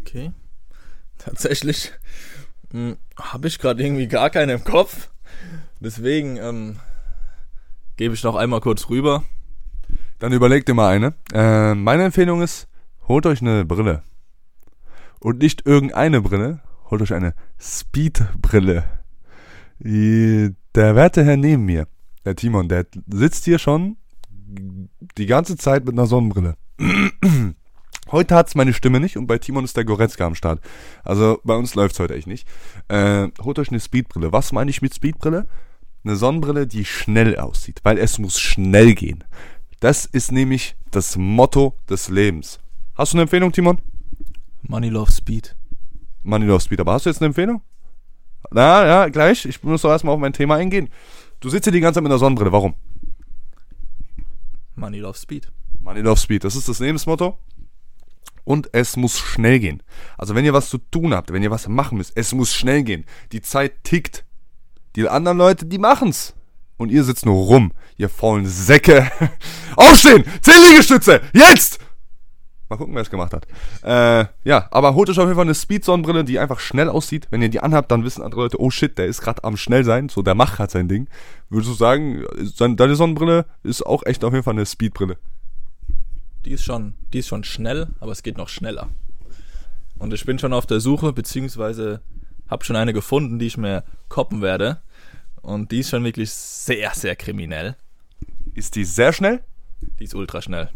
Okay. 0.00 0.32
Tatsächlich 1.18 1.92
hm, 2.72 2.98
habe 3.18 3.48
ich 3.48 3.58
gerade 3.58 3.82
irgendwie 3.82 4.06
gar 4.06 4.30
keine 4.30 4.52
im 4.52 4.64
Kopf. 4.64 5.08
Deswegen 5.80 6.36
ähm, 6.36 6.76
gebe 7.96 8.14
ich 8.14 8.22
noch 8.22 8.34
einmal 8.34 8.60
kurz 8.60 8.88
rüber. 8.90 9.24
Dann 10.18 10.32
überleg 10.32 10.66
dir 10.66 10.74
mal 10.74 10.94
eine. 10.94 11.14
Äh, 11.32 11.74
meine 11.74 12.04
Empfehlung 12.04 12.42
ist, 12.42 12.68
holt 13.08 13.26
euch 13.26 13.40
eine 13.40 13.64
Brille. 13.64 14.02
Und 15.20 15.38
nicht 15.38 15.66
irgendeine 15.66 16.20
Brille, 16.20 16.60
holt 16.90 17.02
euch 17.02 17.14
eine 17.14 17.34
Speed-Brille. 17.58 18.84
Der 19.78 20.94
werte 20.96 21.24
Herr 21.24 21.36
neben 21.36 21.64
mir, 21.64 21.86
der 22.24 22.36
Timon, 22.36 22.68
der 22.68 22.86
sitzt 23.08 23.44
hier 23.44 23.58
schon 23.58 23.96
die 25.18 25.26
ganze 25.26 25.56
Zeit 25.56 25.84
mit 25.84 25.94
einer 25.94 26.06
Sonnenbrille. 26.06 26.56
Heute 28.10 28.36
hat's 28.36 28.54
meine 28.54 28.72
Stimme 28.72 29.00
nicht 29.00 29.16
und 29.16 29.26
bei 29.26 29.38
Timon 29.38 29.64
ist 29.64 29.76
der 29.76 29.84
Goretzka 29.84 30.26
am 30.26 30.36
Start. 30.36 30.60
Also 31.02 31.40
bei 31.42 31.56
uns 31.56 31.74
läuft's 31.74 31.98
heute 31.98 32.14
echt 32.14 32.28
nicht. 32.28 32.46
Äh, 32.86 33.28
holt 33.42 33.58
euch 33.58 33.70
eine 33.70 33.80
Speedbrille. 33.80 34.32
Was 34.32 34.52
meine 34.52 34.70
ich 34.70 34.80
mit 34.80 34.94
Speedbrille? 34.94 35.48
Eine 36.04 36.14
Sonnenbrille, 36.14 36.68
die 36.68 36.84
schnell 36.84 37.36
aussieht, 37.36 37.80
weil 37.82 37.98
es 37.98 38.18
muss 38.18 38.38
schnell 38.38 38.94
gehen. 38.94 39.24
Das 39.80 40.06
ist 40.06 40.30
nämlich 40.30 40.76
das 40.92 41.16
Motto 41.16 41.74
des 41.90 42.08
Lebens. 42.08 42.60
Hast 42.94 43.12
du 43.12 43.16
eine 43.16 43.22
Empfehlung, 43.22 43.50
Timon? 43.50 43.80
Money 44.68 44.88
Love 44.88 45.12
Speed. 45.12 45.56
Money 46.22 46.46
Love 46.46 46.60
Speed. 46.60 46.80
Aber 46.80 46.92
hast 46.92 47.06
du 47.06 47.10
jetzt 47.10 47.20
eine 47.20 47.26
Empfehlung? 47.26 47.62
Na, 48.50 48.86
ja, 48.86 49.08
gleich. 49.08 49.44
Ich 49.44 49.62
muss 49.62 49.82
doch 49.82 49.90
erstmal 49.90 50.14
auf 50.14 50.20
mein 50.20 50.32
Thema 50.32 50.56
eingehen. 50.56 50.88
Du 51.40 51.48
sitzt 51.48 51.64
hier 51.64 51.72
die 51.72 51.80
ganze 51.80 51.98
Zeit 51.98 52.02
mit 52.02 52.12
einer 52.12 52.18
Sonnenbrille. 52.18 52.52
Warum? 52.52 52.74
Money 54.74 54.98
Love 54.98 55.18
Speed. 55.18 55.50
Money 55.80 56.00
Love 56.00 56.18
Speed. 56.18 56.44
Das 56.44 56.56
ist 56.56 56.68
das 56.68 56.80
Lebensmotto. 56.80 57.38
Und 58.44 58.68
es 58.72 58.96
muss 58.96 59.18
schnell 59.18 59.58
gehen. 59.58 59.82
Also 60.18 60.34
wenn 60.34 60.44
ihr 60.44 60.52
was 60.52 60.68
zu 60.68 60.78
tun 60.78 61.14
habt, 61.14 61.32
wenn 61.32 61.42
ihr 61.42 61.50
was 61.50 61.68
machen 61.68 61.98
müsst, 61.98 62.12
es 62.16 62.32
muss 62.32 62.54
schnell 62.54 62.82
gehen. 62.84 63.04
Die 63.32 63.40
Zeit 63.40 63.84
tickt. 63.84 64.24
Die 64.94 65.08
anderen 65.08 65.38
Leute, 65.38 65.66
die 65.66 65.78
machen's. 65.78 66.34
Und 66.76 66.90
ihr 66.90 67.04
sitzt 67.04 67.26
nur 67.26 67.46
rum, 67.46 67.72
ihr 67.96 68.08
faulen 68.08 68.46
Säcke. 68.46 69.10
Aufstehen! 69.76 70.24
Zehn 70.42 70.62
Liegestütze! 70.62 71.22
Jetzt! 71.32 71.80
Mal 72.68 72.76
gucken, 72.76 72.94
wer 72.94 73.02
es 73.02 73.10
gemacht 73.10 73.32
hat. 73.32 73.46
Äh, 73.82 74.26
ja, 74.44 74.66
aber 74.72 74.94
holt 74.94 75.08
euch 75.08 75.18
auf 75.18 75.26
jeden 75.26 75.36
Fall 75.36 75.44
eine 75.44 75.54
Speed-Sonnenbrille, 75.54 76.24
die 76.24 76.40
einfach 76.40 76.58
schnell 76.58 76.88
aussieht. 76.88 77.28
Wenn 77.30 77.40
ihr 77.40 77.48
die 77.48 77.60
anhabt, 77.60 77.92
dann 77.92 78.02
wissen 78.02 78.22
andere 78.22 78.42
Leute, 78.42 78.60
oh 78.60 78.70
shit, 78.70 78.98
der 78.98 79.06
ist 79.06 79.20
gerade 79.20 79.44
am 79.44 79.56
schnell 79.56 79.84
sein. 79.84 80.08
So, 80.08 80.22
der 80.22 80.34
macht 80.34 80.58
hat 80.58 80.72
sein 80.72 80.88
Ding. 80.88 81.08
Würdest 81.48 81.70
du 81.70 81.74
sagen, 81.76 82.24
deine 82.58 82.96
Sonnenbrille 82.96 83.46
ist 83.62 83.86
auch 83.86 84.04
echt 84.04 84.24
auf 84.24 84.32
jeden 84.32 84.42
Fall 84.42 84.54
eine 84.54 84.66
Speed-Brille? 84.66 85.16
Die 86.44 86.52
ist 86.52 86.64
schon, 86.64 86.94
die 87.12 87.20
ist 87.20 87.28
schon 87.28 87.44
schnell, 87.44 87.88
aber 88.00 88.12
es 88.12 88.22
geht 88.22 88.36
noch 88.36 88.48
schneller. 88.48 88.88
Und 89.98 90.12
ich 90.12 90.24
bin 90.24 90.38
schon 90.38 90.52
auf 90.52 90.66
der 90.66 90.80
Suche, 90.80 91.12
beziehungsweise 91.12 92.00
habe 92.48 92.64
schon 92.64 92.76
eine 92.76 92.92
gefunden, 92.92 93.38
die 93.38 93.46
ich 93.46 93.56
mir 93.56 93.84
koppen 94.08 94.42
werde. 94.42 94.80
Und 95.40 95.70
die 95.70 95.80
ist 95.80 95.90
schon 95.90 96.04
wirklich 96.04 96.30
sehr, 96.30 96.90
sehr 96.94 97.14
kriminell. 97.14 97.76
Ist 98.54 98.74
die 98.74 98.84
sehr 98.84 99.12
schnell? 99.12 99.44
Die 99.98 100.04
ist 100.04 100.14
ultra 100.14 100.42
schnell. 100.42 100.70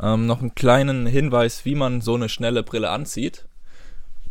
Ähm, 0.00 0.26
noch 0.26 0.40
einen 0.40 0.54
kleinen 0.54 1.06
Hinweis, 1.06 1.64
wie 1.64 1.74
man 1.74 2.00
so 2.00 2.14
eine 2.14 2.28
schnelle 2.28 2.62
Brille 2.62 2.90
anzieht. 2.90 3.46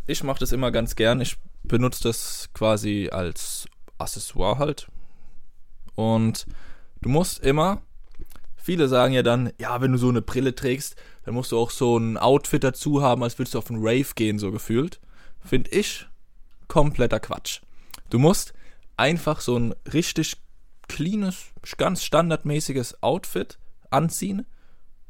Ich 0.05 0.23
mache 0.23 0.39
das 0.39 0.51
immer 0.51 0.71
ganz 0.71 0.95
gern. 0.95 1.21
Ich 1.21 1.37
benutze 1.63 2.03
das 2.03 2.49
quasi 2.53 3.09
als 3.11 3.67
Accessoire 3.97 4.59
halt. 4.59 4.87
Und 5.95 6.45
du 7.01 7.09
musst 7.09 7.39
immer, 7.39 7.81
viele 8.55 8.87
sagen 8.87 9.13
ja 9.13 9.23
dann, 9.23 9.51
ja, 9.57 9.81
wenn 9.81 9.93
du 9.93 9.97
so 9.97 10.09
eine 10.09 10.21
Brille 10.21 10.53
trägst, 10.53 10.95
dann 11.23 11.33
musst 11.33 11.51
du 11.51 11.57
auch 11.57 11.71
so 11.71 11.97
ein 11.97 12.17
Outfit 12.17 12.63
dazu 12.63 13.01
haben, 13.01 13.23
als 13.23 13.39
würdest 13.39 13.55
du 13.55 13.59
auf 13.59 13.71
einen 13.71 13.79
Rave 13.81 14.13
gehen, 14.15 14.37
so 14.37 14.51
gefühlt. 14.51 14.99
Finde 15.43 15.71
ich 15.71 16.05
kompletter 16.67 17.19
Quatsch. 17.19 17.61
Du 18.09 18.19
musst 18.19 18.53
einfach 18.97 19.41
so 19.41 19.57
ein 19.57 19.73
richtig 19.91 20.37
cleanes, 20.87 21.45
ganz 21.77 22.03
standardmäßiges 22.03 23.01
Outfit 23.01 23.57
anziehen 23.89 24.45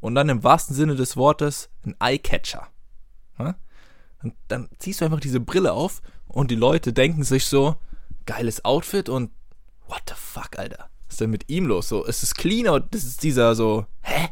und 0.05 0.13
dann 0.13 0.29
im 0.29 0.43
wahrsten 0.43 0.75
Sinne 0.75 0.95
des 0.95 1.17
Wortes 1.17 1.69
ein 1.83 1.95
Eyecatcher. 1.99 2.67
Und 4.25 4.35
dann 4.47 4.69
ziehst 4.79 5.01
du 5.01 5.05
einfach 5.05 5.19
diese 5.19 5.39
Brille 5.39 5.73
auf 5.73 6.01
und 6.27 6.51
die 6.51 6.55
Leute 6.55 6.93
denken 6.93 7.23
sich 7.23 7.45
so, 7.45 7.75
geiles 8.25 8.65
Outfit 8.65 9.09
und 9.09 9.31
what 9.87 10.01
the 10.07 10.13
fuck, 10.15 10.57
Alter? 10.57 10.89
Was 11.05 11.13
ist 11.13 11.21
denn 11.21 11.29
mit 11.31 11.49
ihm 11.49 11.65
los? 11.65 11.89
So, 11.89 12.05
es 12.05 12.23
ist 12.23 12.35
clean 12.35 12.67
und 12.67 12.93
das 12.93 13.03
ist 13.03 13.23
dieser 13.23 13.55
so, 13.55 13.85
hä? 14.01 14.29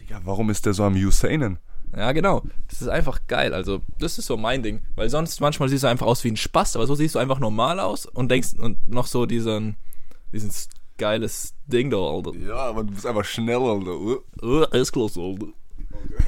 Digga, 0.00 0.20
warum 0.24 0.50
ist 0.50 0.66
der 0.66 0.74
so 0.74 0.84
am 0.84 0.94
Usainen? 0.94 1.58
Ja, 1.94 2.12
genau. 2.12 2.42
Das 2.68 2.82
ist 2.82 2.88
einfach 2.88 3.20
geil. 3.26 3.54
Also, 3.54 3.80
das 3.98 4.18
ist 4.18 4.26
so 4.26 4.36
mein 4.36 4.62
Ding. 4.62 4.82
Weil 4.96 5.08
sonst 5.08 5.40
manchmal 5.40 5.68
siehst 5.68 5.84
du 5.84 5.88
einfach 5.88 6.06
aus 6.06 6.24
wie 6.24 6.30
ein 6.30 6.36
Spaß, 6.36 6.76
aber 6.76 6.86
so 6.86 6.94
siehst 6.94 7.14
du 7.14 7.18
einfach 7.18 7.38
normal 7.38 7.80
aus 7.80 8.06
und 8.06 8.30
denkst 8.30 8.54
und 8.58 8.88
noch 8.88 9.06
so 9.06 9.24
diesen, 9.24 9.76
diesen 10.32 10.50
geiles 10.98 11.54
Ding 11.66 11.90
da, 11.90 11.98
Alter. 11.98 12.32
Ja, 12.36 12.56
aber 12.56 12.84
du 12.84 12.92
bist 12.92 13.06
einfach 13.06 13.24
schnell, 13.24 13.56
Alter. 13.56 13.96
Uh, 14.42 14.64
ist 14.72 14.92
close, 14.92 15.20
Alter. 15.20 15.46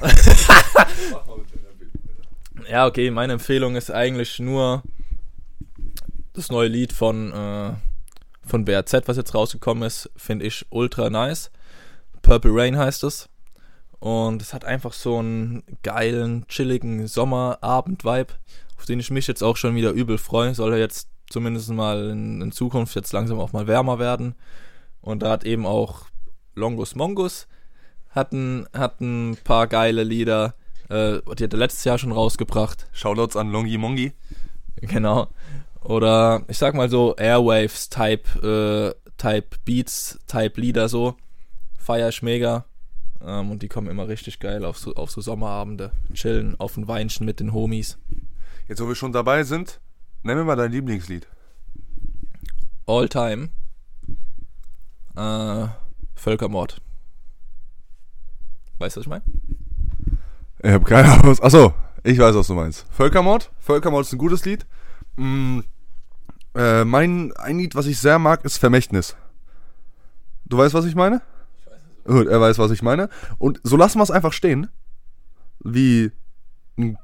ja, 2.69 2.87
okay, 2.87 3.11
meine 3.11 3.33
Empfehlung 3.33 3.75
ist 3.75 3.91
eigentlich 3.91 4.39
nur 4.39 4.83
das 6.33 6.49
neue 6.49 6.67
Lied 6.67 6.93
von, 6.93 7.31
äh, 7.31 7.73
von 8.45 8.65
BRZ, 8.65 9.07
was 9.07 9.17
jetzt 9.17 9.35
rausgekommen 9.35 9.83
ist, 9.83 10.09
finde 10.15 10.45
ich 10.45 10.65
ultra 10.69 11.09
nice. 11.09 11.51
Purple 12.21 12.51
Rain 12.53 12.77
heißt 12.77 13.03
es. 13.03 13.29
Und 13.99 14.41
es 14.41 14.53
hat 14.53 14.63
einfach 14.63 14.93
so 14.93 15.17
einen 15.17 15.63
geilen, 15.83 16.47
chilligen 16.47 17.05
Sommerabend-Vibe, 17.07 18.33
auf 18.77 18.85
den 18.85 18.99
ich 19.01 19.11
mich 19.11 19.27
jetzt 19.27 19.43
auch 19.43 19.57
schon 19.57 19.75
wieder 19.75 19.91
übel 19.91 20.17
freue. 20.17 20.55
Soll 20.55 20.73
er 20.73 20.79
jetzt 20.79 21.09
zumindest 21.29 21.69
mal 21.69 22.09
in, 22.09 22.41
in, 22.41 22.51
Zukunft 22.51 22.95
jetzt 22.95 23.13
langsam 23.13 23.39
auch 23.39 23.53
mal 23.53 23.67
wärmer 23.67 23.99
werden. 23.99 24.35
Und 25.01 25.21
da 25.23 25.31
hat 25.31 25.43
eben 25.43 25.65
auch 25.65 26.05
Longus 26.55 26.95
Mongus 26.95 27.47
hat 28.09 28.31
ein, 28.31 28.67
hat 28.73 29.01
ein 29.01 29.37
paar 29.43 29.67
geile 29.67 30.03
Lieder. 30.03 30.55
Äh, 30.89 31.19
die 31.37 31.43
hat 31.43 31.53
er 31.53 31.59
letztes 31.59 31.83
Jahr 31.83 31.97
schon 31.97 32.11
rausgebracht. 32.11 32.87
Shoutouts 32.91 33.35
an 33.35 33.51
Longi 33.51 33.77
Mongi. 33.77 34.13
Genau. 34.81 35.27
Oder 35.81 36.43
ich 36.47 36.57
sag 36.57 36.73
mal 36.73 36.89
so 36.89 37.15
Airwaves 37.15 37.89
Type, 37.89 38.95
äh, 39.05 39.11
Type 39.17 39.57
Beats, 39.65 40.19
Type 40.27 40.59
Lieder 40.59 40.89
so. 40.89 41.15
Feier 41.77 42.09
ich 42.09 42.21
mega. 42.21 42.65
Ähm, 43.21 43.51
und 43.51 43.61
die 43.61 43.67
kommen 43.67 43.87
immer 43.87 44.07
richtig 44.07 44.39
geil 44.39 44.65
auf 44.65 44.77
so, 44.77 44.93
auf 44.95 45.11
so 45.11 45.21
Sommerabende. 45.21 45.91
Chillen 46.13 46.59
auf 46.59 46.77
ein 46.77 46.87
Weinchen 46.87 47.25
mit 47.25 47.39
den 47.39 47.53
Homies. 47.53 47.97
Jetzt, 48.67 48.81
wo 48.81 48.87
wir 48.87 48.95
schon 48.95 49.11
dabei 49.11 49.43
sind, 49.43 49.79
nenn 50.23 50.37
mir 50.37 50.43
mal 50.43 50.55
dein 50.55 50.71
Lieblingslied. 50.71 51.27
All 52.85 53.07
time. 53.09 53.49
Äh, 55.15 55.67
Völkermord. 56.15 56.81
Weißt 58.79 58.95
du, 58.95 58.99
was 59.01 59.05
ich 59.05 59.09
meine? 59.09 59.23
Ich 60.63 60.71
habe 60.71 60.85
keine 60.85 61.11
Ahnung. 61.11 61.27
was- 61.27 61.41
Achso, 61.41 61.73
ich 62.03 62.17
weiß, 62.17 62.35
was 62.35 62.47
du 62.47 62.53
meinst. 62.53 62.85
Völkermord. 62.91 63.51
Völkermord 63.59 64.05
ist 64.05 64.13
ein 64.13 64.17
gutes 64.19 64.45
Lied. 64.45 64.65
Mm, 65.17 65.59
äh, 66.55 66.83
mein 66.85 67.31
ein 67.33 67.57
Lied, 67.59 67.75
was 67.75 67.85
ich 67.85 67.99
sehr 67.99 68.19
mag, 68.19 68.43
ist 68.45 68.57
Vermächtnis. 68.57 69.15
Du 70.45 70.57
weißt, 70.57 70.73
was 70.73 70.85
ich 70.85 70.95
meine? 70.95 71.21
Gut, 72.05 72.27
er 72.27 72.41
weiß, 72.41 72.57
was 72.57 72.71
ich 72.71 72.81
meine. 72.81 73.09
Und 73.37 73.59
so 73.63 73.77
lassen 73.77 73.99
wir 73.99 74.03
es 74.03 74.11
einfach 74.11 74.33
stehen. 74.33 74.67
Wie 75.63 76.11
eine 76.77 76.97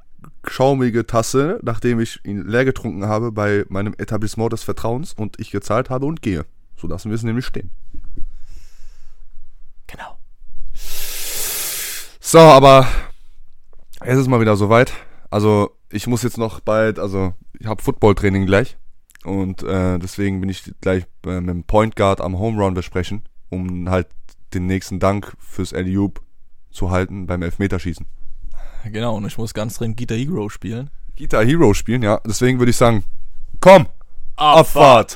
schaumige 0.46 1.06
Tasse, 1.06 1.60
nachdem 1.62 2.00
ich 2.00 2.24
ihn 2.24 2.46
leer 2.46 2.64
getrunken 2.64 3.06
habe 3.06 3.32
bei 3.32 3.64
meinem 3.68 3.94
Etablissement 3.98 4.52
des 4.52 4.62
Vertrauens 4.62 5.12
und 5.12 5.38
ich 5.38 5.50
gezahlt 5.50 5.90
habe 5.90 6.06
und 6.06 6.22
gehe. 6.22 6.44
So 6.76 6.86
lassen 6.86 7.10
wir 7.10 7.14
es 7.14 7.22
nämlich 7.22 7.46
stehen. 7.46 7.70
Genau. 9.86 10.18
So, 12.20 12.38
aber 12.38 12.86
es 14.00 14.18
ist 14.18 14.28
mal 14.28 14.40
wieder 14.40 14.56
soweit. 14.56 14.92
Also 15.30 15.70
ich 15.90 16.06
muss 16.06 16.22
jetzt 16.22 16.38
noch 16.38 16.60
bald, 16.60 16.98
also 16.98 17.34
ich 17.58 17.66
habe 17.66 17.82
Footballtraining 17.82 18.46
gleich 18.46 18.76
und 19.24 19.62
äh, 19.62 19.98
deswegen 19.98 20.40
bin 20.40 20.50
ich 20.50 20.72
gleich 20.80 21.04
äh, 21.24 21.40
mit 21.40 21.50
dem 21.50 21.64
Point 21.64 21.96
Guard 21.96 22.20
am 22.20 22.38
Home 22.38 22.62
Run 22.62 22.74
besprechen, 22.74 23.22
um 23.48 23.88
halt 23.88 24.08
den 24.54 24.66
nächsten 24.66 24.98
Dank 24.98 25.36
fürs 25.38 25.72
alley 25.72 26.10
zu 26.70 26.90
halten 26.90 27.26
beim 27.26 27.42
Elfmeterschießen. 27.42 28.06
Genau, 28.92 29.16
und 29.16 29.26
ich 29.26 29.38
muss 29.38 29.54
ganz 29.54 29.78
dringend 29.78 29.98
Guitar 29.98 30.16
Hero 30.16 30.48
spielen. 30.48 30.90
Guitar 31.16 31.44
Hero 31.44 31.74
spielen, 31.74 32.02
ja. 32.02 32.20
Deswegen 32.26 32.58
würde 32.58 32.70
ich 32.70 32.76
sagen, 32.76 33.04
komm, 33.60 33.86
Abfahrt. 34.36 35.14